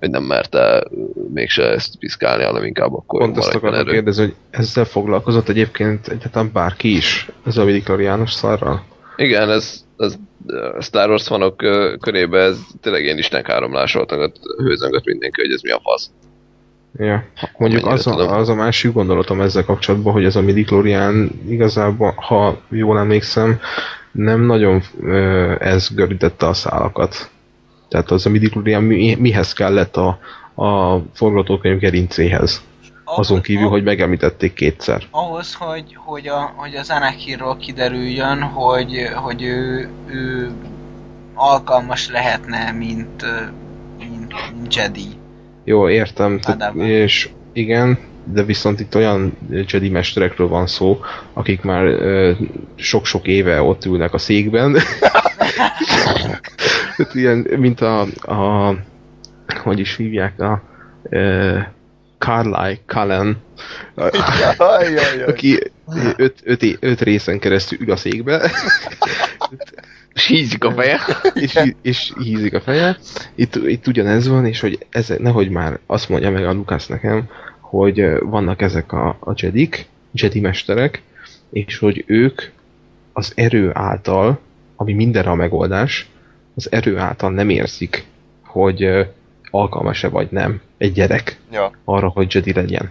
[0.05, 0.85] hogy nem merte
[1.33, 6.51] mégse ezt piszkálni, hanem inkább akkor Pont ezt akartam kérdezni, hogy ezzel foglalkozott egyébként egyáltalán
[6.53, 8.85] bárki is, ez a vidiklariánus szarral?
[9.17, 10.17] Igen, ez, ez
[10.81, 11.57] Star Wars fanok
[12.01, 14.15] körében ez tényleg ilyen istenkáromlás volt,
[14.57, 16.11] hőzöngött mindenki, hogy ez mi a fasz.
[16.99, 17.25] Ja.
[17.59, 20.67] Mondjuk az a, az a másik gondolatom ezzel kapcsolatban, hogy ez a midi
[21.49, 23.61] igazából, ha jól emlékszem,
[24.13, 27.31] nem nagyon ö, ez görítette a szálakat.
[27.89, 30.19] Tehát az a midi mi, mihez kellett a,
[30.65, 32.63] a forgatókönyv gerincéhez?
[33.05, 35.03] Azon kívül, hogy megemlítették kétszer.
[35.11, 40.51] Ahhoz, hogy, hogy, a, hogy az Anakinról kiderüljön, hogy, hogy ő, ő
[41.35, 43.25] alkalmas lehetne, mint,
[43.99, 45.23] mint, mint Jedi.
[45.65, 46.41] Jó, értem.
[46.41, 51.01] Tehát, és igen, de viszont itt olyan Jedi mesterekről van szó,
[51.33, 51.97] akik már
[52.75, 54.77] sok-sok éve ott ülnek a székben.
[57.13, 58.75] ilyen, mint a, a
[59.63, 60.63] hogy is hívják a
[61.11, 61.73] e,
[62.19, 63.43] Carly Cullen,
[65.27, 65.59] aki
[66.17, 68.41] öt, öt, öt részen keresztül ül a székbe.
[70.15, 71.01] És hízik a feje.
[71.35, 72.99] és, és hízik a feje.
[73.35, 77.29] Itt, itt ugyanez van, és hogy ez, nehogy már azt mondja meg a Lukász nekem,
[77.61, 81.03] hogy vannak ezek a, a Jedik, Jedi mesterek,
[81.51, 82.43] és hogy ők
[83.13, 84.41] az erő által,
[84.77, 86.09] ami mindenre a megoldás,
[86.55, 88.05] az erő által nem érzik,
[88.43, 89.09] hogy
[89.51, 91.73] alkalmas-e vagy nem egy gyerek ja.
[91.85, 92.91] arra, hogy Jedi legyen.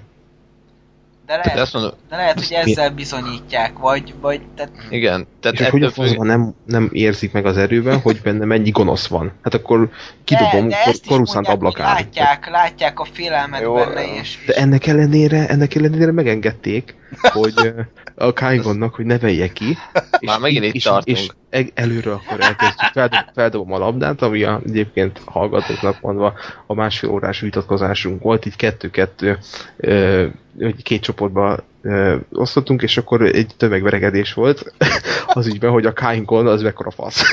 [1.25, 5.69] De lehet, azt mondom, de lehet, hogy ezzel bizonyítják, vagy, vagy tehát igen, tehát És
[5.69, 9.31] hogy függ, faszban nem, nem érzik meg az erőben, hogy benne mennyi gonosz van.
[9.43, 9.89] Hát akkor
[10.23, 10.69] kidobom
[11.07, 11.93] koruszánt ablakán.
[11.93, 14.43] Látják, látják a félelmet Jó, benne, és...
[14.45, 17.73] De ennek ellenére, ennek ellenére megengedték, hogy
[18.15, 19.77] a Kaigonnak, hogy nevelje ki.
[20.19, 21.17] Már megint itt és, tartunk.
[21.17, 21.27] És
[21.73, 26.33] előről akkor elkezdjük, feldob, feldobom a labdát, ami a, egyébként hallgatóknak mondva
[26.67, 29.37] a másfél órás vitatkozásunk volt, így kettő-kettő,
[30.59, 34.73] hogy két csoportba ö, osztottunk, és akkor egy tömegveregedés volt
[35.27, 37.23] az ügyben, hogy a Kaigon az mekkora fasz.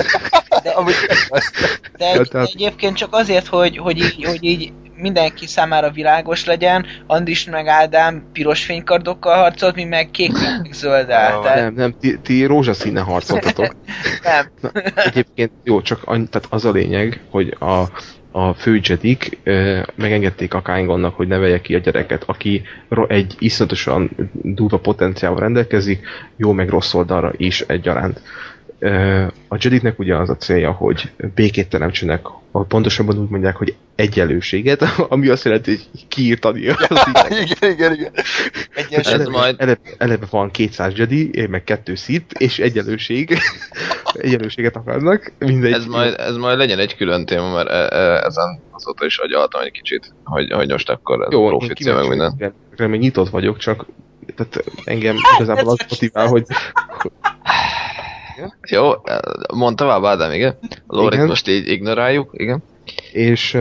[0.62, 0.94] De, Amúgy
[1.98, 6.86] de, egy, tehát- egyébként csak azért, hogy, hogy, így, hogy így mindenki számára világos legyen,
[7.06, 11.36] Andris meg Ádám piros fénykardokkal harcolt, mi meg kék meg zölddel.
[11.36, 13.74] Ah, Tehát Nem, nem, ti, ti rózsaszínen harcoltatok.
[14.22, 14.72] nem.
[14.94, 17.82] Egyébként jó, csak annyi, tehát az a lényeg, hogy a,
[18.30, 19.38] a fő Jedik
[19.94, 26.06] megengedték a Kángonnak, hogy nevelje ki a gyereket, aki ro- egy iszonyatosan durva potenciával rendelkezik,
[26.36, 28.20] jó meg rossz oldalra is egyaránt.
[29.48, 32.26] A Jediknek ugye az a célja, hogy békét teremtsenek,
[32.68, 36.76] pontosabban úgy mondják, hogy egyenlőséget, ami azt jelenti, hogy kiírtani az
[37.30, 38.12] igen, igen, igen.
[38.90, 43.38] Ez eleve, majd- eleve, eleve van 200 Jedi, meg kettő szit, és egyenlőség.
[44.12, 45.32] egyenlőséget akarnak.
[45.38, 45.72] Mindegy.
[45.72, 49.60] ez majd, ez majd legyen egy külön téma, mert e, e, ezen azóta is agyaltam
[49.62, 52.54] egy kicsit, hogy, hogy most akkor ez Jó, én profícia meg minden.
[52.76, 53.86] még nyitott vagyok, csak
[54.36, 56.44] tehát engem igazából az motivál, hogy
[58.70, 58.92] Jó,
[59.54, 60.58] mond tovább, Ádám, igen?
[60.86, 61.26] A Igen.
[61.26, 62.62] most így ignoráljuk, igen?
[63.12, 63.58] és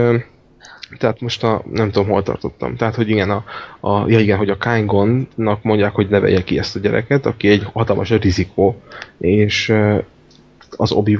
[0.98, 3.44] tehát most a, nem tudom hol tartottam, tehát hogy igen, a,
[3.80, 7.66] a ja igen, hogy a Kángonnak mondják, hogy nevelje ki ezt a gyereket, aki egy
[7.72, 8.82] hatalmas rizikó,
[9.18, 9.74] és
[10.76, 11.16] az obi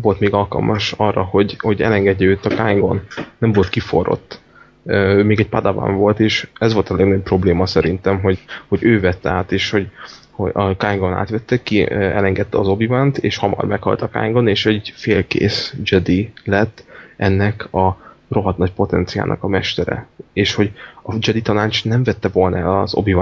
[0.00, 3.00] volt még alkalmas arra, hogy, hogy elengedje őt a Kángon,
[3.38, 4.40] nem volt kiforrott.
[4.84, 8.38] Ő még egy padawan volt, és ez volt a legnagyobb probléma szerintem, hogy,
[8.68, 9.88] hogy ő vette át, és hogy,
[10.30, 12.90] hogy a Kángon átvette ki, elengedte az obi
[13.20, 16.84] és hamar meghalt a Kángon, és egy félkész Jedi lett
[17.16, 17.96] ennek a
[18.28, 20.06] rohadt nagy potenciálnak a mestere.
[20.32, 20.72] És hogy
[21.02, 23.12] a Jedi tanács nem vette volna el az obi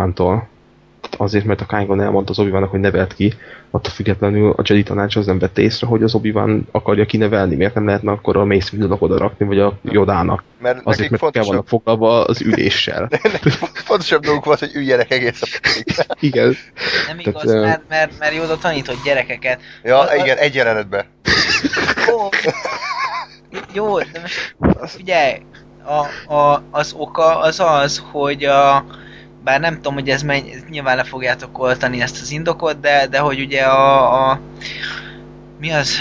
[1.16, 3.34] azért, mert a Kángon elmondta az obi hogy nevelt ki,
[3.70, 6.34] attól függetlenül a Jedi tanács az nem vette észre, hogy az obi
[6.70, 10.42] akarja kinevelni, miért nem lehetne akkor a Mace Windu-nak oda rakni, vagy a Yodának.
[10.58, 13.08] Mert Azért, nekik mert el vannak fontosabb, foglalva az üléssel.
[13.88, 15.46] fontosabb dolguk volt, hogy üljenek egész a.
[16.20, 16.56] Igen.
[17.06, 19.60] Nem Tehát, igaz, ö, mert, mert, mert Yoda tanított gyerekeket.
[19.82, 21.04] Ja, A- a- igen, egy jelenetben.
[22.08, 22.28] Jó,
[23.72, 24.54] jó de most
[24.96, 25.32] figyelj,
[25.84, 28.84] a, a, az oka az az, hogy a,
[29.44, 33.18] bár nem tudom, hogy ez menny, nyilván le fogjátok oltani ezt az indokot, de, de
[33.18, 34.40] hogy ugye a, a
[35.60, 35.98] mi az,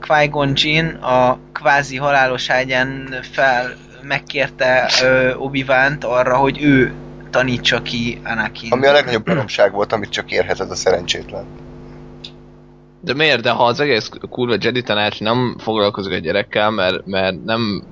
[0.00, 4.90] Qui-Gon Jinn a kvázi halálos ágyán fel megkérte
[5.38, 5.64] obi
[6.00, 6.92] arra, hogy ő
[7.30, 8.72] tanítsa ki Anakin.
[8.72, 11.44] Ami a legnagyobb baromság volt, amit csak érhet ez a szerencsétlen.
[13.00, 13.42] De miért?
[13.42, 17.82] De ha az egész kurva Jedi tanács nem foglalkozik a gyerekkel, mert, mert nem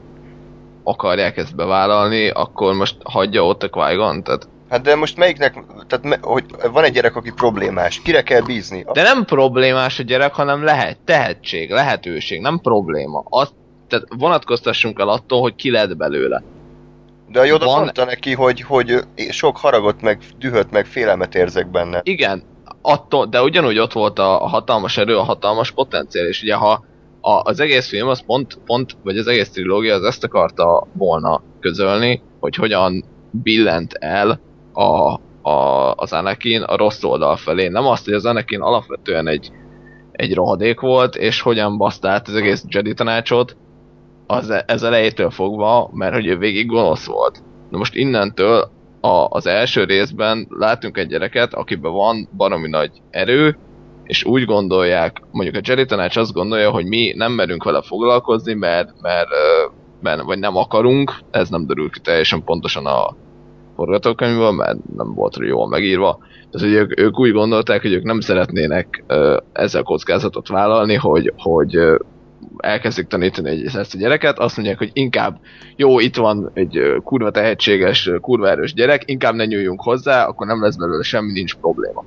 [0.85, 6.19] akarják ezt bevállalni, akkor most hagyja ott a qui tehát Hát de most melyiknek, tehát
[6.23, 8.85] hogy van egy gyerek, aki problémás, kire kell bízni?
[8.93, 13.25] De nem problémás a gyerek, hanem lehet, tehetség, lehetőség, nem probléma.
[13.29, 13.53] Azt,
[13.89, 16.43] tehát vonatkoztassunk el attól, hogy ki lett belőle.
[17.29, 19.01] De a Yoda van- mondta neki, hogy, hogy
[19.31, 22.01] sok haragot, meg dühöt, meg félelmet érzek benne.
[22.03, 22.43] Igen,
[22.83, 26.85] attól, de ugyanúgy ott volt a, a hatalmas erő, a hatalmas potenciál, és ugye ha
[27.25, 31.43] a, az egész film az pont, pont, vagy az egész trilógia az ezt akarta volna
[31.61, 34.41] közölni, hogy hogyan billent el
[34.73, 35.21] a,
[35.51, 37.69] a, az Anakin a rossz oldal felé.
[37.69, 39.51] Nem azt, hogy az Anakin alapvetően egy,
[40.13, 43.57] egy rohadék volt, és hogyan baszta át az egész Jedi tanácsot,
[44.27, 47.43] az, ez elejétől fogva, mert hogy ő végig gonosz volt.
[47.71, 48.71] Na most innentől
[49.01, 53.59] a, az első részben látunk egy gyereket, akiben van baromi nagy erő,
[54.05, 58.55] és úgy gondolják, mondjuk a Jedi tanács azt gondolja, hogy mi nem merünk vele foglalkozni,
[58.55, 59.29] mert, mert,
[60.01, 63.17] mert vagy nem akarunk, ez nem derül ki teljesen pontosan a
[63.77, 66.19] forgatókönyvből, mert nem volt jól megírva.
[66.51, 69.05] Tehát, hogy ők, ők úgy gondolták, hogy ők nem szeretnének
[69.53, 71.79] ezzel kockázatot vállalni, hogy, hogy
[72.57, 75.41] elkezdik tanítani egy, ezt a gyereket, azt mondják, hogy inkább
[75.77, 80.63] jó, itt van egy kurva tehetséges, kurva erős gyerek, inkább ne nyúljunk hozzá, akkor nem
[80.63, 82.05] lesz belőle semmi, nincs probléma.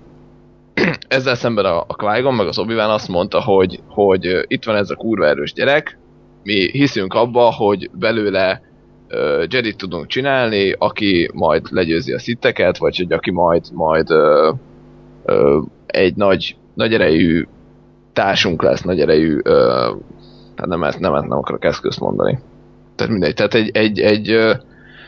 [1.07, 4.89] Ezzel szemben a, a qui meg az obi azt mondta, hogy, hogy itt van ez
[4.89, 5.97] a kurva erős gyerek,
[6.43, 8.61] mi hiszünk abba, hogy belőle
[9.07, 14.51] ö, Jedi tudunk csinálni, aki majd legyőzi a szitteket, vagy hogy aki majd, majd ö,
[15.25, 17.47] ö, egy nagy, nagy erejű
[18.13, 19.91] társunk lesz, nagy erejű, ö,
[20.55, 22.39] hát nem, ezt- nem, nem akarok eszközt mondani.
[22.95, 24.53] Tehát mindegy, tehát egy, egy, egy, ö,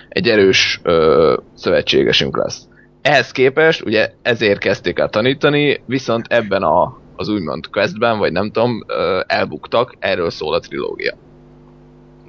[0.09, 2.67] egy erős ö, szövetségesünk lesz.
[3.01, 8.51] Ehhez képest, ugye ezért kezdték el tanítani, viszont ebben a, az úgymond questben, vagy nem
[8.51, 8.85] tudom,
[9.27, 11.13] elbuktak, erről szól a trilógia.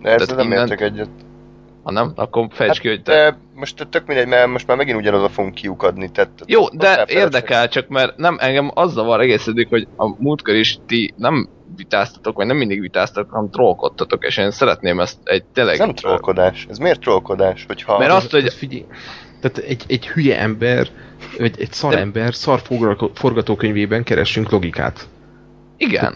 [0.03, 1.09] De Tehát nem innen- értek egyet.
[1.83, 3.13] Ha nem, akkor fejtsd Hát, ki, hogy te...
[3.13, 6.11] de most tök mindegy, mert most már megint ugyanaz a fogunk kiukadni.
[6.11, 10.55] Tehát, Jó, de érdekel csak, mert nem, engem az zavar egész eddig, hogy a múltkor
[10.55, 15.45] is ti nem vitáztatok, vagy nem mindig vitáztatok, hanem trollkodtatok, és én szeretném ezt egy
[15.45, 15.73] tényleg...
[15.75, 16.67] Ez nem trollkodás.
[16.71, 17.65] Ez miért trollkodás?
[17.67, 17.99] Hogyha...
[17.99, 18.85] Mert azt, hogy- figyelj,
[19.41, 20.89] tehát egy, egy hülye ember,
[21.39, 25.09] vagy egy szar ember szar forgató- forgatókönyvében keresünk logikát.
[25.77, 26.15] Igen,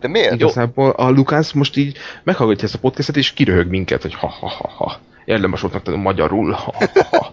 [0.00, 0.34] De miért?
[0.34, 4.48] Igazából a Lukász most így meghallgatja ezt a podcastet, és kiröhög minket, hogy ha ha
[4.48, 5.00] ha ha.
[5.24, 6.50] Érdemes volt megtanulni magyarul.
[6.50, 7.30] Ha, ha, ha.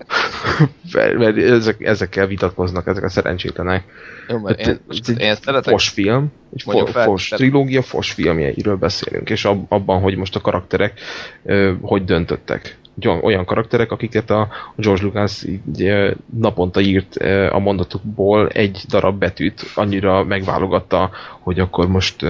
[1.18, 3.84] mert, ezek, ezekkel vitatkoznak, ezek a szerencsétlenek.
[4.28, 5.72] jó, mert Hát, én, most egy én szeretek...
[5.72, 10.16] Fos film, egy Mondjuk fo- fel- fos trilógia, fos filmjeiről beszélünk, és ab, abban, hogy
[10.16, 11.00] most a karakterek
[11.44, 12.78] ö, hogy döntöttek.
[13.22, 15.94] Olyan- karakterek, akiket a George Lucas így,
[16.40, 17.16] naponta írt
[17.52, 21.10] a mondatokból egy darab betűt, annyira megválogatta,
[21.40, 22.26] hogy akkor most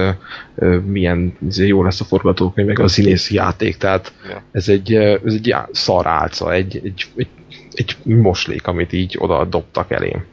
[0.84, 4.12] milyen izé, jó lesz a forgatókönyv, meg a színészi játék, tehát
[4.50, 7.28] ez egy, ez egy já- szar álca, egy, egy, egy,
[7.72, 10.24] egy moslék, amit így oda dobtak elém.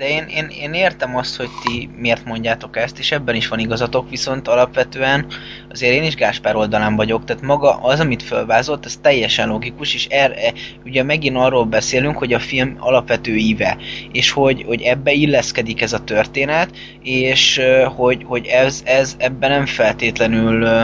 [0.00, 3.58] De én, én, én értem azt, hogy ti miért mondjátok ezt, és ebben is van
[3.58, 5.26] igazatok, viszont alapvetően
[5.70, 10.06] azért én is Gáspár oldalán vagyok, tehát maga az, amit fölvázolt, ez teljesen logikus, és
[10.06, 10.52] erre,
[10.84, 13.76] ugye megint arról beszélünk, hogy a film alapvető íve,
[14.12, 16.70] és hogy, hogy ebbe illeszkedik ez a történet,
[17.02, 20.82] és ö, hogy, hogy ez, ez ebben nem feltétlenül ö,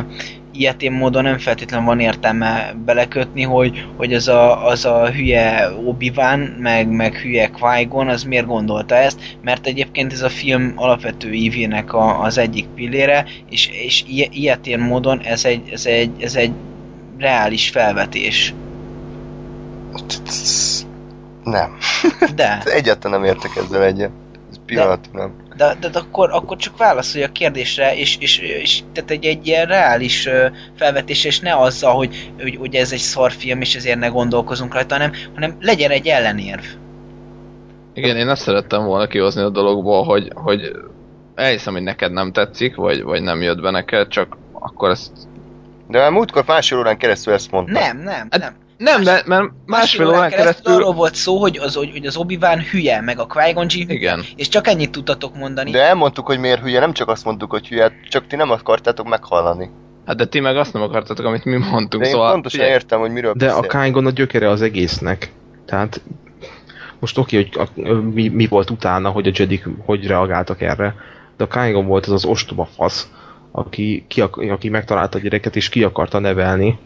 [0.58, 6.12] ilyetén módon nem feltétlenül van értelme belekötni, hogy, hogy az, a, az a hülye obi
[6.58, 11.92] meg, meg hülye qui az miért gondolta ezt, mert egyébként ez a film alapvető ívének
[11.92, 16.52] a, az egyik pillére, és, és ilyetén módon ez egy, ez, egy, ez egy
[17.18, 18.54] reális felvetés.
[21.44, 21.76] Nem.
[22.34, 24.10] De, Egyáltalán nem értek ezzel egyet.
[24.66, 25.34] Pillanat, nem.
[25.56, 29.46] de, de, de akkor, akkor csak válaszolj a kérdésre, és, és, és tehát egy, egy
[29.46, 30.28] ilyen reális
[30.76, 34.94] felvetés, és ne azzal, hogy, hogy, hogy ez egy szarfilm, és ezért ne gondolkozunk rajta,
[34.94, 36.64] hanem, hanem legyen egy ellenérv.
[37.94, 40.72] Igen, én ezt szerettem volna kihozni a dologból, hogy, hogy
[41.34, 45.12] elhiszem, hogy neked nem tetszik, vagy, vagy nem jött be neked, csak akkor ezt...
[45.88, 47.72] De már múltkor másfél órán keresztül ezt mondta.
[47.72, 48.54] Nem, nem, Hát, nem.
[48.76, 50.74] Nem, de mert másfél órán keresztül...
[50.74, 52.38] arról volt szó, hogy az, hogy, hogy az obi
[52.70, 53.26] hülye, meg a
[53.66, 54.24] Jinn hülye, Igen.
[54.36, 55.70] és csak ennyit tudtatok mondani.
[55.70, 59.08] De elmondtuk, hogy miért hülye, nem csak azt mondtuk, hogy hülye, csak ti nem akartátok
[59.08, 59.70] meghallani.
[60.06, 62.32] Hát de ti meg azt nem akartatok, amit mi mondtunk, De én szóval...
[62.32, 63.68] pontosan figyelj, értem, hogy miről De a beszél.
[63.68, 65.32] Kángon a gyökere az egésznek.
[65.66, 66.00] Tehát
[66.98, 70.94] most oké, hogy a, mi, mi, volt utána, hogy a Jedik hogy reagáltak erre,
[71.36, 73.08] de a Kángon volt az az ostoba fasz,
[73.52, 76.78] aki, ki, ak- aki megtalálta a gyereket és ki akarta nevelni,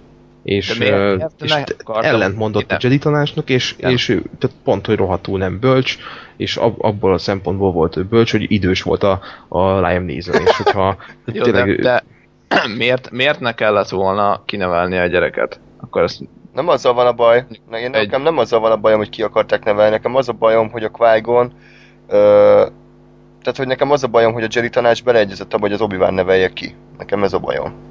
[0.43, 1.33] és, miért?
[1.43, 2.15] és ne te- akartam?
[2.15, 2.77] ellent mondott a.
[2.81, 5.97] Jedi tanácsnak, és, és ő tehát pont, hogy rohadtul nem bölcs,
[6.37, 10.43] és ab, abból a szempontból volt ő bölcs, hogy idős volt a, a Liam Neeson,
[10.43, 10.97] és hogyha
[11.33, 12.05] Jó, de, de
[12.79, 15.61] miért, miért ne kellett volna kinevelni a gyereket?
[15.81, 16.21] Akkor ezt
[16.55, 19.11] Nem azzal van a baj, ne, én Egy- nekem nem azzal van a bajom, hogy
[19.11, 20.91] ki akarták nevelni, nekem az a bajom, hogy a
[22.09, 22.67] ö,
[23.43, 25.97] tehát hogy nekem az a bajom, hogy a Jedi tanács beleegyezett abba, hogy az obi
[25.97, 26.75] nevelje ki.
[26.99, 27.90] Nekem ez a bajom.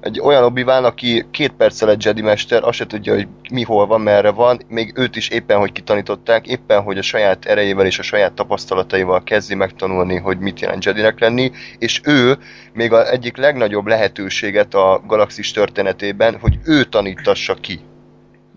[0.00, 3.86] Egy olyan obi aki két perccel egy Jedi mester, azt se tudja, hogy mi hol
[3.86, 7.98] van, merre van, még őt is éppen, hogy kitanították, éppen, hogy a saját erejével és
[7.98, 12.38] a saját tapasztalataival kezdi megtanulni, hogy mit jelent Jedinek lenni, és ő
[12.72, 17.80] még az egyik legnagyobb lehetőséget a galaxis történetében, hogy ő tanítassa ki.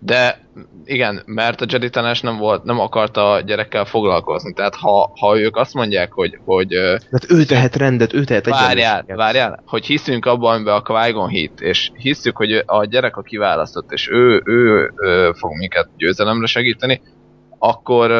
[0.04, 0.38] De
[0.84, 4.52] igen, mert a Jedi tanács nem volt, nem akarta a gyerekkel foglalkozni.
[4.52, 8.46] Tehát ha, ha ők azt mondják, hogy, hogy ö, Hát ő tehet rendet, ő tehet
[8.46, 13.22] várjál, várjál, hogy hiszünk abban, amiben a Qui-Gon hitt, és hiszük, hogy a gyerek a
[13.22, 17.00] kiválasztott, és ő, ő, ő fog minket győzelemre segíteni,
[17.58, 18.10] akkor,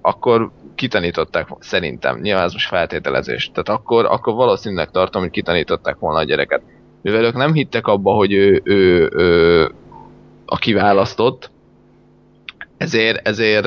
[0.00, 6.18] akkor kitanították, szerintem, nyilván ez most feltételezés, tehát akkor, akkor valószínűleg tartom, hogy kitanították volna
[6.18, 6.62] a gyereket.
[7.02, 9.70] Mivel ők nem hittek abba, hogy ő, ő, ő
[10.50, 11.50] a kiválasztott,
[12.76, 13.64] ezért, ezért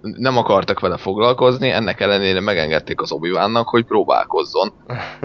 [0.00, 3.30] nem akartak vele foglalkozni, ennek ellenére megengedték az obi
[3.64, 4.72] hogy próbálkozzon.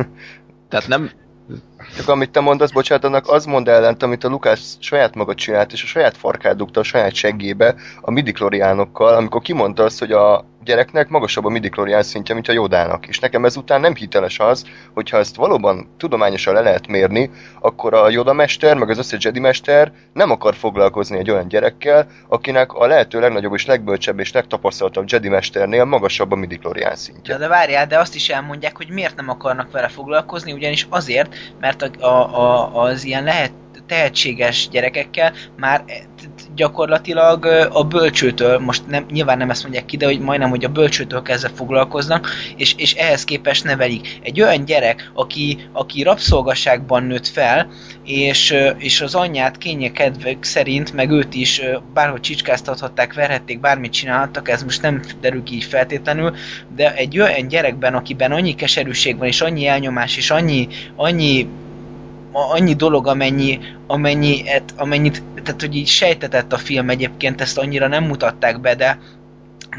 [0.69, 1.09] Tehát nem,
[1.95, 5.71] Csak amit te mondasz, bocsánat, annak az mond ellent, amit a Lukás saját maga csinált,
[5.71, 10.45] és a saját farkát dugta a saját seggébe a midikloriánokkal, amikor kimondta azt, hogy a
[10.63, 13.07] gyereknek magasabb a midiklorián szintje, mint a Jodának.
[13.07, 17.29] És nekem ezután nem hiteles az, hogyha ezt valóban tudományosan le lehet mérni,
[17.61, 22.07] akkor a Yoda mester, meg az összes Jedi mester nem akar foglalkozni egy olyan gyerekkel,
[22.27, 27.33] akinek a lehető legnagyobb és legbölcsebb és legtapasztaltabb Jedi mesternél magasabb a midiklorián szintje.
[27.33, 31.35] De, de várjál, de azt is elmondják, hogy miért nem akarnak vele foglalkozni, ugyanis azért,
[31.59, 33.51] mert a, a, a, az ilyen lehet
[33.93, 39.97] tehetséges gyerekekkel már e- t- gyakorlatilag a bölcsőtől, most nem, nyilván nem ezt mondják ki,
[39.97, 44.19] de hogy majdnem, hogy a bölcsőtől kezdve foglalkoznak, és, és ehhez képest nevelik.
[44.21, 47.69] Egy olyan gyerek, aki, aki rabszolgaságban nőtt fel,
[48.05, 51.61] és, és az anyját kénye kedvek szerint, meg őt is
[51.93, 56.35] bárhogy csicskáztathatták, verhették, bármit csinálhattak, ez most nem derül ki így feltétlenül,
[56.75, 61.47] de egy olyan gyerekben, akiben annyi keserűség van, és annyi elnyomás, és annyi, annyi
[62.33, 64.43] a- annyi dolog, amennyi, amennyi,
[64.77, 68.97] amennyit, tehát hogy így sejtetett a film egyébként, ezt annyira nem mutatták be, de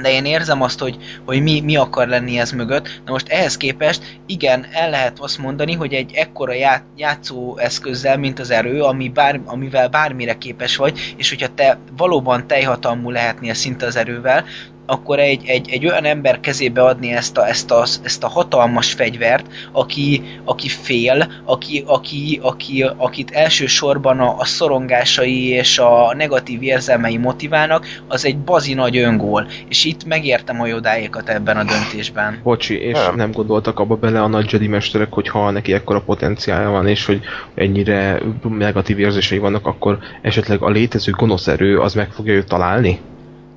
[0.02, 3.00] de én érzem azt, hogy, hogy mi, mi akar lenni ez mögött.
[3.04, 8.18] Na most ehhez képest, igen, el lehet azt mondani, hogy egy ekkora já, játszó eszközzel,
[8.18, 13.54] mint az erő, ami bár, amivel bármire képes vagy, és hogyha te valóban teljhatalmú lehetnél
[13.54, 14.44] szinte az erővel,
[14.86, 18.92] akkor egy, egy, egy olyan ember kezébe adni ezt a, ezt a, ezt a hatalmas
[18.92, 26.62] fegyvert, aki, aki fél, aki, aki, aki, akit elsősorban a, a szorongásai és a negatív
[26.62, 29.46] érzelmei motiválnak, az egy bazi nagy öngól.
[29.68, 32.40] És itt megértem a jodáékat ebben a döntésben.
[32.42, 33.16] Bocsi, és Nem.
[33.16, 33.32] nem.
[33.32, 37.20] gondoltak abba bele a nagy Jedi mesterek, hogy ha neki ekkora potenciálja van, és hogy
[37.54, 38.20] ennyire
[38.58, 43.00] negatív érzései vannak, akkor esetleg a létező gonosz erő az meg fogja őt találni?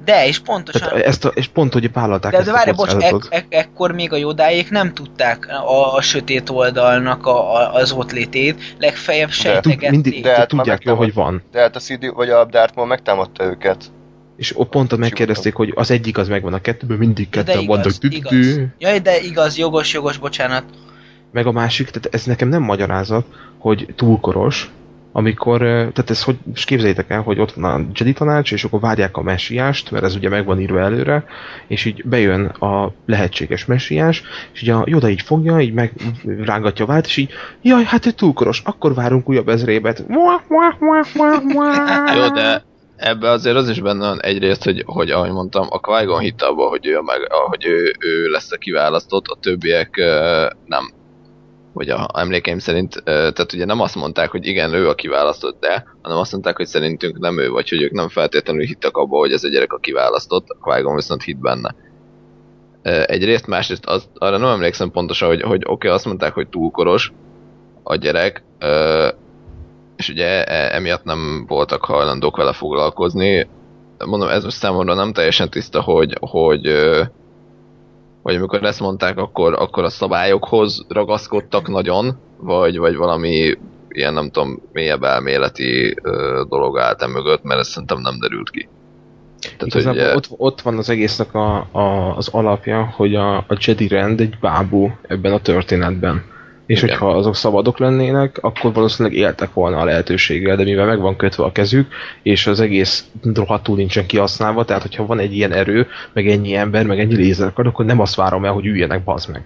[0.08, 0.90] De, és pontosan...
[0.90, 3.46] Tehát ezt a, és pont, hogy vállalták De, ezt de a várj, bocs, ek, ek,
[3.50, 8.76] ekkor még a jodáék nem tudták a, a sötét oldalnak a, a, az ott létét,
[8.78, 9.90] legfeljebb Tud, sejtegették.
[9.90, 11.44] mindig De hát tudják jól, hogy van.
[11.52, 13.92] De hát a CD, vagy a Darth Maul megtámadta őket.
[14.38, 17.92] És ott pont megkérdezték, hogy az egyik az megvan a kettőből, mindig ketten vannak.
[18.02, 18.60] igaz.
[18.78, 20.64] Jaj, de igaz, jogos, jogos, bocsánat.
[21.32, 23.26] Meg a másik, tehát ez nekem nem magyarázat,
[23.58, 24.72] hogy túlkoros,
[25.18, 28.80] amikor, tehát ez hogy, és képzeljétek el, hogy ott van a Jedi tanács, és akkor
[28.80, 31.26] várják a messiást, mert ez ugye meg van írva előre,
[31.68, 34.24] és így bejön a lehetséges messiás,
[34.54, 37.30] és így a Yoda így fogja, így megrángatja a vált, és így,
[37.62, 40.06] jaj, hát ő túlkoros, akkor várunk újabb ezrébet.
[42.16, 42.64] Jó, de
[42.96, 46.68] ebbe azért az is benne van egyrészt, hogy, hogy ahogy mondtam, a qui hitte abba,
[46.68, 50.02] hogy ő, meg, hogy ő, ő lesz a kiválasztott, a többiek
[50.66, 50.96] nem.
[51.78, 55.86] Vagy a emlékeim szerint, tehát ugye nem azt mondták, hogy igen, ő a kiválasztott, de,
[56.02, 59.32] hanem azt mondták, hogy szerintünk nem ő, vagy hogy ők nem feltétlenül hittek abba, hogy
[59.32, 61.76] ez a gyerek a kiválasztott, a qui viszont hitt benne.
[62.82, 67.12] Egyrészt, másrészt az, arra nem emlékszem pontosan, hogy, hogy oké, okay, azt mondták, hogy túlkoros
[67.84, 68.44] a gyerek,
[69.96, 73.48] és ugye e- emiatt nem voltak hajlandók vele foglalkozni.
[74.06, 76.66] Mondom, ez most számomra nem teljesen tiszta, hogy, hogy,
[78.28, 83.58] hogy amikor ezt mondták, akkor, akkor a szabályokhoz ragaszkodtak nagyon, vagy, vagy valami
[83.90, 88.50] ilyen, nem tudom, mélyebb elméleti ö, dolog állt e mögött, mert ez szerintem nem derült
[88.50, 88.68] ki.
[89.40, 93.38] Tehát, hogy Igazából ugye, ott, ott van az egésznek a, a, az alapja, hogy a,
[93.38, 96.24] a Jedi rend egy bábú ebben a történetben.
[96.68, 96.90] És Igen.
[96.90, 101.44] hogyha azok szabadok lennének, akkor valószínűleg éltek volna a lehetőséggel, de mivel meg van kötve
[101.44, 106.28] a kezük, és az egész rohadtul nincsen kihasználva, tehát hogyha van egy ilyen erő, meg
[106.28, 109.46] ennyi ember, meg ennyi lézerkard, akkor nem azt várom el, hogy üljenek, bazd meg.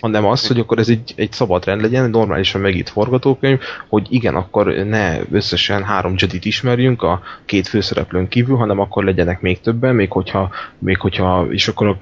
[0.00, 4.06] hanem az, hogy akkor ez egy, egy szabad rend legyen, egy normálisan megírt forgatókönyv, hogy
[4.10, 9.60] igen, akkor ne összesen három Jedit ismerjünk a két főszereplőn kívül, hanem akkor legyenek még
[9.60, 11.96] többen, még hogyha, még hogyha és akkor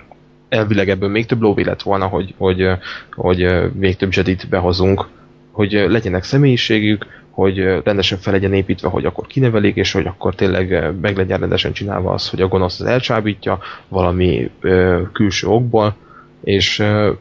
[0.48, 2.68] elvileg ebből még több lóvé lett volna, hogy, hogy,
[3.12, 5.06] hogy még több Jedit behozunk,
[5.50, 10.94] hogy legyenek személyiségük, hogy rendesen fel legyen építve, hogy akkor kinevelik, és hogy akkor tényleg
[11.00, 13.58] meg legyen rendesen csinálva az, hogy a gonosz az elcsábítja
[13.88, 15.96] valami ö, külső okból,
[16.44, 17.12] és ö,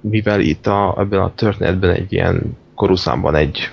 [0.00, 3.70] mivel itt a, ebben a történetben egy ilyen koruszámban egy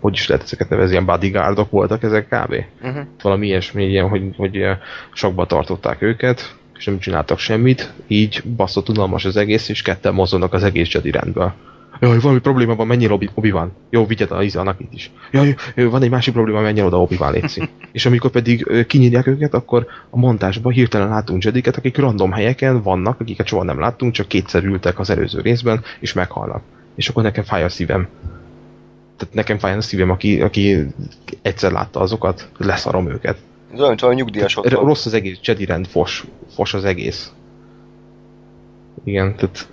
[0.00, 2.54] hogy is lehet ezeket nevezni, ilyen bodyguardok voltak ezek kb.
[2.82, 3.06] Uh-huh.
[3.22, 4.72] Valami ilyesmi, ilyen, hogy, hogy ö,
[5.12, 10.52] sokba tartották őket, és nem csináltak semmit, így baszott unalmas az egész, és ketten mozognak
[10.52, 11.54] az egész Jedi rendből.
[12.00, 13.72] Jaj, valami probléma van, mennyire Obi, Obi van.
[13.90, 15.10] Jó, vigyed a Izanak itt is.
[15.30, 17.34] Jaj, van egy másik probléma, mennyire oda Obi van,
[17.92, 23.20] és amikor pedig kinyírják őket, akkor a montásban hirtelen látunk Jediket, akik random helyeken vannak,
[23.20, 26.62] akiket soha nem láttunk, csak kétszer ültek az előző részben, és meghalnak.
[26.94, 28.08] És akkor nekem fáj a szívem.
[29.16, 30.86] Tehát nekem fáj a szívem, aki, aki
[31.42, 33.38] egyszer látta azokat, leszarom őket.
[33.72, 34.84] Ez olyan, valami nyugdíjas otthon.
[34.84, 36.24] Rossz az egész, Jedi rend, fos,
[36.54, 37.32] fos az egész.
[39.04, 39.68] Igen, tehát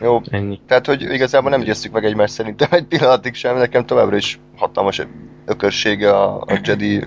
[0.00, 0.60] Jó, ennyi.
[0.66, 5.02] tehát, hogy igazából nem győztük meg egymást szerintem egy pillanatig sem, nekem továbbra is hatalmas
[5.46, 7.04] ökörsége a, a Jedi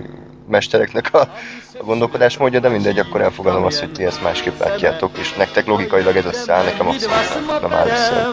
[0.48, 1.20] mestereknek a,
[1.78, 6.16] a gondolkodásmódja, de mindegy, akkor elfogadom azt, hogy ti ezt másképp látjátok, és nektek logikailag
[6.16, 8.26] ez összeáll, nekem abszolút nem áll össze.